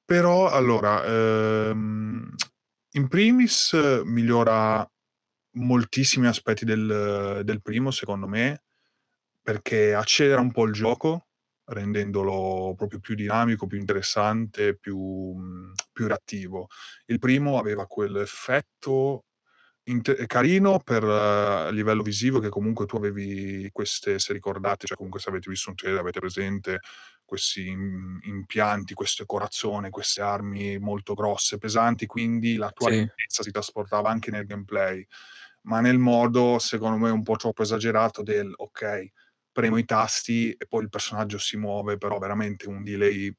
[0.04, 2.34] Però allora, ehm,
[2.92, 4.88] in primis eh, migliora
[5.56, 8.62] moltissimi aspetti del, del primo, secondo me,
[9.42, 11.28] perché accelera un po' il gioco,
[11.66, 16.68] rendendolo proprio più dinamico, più interessante, più, mh, più reattivo.
[17.06, 19.25] Il primo aveva quell'effetto
[19.88, 21.08] inte- carino per eh,
[21.68, 25.70] a livello visivo che comunque tu avevi queste, se ricordate, cioè comunque se avete visto
[25.70, 26.80] un trailer avete presente
[27.24, 33.06] questi im- impianti, queste corazzone, queste armi molto grosse, pesanti, quindi la tua Sì.
[33.28, 35.04] si trasportava anche nel gameplay,
[35.62, 39.06] ma nel modo secondo me un po' troppo esagerato del ok,
[39.52, 43.34] premo i tasti e poi il personaggio si muove, però veramente un delay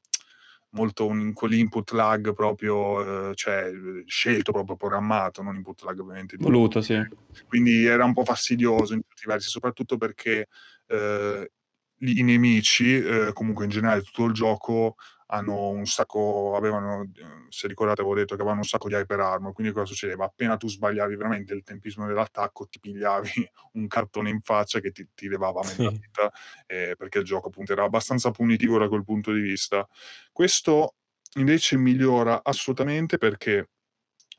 [0.71, 3.71] molto un, quell'input lag proprio, eh, cioè
[4.05, 6.35] scelto proprio programmato, non input lag ovviamente.
[6.37, 6.99] Voluto, sì.
[7.47, 10.47] Quindi era un po' fastidioso in certi versi, soprattutto perché
[10.87, 11.51] eh,
[11.99, 14.95] i nemici, eh, comunque in generale tutto il gioco,
[15.27, 19.19] hanno un sacco, avevano, eh, se ricordate avevo detto che avevano un sacco di hyper
[19.19, 20.25] armor, quindi cosa succedeva?
[20.25, 23.29] Appena tu sbagliavi veramente il tempismo dell'attacco, ti pigliavi
[23.73, 26.01] un cartone in faccia che ti, ti levava mezza Sì.
[26.01, 26.31] vita,
[26.65, 29.87] eh, perché il gioco appunto era abbastanza punitivo da quel punto di vista.
[30.31, 30.95] Questo
[31.35, 33.69] invece migliora assolutamente perché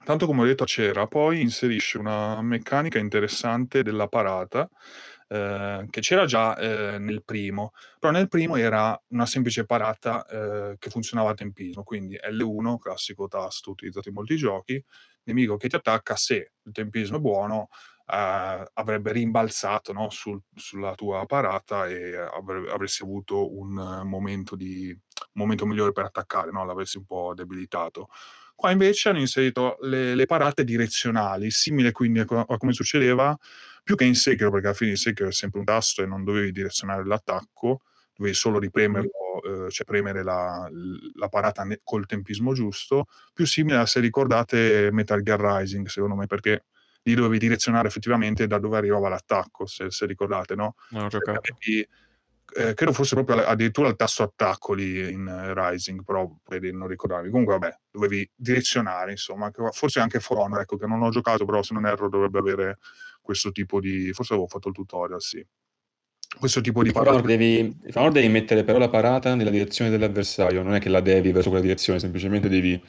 [0.05, 4.69] tanto come ho detto a Cera, poi inserisce una meccanica interessante della parata
[5.29, 10.77] eh, che c'era già eh, nel primo, però nel primo era una semplice parata eh,
[10.79, 14.83] che funzionava a tempismo, quindi L1, classico tasto utilizzato in molti giochi,
[15.25, 17.69] nemico che ti attacca, se il tempismo è buono,
[18.07, 24.89] eh, avrebbe rimbalzato no, sul- sulla tua parata e avre- avresti avuto un momento, di,
[24.89, 26.65] un momento migliore per attaccare, no?
[26.65, 28.09] l'avresti un po' debilitato.
[28.55, 33.39] Qua invece hanno inserito le, le parate direzionali, simile quindi a, a come succedeva
[33.89, 36.23] più che in Sekiro, perché alla fine in Sekiro è sempre un tasto e non
[36.23, 37.81] dovevi direzionare l'attacco,
[38.15, 39.10] dovevi solo ripremerlo,
[39.43, 40.69] eh, cioè premere la,
[41.15, 46.16] la parata ne- col tempismo giusto, più simile a se ricordate Metal Gear Rising, secondo
[46.16, 46.66] me, perché
[47.05, 50.74] lì dovevi direzionare effettivamente da dove arrivava l'attacco, se, se ricordate, no?
[50.90, 51.40] Non ho giocato.
[51.51, 51.89] Avevi,
[52.56, 56.89] eh, credo fosse proprio addirittura il tasto attacco lì in eh, Rising, però poi non
[56.89, 57.31] ricordarmi.
[57.31, 61.62] Comunque, vabbè, dovevi direzionare, insomma, forse anche For Honor, ecco, che non ho giocato, però
[61.62, 62.78] se non erro dovrebbe avere
[63.29, 64.11] questo tipo di...
[64.15, 65.47] forse avevo fatto il tutorial, sì.
[66.39, 67.27] Questo tipo di parate.
[67.27, 71.51] devi, devi mettere però la parata nella direzione dell'avversario, non è che la devi verso
[71.51, 72.83] quella direzione, semplicemente devi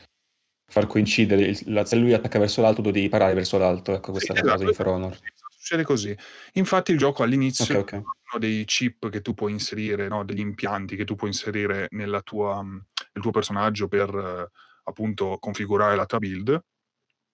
[0.66, 4.12] far coincidere, il- la- se lui attacca verso l'alto tu devi parare verso l'alto, ecco
[4.12, 5.20] questa Sì, è la cosa esatto, in For Honor.
[5.50, 6.18] succede così.
[6.54, 7.94] Infatti il gioco all'inizio Ok, ok.
[7.94, 12.22] hanno dei chip che tu puoi inserire, no, degli impianti che tu puoi inserire nella
[12.22, 14.50] tua, mh, nel tuo personaggio per eh,
[14.86, 16.64] appunto configurare la tua build,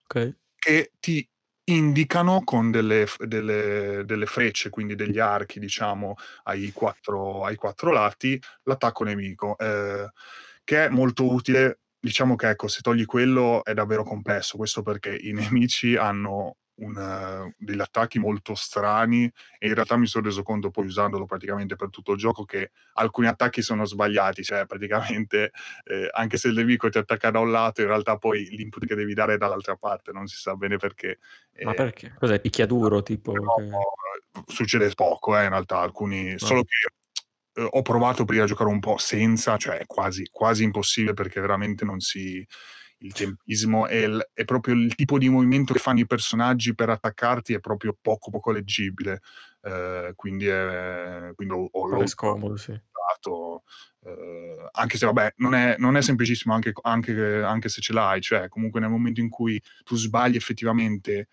[0.06, 0.38] Ok.
[0.58, 1.28] che ti
[1.66, 8.40] indicano con delle, delle- delle frecce, quindi degli archi, diciamo, ai quattro, ai quattro lati,
[8.64, 10.10] l'attacco nemico, eh,
[10.64, 11.80] che è molto utile.
[12.00, 16.98] Diciamo che ecco, se togli quello è davvero complesso, questo perché i nemici hanno un,
[16.98, 21.76] eh, degli attacchi molto strani e in realtà mi sono reso conto poi usandolo praticamente
[21.76, 25.52] per tutto il gioco che alcuni attacchi sono sbagliati, cioè praticamente
[25.86, 28.96] eh, anche se il nemico ti attacca da un lato, in realtà poi l'input che
[28.96, 31.20] devi dare è dall'altra parte, non si sa bene perché.
[31.62, 32.14] Ma Eh, perché?
[32.18, 32.40] Cos'è?
[32.42, 33.32] Picchiaduro, tipo?
[33.32, 38.48] però, che- succede poco, eh, in realtà, alcuni, solo che eh, ho provato prima a
[38.48, 42.46] giocare un po' senza, cioè è quasi, quasi impossibile perché veramente non si...
[43.06, 46.90] Il tempismo e il- è proprio il tipo di movimento che fanno i personaggi per
[46.90, 49.22] attaccarti è proprio poco poco leggibile.
[49.62, 52.72] eh, quindi, è, quindi ho, ho- scomodo, sì.
[52.72, 58.22] eh, anche se vabbè non è, non è semplicissimo anche, anche- anche se ce l'hai,
[58.22, 61.28] cioè comunque nel momento in cui tu sbagli effettivamente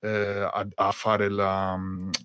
[0.00, 1.78] eh, a, a fare la,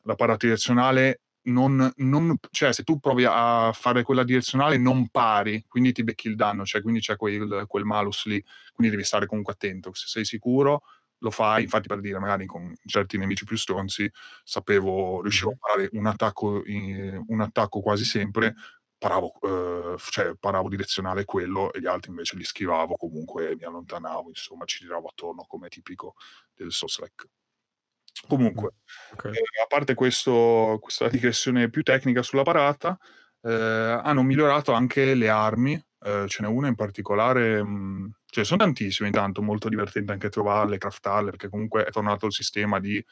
[0.04, 5.66] la parata direzionale, non, non- cioè se tu provi a fare quella direzionale non pari,
[5.68, 8.44] quindi ti becchi il danno, cioè quindi c'è quel, quel malus lì,
[8.74, 10.84] quindi devi stare comunque attento, se sei sicuro
[11.22, 14.10] lo fai, infatti per dire magari con certi nemici più stronzi
[14.44, 18.56] sapevo, riuscivo a parare un attacco, in- un attacco quasi sempre,
[18.98, 24.30] paravo, eh, cioè paravo direzionale quello e gli altri invece li schivavo, comunque mi allontanavo,
[24.30, 26.16] insomma ci giravo attorno come tipico
[26.54, 27.28] del Souls-like.
[28.28, 28.74] Comunque,
[29.12, 29.26] Ok.
[29.30, 32.98] eh, a parte questo, questa digressione più tecnica sulla parata,
[33.42, 33.52] eh,
[34.04, 35.74] hanno migliorato anche le armi.
[36.02, 40.78] eh, ce n'è una in particolare, mh, cioè sono tantissime intanto, molto divertente anche trovarle,
[40.78, 43.04] craftarle, perché comunque è tornato il sistema di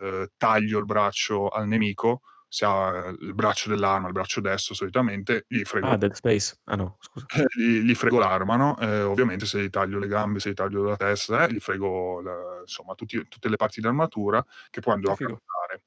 [0.00, 2.22] eh, taglio il braccio al nemico,
[2.52, 6.56] se ha il braccio dell'arma, il braccio destro solitamente, gli frego Ah, Dead Space.
[6.64, 7.26] Ah no, scusa.
[7.36, 8.76] eh, gli, gli frego l'arma, no?
[8.80, 12.20] Eh, ovviamente se gli taglio le gambe, se gli taglio la testa, eh, gli frego
[12.20, 15.82] la- insomma tutti- tutte le parti dell'armatura che poi andrò a craftare.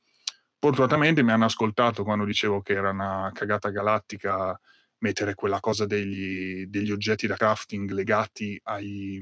[0.58, 4.58] Fortunatamente mi hanno ascoltato quando dicevo che era una cagata galattica
[5.00, 9.22] mettere quella cosa degli, degli oggetti da crafting legati ai,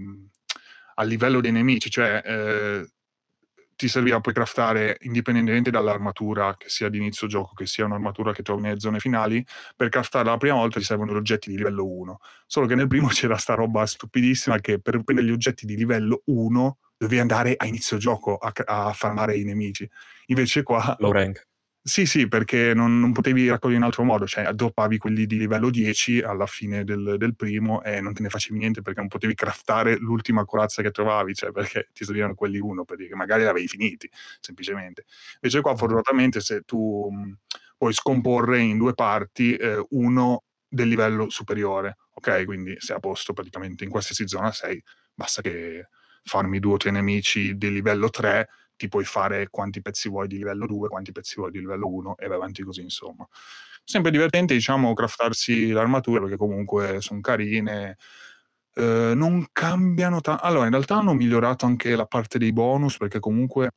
[0.96, 2.88] al livello dei nemici, cioè eh,
[3.82, 8.44] ti serviva poi craftare indipendentemente dall'armatura che sia di inizio gioco, che sia un'armatura che
[8.44, 9.44] trovi nelle zone finali,
[9.76, 12.20] per craftarla la prima volta ti servono gli oggetti di livello 1.
[12.46, 16.22] Solo che nel primo c'era sta roba stupidissima che per prendere gli oggetti di livello
[16.26, 19.90] 1 dovevi andare a inizio gioco a, a farmare i nemici.
[20.28, 21.51] Invece qua Low rank.
[21.84, 25.72] Sì, sì, perché non, non potevi raccogliere in altro modo, cioè addoppavi quelli di livello
[25.72, 29.34] 10 alla fine del, del primo e non te ne facevi niente perché non potevi
[29.34, 33.44] craftare l'ultima corazza che trovavi, cioè perché ti servivano quelli uno, per dire che magari
[33.44, 34.08] l'avevi finiti,
[34.40, 35.06] semplicemente.
[35.42, 37.38] Invece qua fortunatamente se tu mh,
[37.78, 42.46] puoi scomporre in due parti eh, uno del livello superiore, ok?
[42.46, 44.82] Quindi sei a posto praticamente in qualsiasi zona sei,
[45.16, 45.88] basta che
[46.24, 48.48] farmi due o tre nemici di livello 3
[48.82, 52.18] ti puoi fare quanti pezzi vuoi di livello 2, quanti pezzi vuoi di livello 1
[52.18, 53.28] e vai avanti così, insomma.
[53.84, 57.98] Sempre divertente, diciamo, craftarsi l'armatura perché comunque sono carine.
[58.74, 60.44] Eh, non cambiano tanto.
[60.44, 63.72] Allora, in realtà hanno migliorato anche la parte dei bonus perché comunque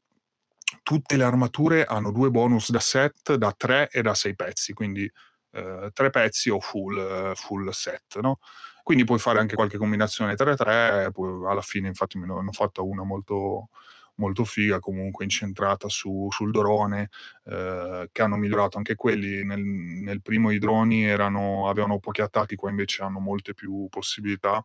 [0.82, 5.10] tutte le armature hanno due bonus da set, da 3 e da 6 pezzi, quindi
[5.52, 8.38] eh, 3 pezzi o full, full set, no?
[8.82, 12.82] Quindi puoi fare anche qualche combinazione 3-3, poi alla fine infatti me ne hanno fatta
[12.82, 13.68] una molto,
[14.16, 17.10] molto figa, comunque incentrata su, sul drone,
[17.44, 19.44] eh, che hanno migliorato anche quelli.
[19.44, 24.64] Nel, nel primo i droni erano, avevano pochi attacchi, qua invece hanno molte più possibilità,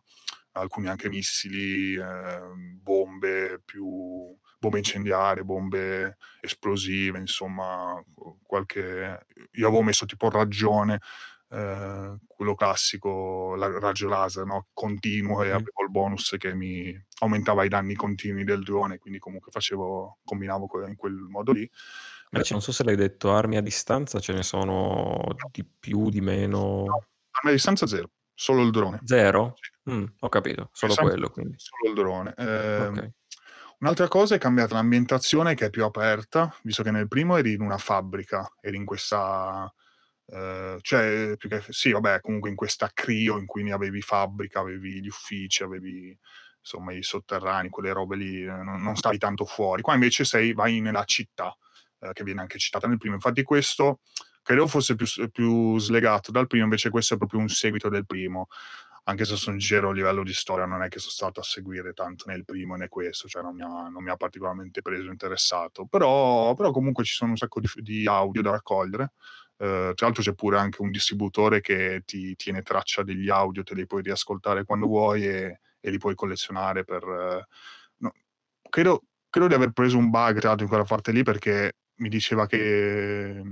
[0.52, 2.40] alcuni anche missili, eh,
[2.80, 8.00] bombe più bombe incendiarie, bombe esplosive, insomma,
[8.42, 9.26] qualche...
[9.52, 11.00] Io avevo messo tipo ragione,
[11.50, 14.68] eh, quello classico, la, raggio laser, no?
[14.72, 15.54] continuo e Mhm.
[15.54, 20.68] avevo il bonus che mi aumentava i danni continui del drone, quindi comunque facevo, combinavo
[20.86, 21.68] in quel modo lì.
[22.32, 25.20] Invece non so se l'hai detto, armi a distanza ce ne sono
[25.50, 26.84] di più, di meno...
[27.32, 29.00] Arma a distanza zero, solo il drone.
[29.04, 29.56] Zero?
[29.60, 29.90] Sì.
[29.90, 31.56] Mm, ho capito, solo Sempre quello quindi.
[31.58, 32.34] Solo il drone.
[32.36, 33.10] Ehm, Ok.
[33.80, 37.62] Un'altra cosa è cambiata l'ambientazione che è più aperta, visto che nel primo eri in
[37.62, 39.72] una fabbrica, eri in questa...
[40.32, 44.60] eh, cioè, più che, sì, vabbè, comunque in questa crio in cui ne avevi fabbrica,
[44.60, 46.16] avevi gli uffici, avevi
[46.60, 49.82] insomma i sotterranei, quelle robe lì, eh, non, non stavi tanto fuori.
[49.82, 51.56] Qua invece sei, vai nella città,
[52.00, 53.14] eh, che viene anche citata nel primo.
[53.14, 54.00] Infatti questo
[54.42, 58.48] credo fosse più, più slegato dal primo, invece questo è proprio un seguito del primo.
[59.04, 61.92] anche se sono sincero a livello di storia non è che sono stato a seguire
[61.92, 65.10] tanto né il primo né questo, cioè non mi ha, non mi ha particolarmente preso
[65.10, 69.12] interessato, però, però comunque ci sono un sacco di, di audio da raccogliere.
[69.60, 73.74] Uh, tra l'altro c'è pure anche un distributore che ti tiene traccia degli audio, te
[73.74, 77.04] li puoi riascoltare quando vuoi e, e li puoi collezionare per...
[77.04, 77.42] Uh,
[77.98, 78.14] no,
[78.70, 82.08] credo, credo, di aver preso un bug tra l'altro in quella parte lì perché mi
[82.08, 83.42] diceva che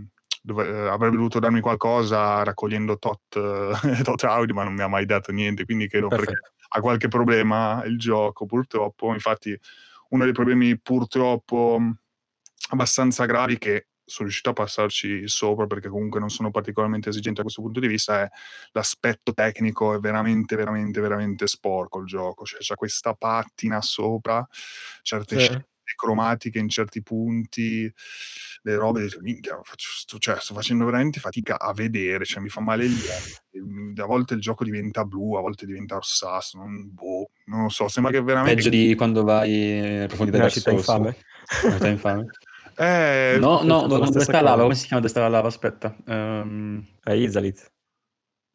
[0.41, 3.73] dove, eh, avrebbe dovuto darmi qualcosa raccogliendo tot, eh,
[4.03, 6.33] tot, audio, ma non mi ha mai dato niente, quindi credo Perfetto.
[6.33, 9.13] perché ha qualche problema il gioco, purtroppo.
[9.13, 9.59] Infatti,
[10.11, 11.81] uno dei problemi purtroppo
[12.71, 17.43] abbastanza gravi che sono riuscito a passarci sopra perché comunque non sono particolarmente esigente da
[17.43, 18.29] questo punto di vista è
[18.73, 24.47] l'aspetto tecnico è veramente veramente veramente sporco il gioco cioè c'è questa pattina sopra
[25.03, 27.93] certe sì cromatiche in certi punti,
[28.63, 32.49] le robe, dico, minchia, faccio, sto, cioè, sto facendo veramente fatica a vedere, cioè, mi
[32.49, 34.01] fa male gli occhi.
[34.01, 37.89] A volte il gioco diventa blu, a volte diventa rossastro, non, boh, non lo so,
[37.89, 38.55] sembra che veramente...
[38.55, 41.17] Peggio di quando vai a profondità della città infame.
[41.61, 42.27] Città infame.
[42.79, 44.63] Eh, no, no, dove sta lava?
[44.63, 45.49] Come si chiama dove sta la lava?
[45.49, 45.97] Aspetta.
[46.07, 46.87] Um...
[47.03, 47.73] È Isalit.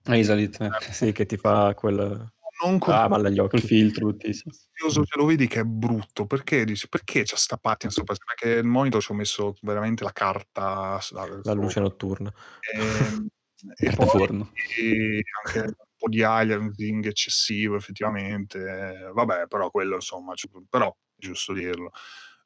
[0.03, 0.69] È Isalit, eh.
[0.91, 2.31] Sì, che ti fa quel
[2.63, 3.57] non con ah, agli occhi.
[3.57, 4.53] il filtro, tuttissimo.
[4.53, 8.15] se lo vedi che è brutto, perché dici, perché c'è sta patina sopra?
[8.15, 12.31] Perché il monitor ci ho messo veramente la carta la, la luce notturna.
[12.73, 13.27] Ehm,
[13.75, 14.51] e, e poi forno.
[14.77, 18.59] E anche un po' di aliasing eccessivo effettivamente.
[18.59, 20.33] Eh, vabbè, però quello insomma,
[20.69, 21.91] però giusto dirlo.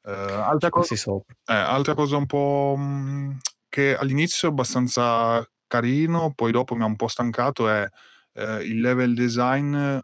[0.08, 3.30] Eh, altra, cosa, eh, altra cosa un po' mh, mm,
[3.68, 7.86] che all'inizio è abbastanza carino, poi dopo mi ha un po' stancato è
[8.32, 9.98] eh, il level design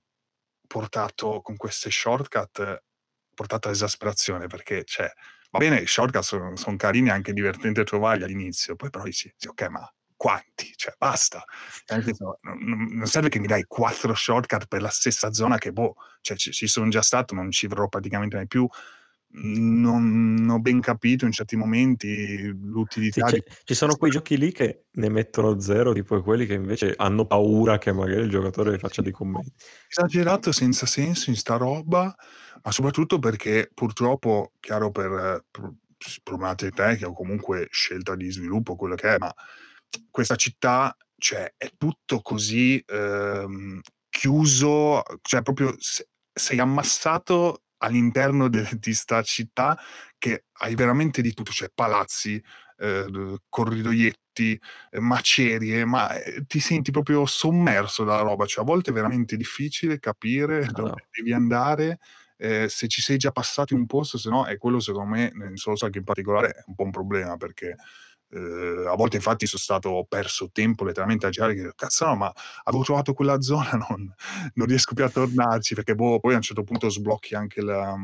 [0.67, 2.83] portato con queste shortcut,
[3.35, 5.11] portato a esasperazione perché, cioè,
[5.51, 9.49] va bene, i shortcut sono son carini, anche divertenti trovarli all'inizio, poi però dici, sì,
[9.49, 10.71] ok, ma quanti?
[10.77, 11.43] Cioè, basta.
[12.43, 16.37] non, non, serve che mi dai quattro shortcut per la stessa zona che, boh, cioè,
[16.37, 18.69] ci, ci sono già stato, non ci verrò praticamente mai più
[19.37, 23.27] non ho ben capito in certi momenti l'utilità.
[23.29, 23.43] Sì, di...
[23.65, 27.79] Ci sono quei giochi lì che ne mettono zero, tipo quelli che invece hanno paura
[27.79, 29.53] che magari il giocatore faccia dei commenti.
[29.89, 32.15] Esagerato senza senso in sta roba,
[32.63, 35.73] ma soprattutto perché purtroppo, chiaro per, per
[36.23, 39.35] problematiche tecniche o comunque scelta di sviluppo, quello che è, ma
[40.11, 43.81] questa città cioè, è tutto così ehm,
[44.11, 49.79] chiuso, cioè proprio sei ammassato all'interno de, di sta città
[50.19, 52.43] che hai veramente di tutto, cioè palazzi,
[52.79, 58.91] eh, corridoietti, eh, macerie, ma eh, ti senti proprio sommerso dalla roba, cioè a volte
[58.91, 60.97] è veramente difficile capire dove no.
[61.11, 61.99] devi andare,
[62.37, 65.31] eh, se ci sei già passato in un posto, se no, è quello secondo me,
[65.35, 67.77] in Solo Salk in particolare, è un po' un problema perché
[68.35, 72.33] eh, a volte infatti sono stato perso tempo letteralmente a girare che cazzo no ma
[72.65, 74.13] avevo trovato quella zona non,
[74.55, 77.97] non riesco più a tornarci perché boh, poi a un certo punto sblocchi anche la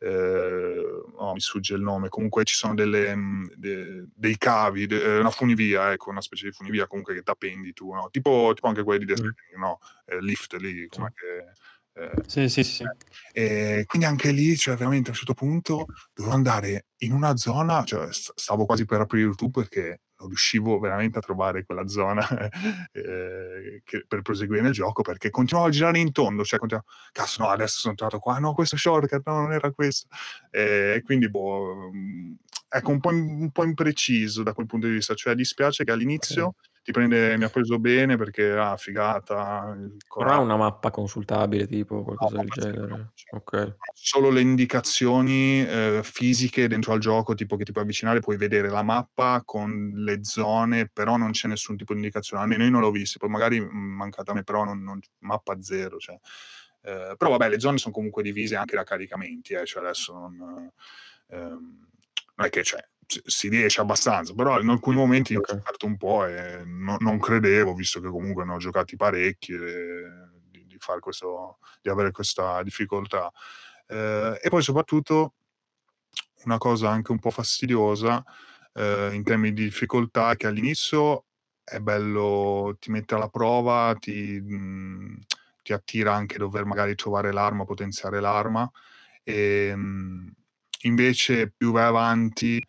[0.00, 5.18] eh, oh, mi sfugge il nome comunque ci sono delle, um, de, dei cavi de,
[5.18, 8.08] una funivia ecco una specie di funivia comunque che t'appendi tu no?
[8.10, 9.58] tipo, tipo anche quelli di Death mm.
[9.58, 9.78] no?
[10.04, 11.24] Eh, lift lì come sì.
[11.24, 11.52] che
[11.96, 12.84] eh, sì, sì, sì.
[13.32, 17.84] E quindi anche lì, cioè veramente a un certo punto dovevo andare in una zona,
[17.84, 22.26] cioè stavo quasi per aprire YouTube perché non riuscivo veramente a trovare quella zona
[22.92, 27.42] eh, che, per proseguire nel gioco perché continuavo a girare in tondo, cioè continuavo, cazzo
[27.44, 30.08] no, adesso sono entrato qua, no, questo shortcut, no, non era questo.
[30.50, 31.92] E quindi, boh,
[32.68, 36.46] ecco, un po', un po' impreciso da quel punto di vista, cioè dispiace che all'inizio...
[36.46, 39.74] Okay ti prende, mi ha preso bene perché ah, figata.
[40.06, 43.12] Ha una mappa consultabile, tipo qualcosa no, del genere.
[43.14, 43.76] Cioè, ok.
[43.94, 48.68] Solo le indicazioni eh, fisiche dentro al gioco, tipo che ti puoi avvicinare, puoi vedere
[48.68, 52.42] la mappa con le zone, però non c'è nessun tipo di indicazione.
[52.42, 55.96] Almeno io non l'ho visto, poi magari mancata a me, però non, non, mappa zero.
[55.96, 56.18] Cioè.
[56.82, 60.70] Eh, però vabbè, le zone sono comunque divise anche da caricamenti, eh, cioè adesso non,
[61.28, 61.88] ehm,
[62.36, 62.86] non è che c'è
[63.24, 65.56] si riesce abbastanza, però in alcuni momenti okay.
[65.56, 69.52] ho giocato un po' e no, non credevo, visto che comunque ne ho giocati parecchi,
[69.52, 70.02] e,
[70.50, 73.30] di, di, questo, di avere questa difficoltà.
[73.86, 75.34] Eh, e poi soprattutto
[76.44, 78.22] una cosa anche un po' fastidiosa
[78.74, 81.24] eh, in termini di difficoltà è che all'inizio
[81.64, 85.20] è bello, ti mette alla prova, ti, mh,
[85.62, 88.70] ti attira anche dover magari trovare l'arma, potenziare l'arma,
[89.22, 90.32] e mh,
[90.82, 92.62] invece più vai avanti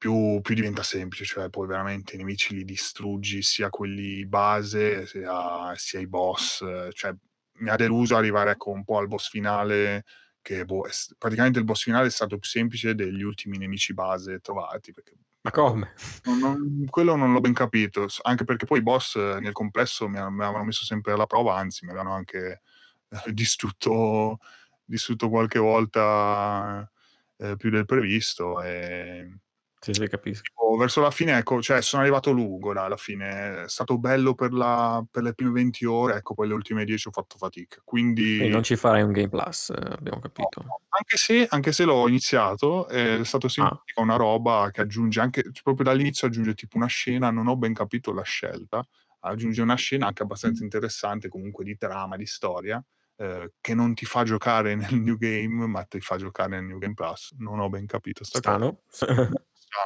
[0.00, 5.74] più, più, diventa semplice, cioè poi veramente i nemici li distruggi, sia quelli base, sia,
[5.76, 7.14] sia i boss, cioè
[7.58, 10.06] mi ha deluso arrivare ecco, un po' al boss finale,
[10.40, 14.40] che boh, è, praticamente il boss finale è stato più semplice degli ultimi nemici base
[14.40, 15.12] trovati, perché
[15.42, 15.92] Ma come?
[16.24, 20.14] Non- non- quello non l'ho ben capito, anche perché poi i boss nel complesso mi,
[20.14, 22.62] mi avevano messo sempre alla prova, anzi mi avevano anche
[23.10, 24.38] eh, distrutto,
[24.82, 26.90] distrutto qualche volta
[27.36, 28.62] eh, più del previsto.
[28.62, 29.40] E
[29.80, 30.42] Sì, sì, capisco.
[30.42, 34.34] tipo, verso la fine, ecco, cioè sono arrivato lungo là, alla fine, è stato bello
[34.34, 37.80] per, la- per le prime 20 ore, ecco, poi le ultime 10 ho fatto fatica.
[37.82, 38.36] Quindi...
[38.36, 40.62] Quindi non ci farai un Game Plus, eh, abbiamo capito.
[40.62, 45.20] No, Anche se, anche se l'ho iniziato, è stato Ah, simpatica una roba che aggiunge
[45.20, 48.86] anche, cioè, proprio dall'inizio aggiunge tipo una scena, non ho ben capito la scelta,
[49.20, 52.82] aggiunge una scena anche abbastanza interessante comunque di trama, di storia,
[53.16, 56.78] eh, che non ti fa giocare nel New Game, ma ti fa giocare nel New
[56.78, 57.34] Game Plus.
[57.38, 58.38] Non ho ben capito sta.
[58.38, 58.82] Strano,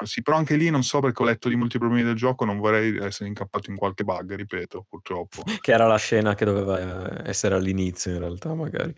[0.04, 2.58] Sì, però anche lì non so perché ho letto di molti problemi del gioco, non
[2.58, 5.42] vorrei essere incappato in qualche bug, ripeto, purtroppo.
[5.60, 8.94] che era la scena che doveva eh, essere all'inizio, in realtà, magari.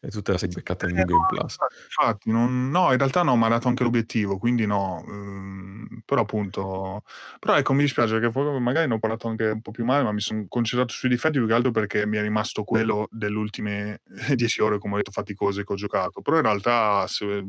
[0.00, 1.56] E tu te la sei beccata nel Eh, New no, Game Plus.
[1.86, 5.02] infatti, non- no, in realtà no, mi ha dato anche l'obiettivo, quindi no.
[5.04, 7.02] ehm, però appunto,
[7.40, 10.12] però ecco, mi dispiace perché magari ne ho parlato anche un po' più male, ma
[10.12, 14.00] mi sono concentrato sui difetti più che altro perché mi è rimasto quello delle ultime
[14.36, 16.22] 10 ore, come ho detto, faticose che ho giocato.
[16.22, 17.44] Però in realtà se-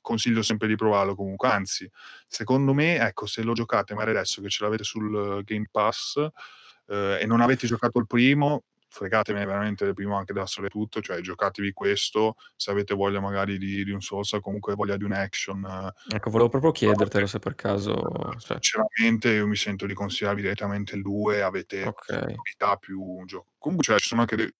[0.00, 1.88] consiglio sempre di provarlo comunque, anzi,
[2.26, 6.16] secondo me, ecco, se lo giocate magari adesso che ce l'avete sul Game Pass
[6.88, 11.00] eh, e non avete giocato il primo, fregatemi veramente del primo anche da sole tutto,
[11.00, 15.12] cioè giocatevi questo, se avete voglia magari di, di un Souls, comunque voglia di un
[15.12, 15.64] action.
[15.64, 17.94] eh, Ecco, volevo proprio chiedertelo se per caso...
[18.38, 22.10] Cioè, Sinceramente io mi sento di consigliarvi direttamente il 2, avete ok.
[22.10, 23.52] novità più gioco.
[23.56, 24.52] Comunque cioè, ci sono anche dei,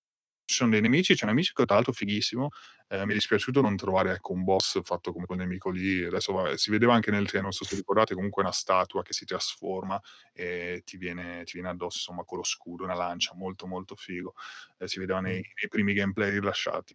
[0.45, 2.49] ci sono dei nemici, c'è un nemico che tra l'altro fighissimo,
[2.89, 6.33] eh, mi è dispiaciuto non trovare ecco, un boss fatto come quel nemico lì, adesso
[6.33, 9.25] vabbè, si vedeva anche nel treno, non so se ricordate, comunque una statua che si
[9.25, 10.01] trasforma
[10.33, 14.35] e ti viene, ti viene addosso insomma con lo scudo, una lancia, molto molto figo,
[14.79, 16.95] Eh, si vedeva nei, nei primi gameplay rilasciati.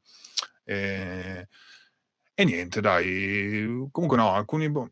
[0.64, 1.48] E,
[2.34, 4.70] e niente, dai, comunque no, alcuni...
[4.70, 4.92] bo-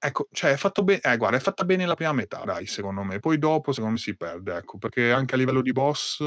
[0.00, 3.02] Ecco, cioè è fatto bene, eh, guarda, è fatta bene la prima metà, dai, secondo
[3.02, 3.18] me.
[3.20, 6.22] Poi dopo, secondo me, si perde, ecco, perché anche a livello di boss,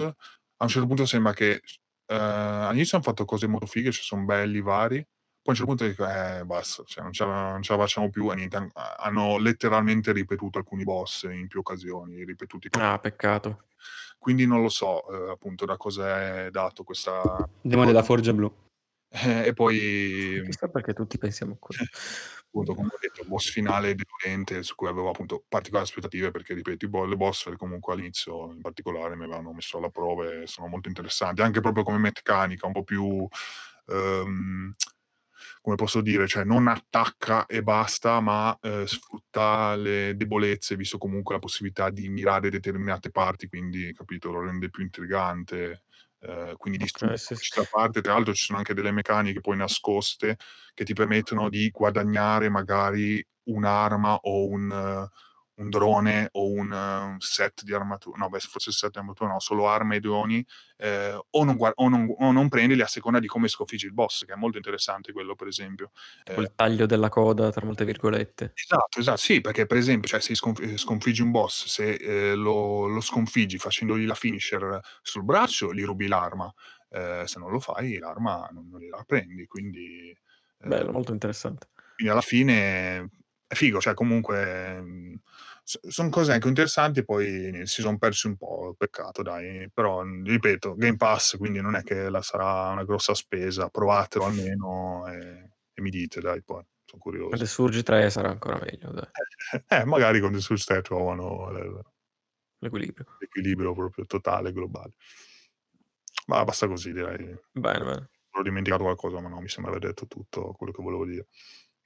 [0.62, 1.62] a un certo punto sembra che
[2.06, 5.08] eh, all'inizio hanno fatto cose molto fighe, ci sono belli vari, poi
[5.44, 8.10] a un certo punto dico, eh, basta, cioè, non, ce la, non ce la facciamo
[8.12, 12.68] più, e niente, han- hanno letteralmente ripetuto alcuni boss in più occasioni, ripetuti.
[12.74, 13.64] Ah, peccato.
[14.20, 17.50] Quindi non lo so, eh, appunto, da cosa è dato questa...
[17.60, 18.54] Demone della Forgia Blu.
[19.10, 21.86] Eh, e poi Chissà perché tutti pensiamo a quello.
[22.52, 26.54] Appunto, come ho detto, il boss finale deludente su cui avevo appunto particolari aspettative perché,
[26.54, 30.88] ripeto, i boss comunque all'inizio in particolare mi avevano messo alla prova e sono molto
[30.90, 33.28] interessanti, anche proprio come meccanica, un po' più...
[33.88, 34.74] ehm,
[35.62, 41.36] come posso dire, cioè non attacca e basta, ma eh, sfrutta le debolezze, visto comunque
[41.36, 45.84] la possibilità di mirare determinate parti, quindi capito, lo rende più intrigante.
[46.22, 47.50] Eh, quindi distrugge Ok, sì, sì.
[47.50, 48.02] questa parte.
[48.02, 50.38] Tra l'altro, ci sono anche delle meccaniche poi nascoste
[50.74, 55.08] che ti permettono di guadagnare magari un'arma o un,
[55.62, 58.18] un drone o un, eh, un set di armatura.
[58.18, 60.46] No, beh, forse il set di armatura no, solo armi e droni.
[60.78, 63.94] eh, o, non, guar- o, non, o non prendili a seconda di come sconfiggi il
[63.94, 65.92] boss, che è molto interessante quello, per esempio.
[66.24, 68.58] Eh, il taglio della coda, tra molte virgolette.
[68.58, 72.36] Esatto, esatto, sì, perché per esempio, cioè, se sconf- eh, sconfiggi un boss, se eh,
[72.36, 76.52] lo, lo sconfiggi facendogli la finisher sul braccio, gli rubi l'arma,
[76.94, 80.10] Eh, se non lo fai l'arma non, non gliela prendi, quindi,
[80.60, 81.70] eh, Bello, molto interessante.
[81.96, 83.10] quindi alla fine
[83.48, 85.20] è figo, cioè comunque
[85.88, 90.98] sono cose anche interessanti, poi si sono persi un po', peccato dai, però ripeto, Game
[90.98, 95.90] Pass, quindi non è che la sarà una grossa spesa, provatelo almeno e, e mi
[95.90, 97.38] dite dai poi, sono curioso.
[97.38, 99.08] The Surge 3 sarà ancora meglio, dai.
[99.68, 101.50] Eh, magari con The Switch 3 trovano
[102.60, 103.06] L'equilibrio.
[103.20, 104.94] l'equilibrio proprio totale, globale.
[106.28, 107.36] Ma basta così, direi.
[107.52, 108.10] Bene, bene.
[108.36, 111.28] Ho dimenticato qualcosa, ma no, mi sembra aver detto tutto quello che volevo dire.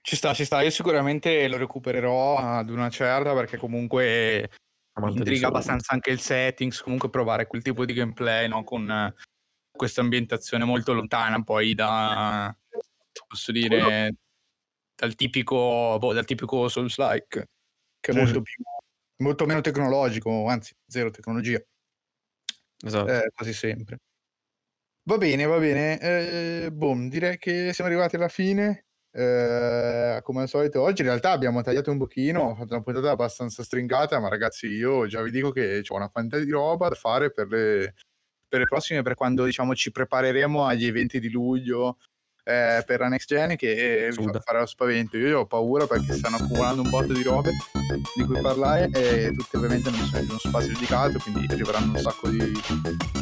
[0.07, 0.61] Ci sta, ci sta.
[0.61, 4.51] Io sicuramente lo recupererò ad una certa perché comunque
[4.93, 8.63] Amante intriga abbastanza anche il settings, comunque provare quel tipo di gameplay, no?
[8.63, 9.15] Con eh,
[9.71, 12.55] questa ambientazione molto lontana poi da,
[13.27, 14.13] posso dire,
[14.95, 17.47] dal tipico, boh, dal tipico Souls-like,
[17.99, 18.63] che è Sì, molto più,
[19.23, 21.59] molto meno tecnologico, anzi, zero tecnologia,
[22.83, 23.11] Esatto.
[23.11, 23.97] eh, quasi sempre.
[25.07, 25.99] Va bene, va bene.
[25.99, 28.84] Eh, boom, direi che siamo arrivati alla fine.
[29.17, 33.11] Eh, come al solito, oggi in realtà abbiamo tagliato un pochino, ho fatto una puntata
[33.11, 36.95] abbastanza stringata, ma ragazzi, io già vi dico che c'ho una quantità di roba da
[36.95, 37.93] fare per le,
[38.45, 41.99] per le prossime, per quando diciamo ci prepareremo agli eventi di luglio
[42.43, 44.39] eh, per la next gen, che fa- Suda.
[44.41, 45.15] farà speravento.
[45.15, 47.51] Io ho paura perché stanno accumulando un botto di robe
[48.17, 51.99] di cui parlare e tutte ovviamente non sono in uno spazio dedicato, quindi arriveranno un
[51.99, 52.51] sacco di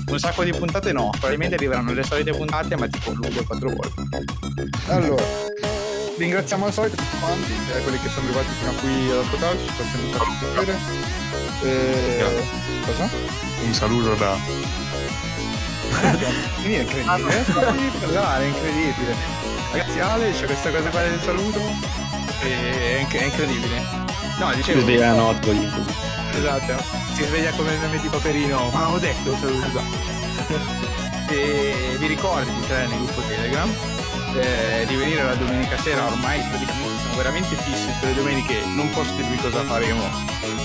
[0.08, 4.02] un sacco di puntate no, probabilmente arriveranno le solite puntate, ma tipo luglio quattro volte.
[4.88, 5.24] Allora,
[6.18, 9.66] ringraziamo al solito tutti quanti, eh, quelli che sono arrivati fino a qui ad ascoltarci,
[9.66, 10.78] ci fa sempre un piacere.
[11.64, 12.46] Eh,
[12.86, 13.10] cosa?
[13.64, 14.38] Un saluto da...
[16.56, 17.52] Quindi è incredibile, eh?
[18.00, 19.16] Parlare, è incredibile.
[19.72, 21.60] Ragazzi, Ale c'è questa cosa qua del saluto,
[22.42, 23.82] e è, inc- è incredibile.
[24.40, 24.82] No, Si dicevo...
[24.82, 25.52] sveglia la notte.
[26.36, 26.84] Esatto,
[27.14, 29.82] si sveglia come il meme di Paperino, ma ho detto saluto.
[31.30, 33.72] e vi ricordo di entrare nel gruppo Telegram,
[34.36, 39.16] eh, di venire la domenica sera, ormai praticamente siamo veramente fissi le domeniche, non posso
[39.16, 40.04] dirvi cosa faremo,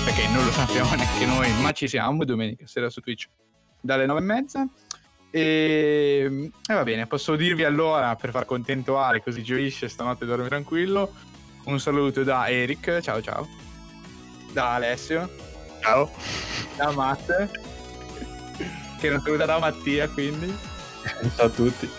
[0.03, 3.27] perché non lo sappiamo neanche noi, ma ci siamo domenica sera su Twitch
[3.79, 4.67] dalle nove e mezza.
[5.31, 10.47] E, e va bene, posso dirvi allora per far contento Ale, così gioisce stanotte dorme
[10.47, 11.13] tranquillo.
[11.65, 13.47] Un saluto da Eric, ciao ciao.
[14.51, 15.29] Da Alessio,
[15.81, 16.11] Ciao.
[16.75, 17.49] da Matt,
[18.99, 20.51] che non saluta da Mattia quindi.
[21.35, 21.98] Ciao a tutti.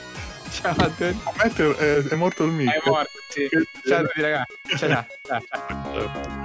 [0.51, 1.15] Ciao a.
[1.25, 2.71] A me è, è- è morto il mic.
[2.71, 3.49] È morto, sì.
[3.87, 4.55] Ciao a tutti ragazzi.
[4.77, 6.39] Ciao ciao.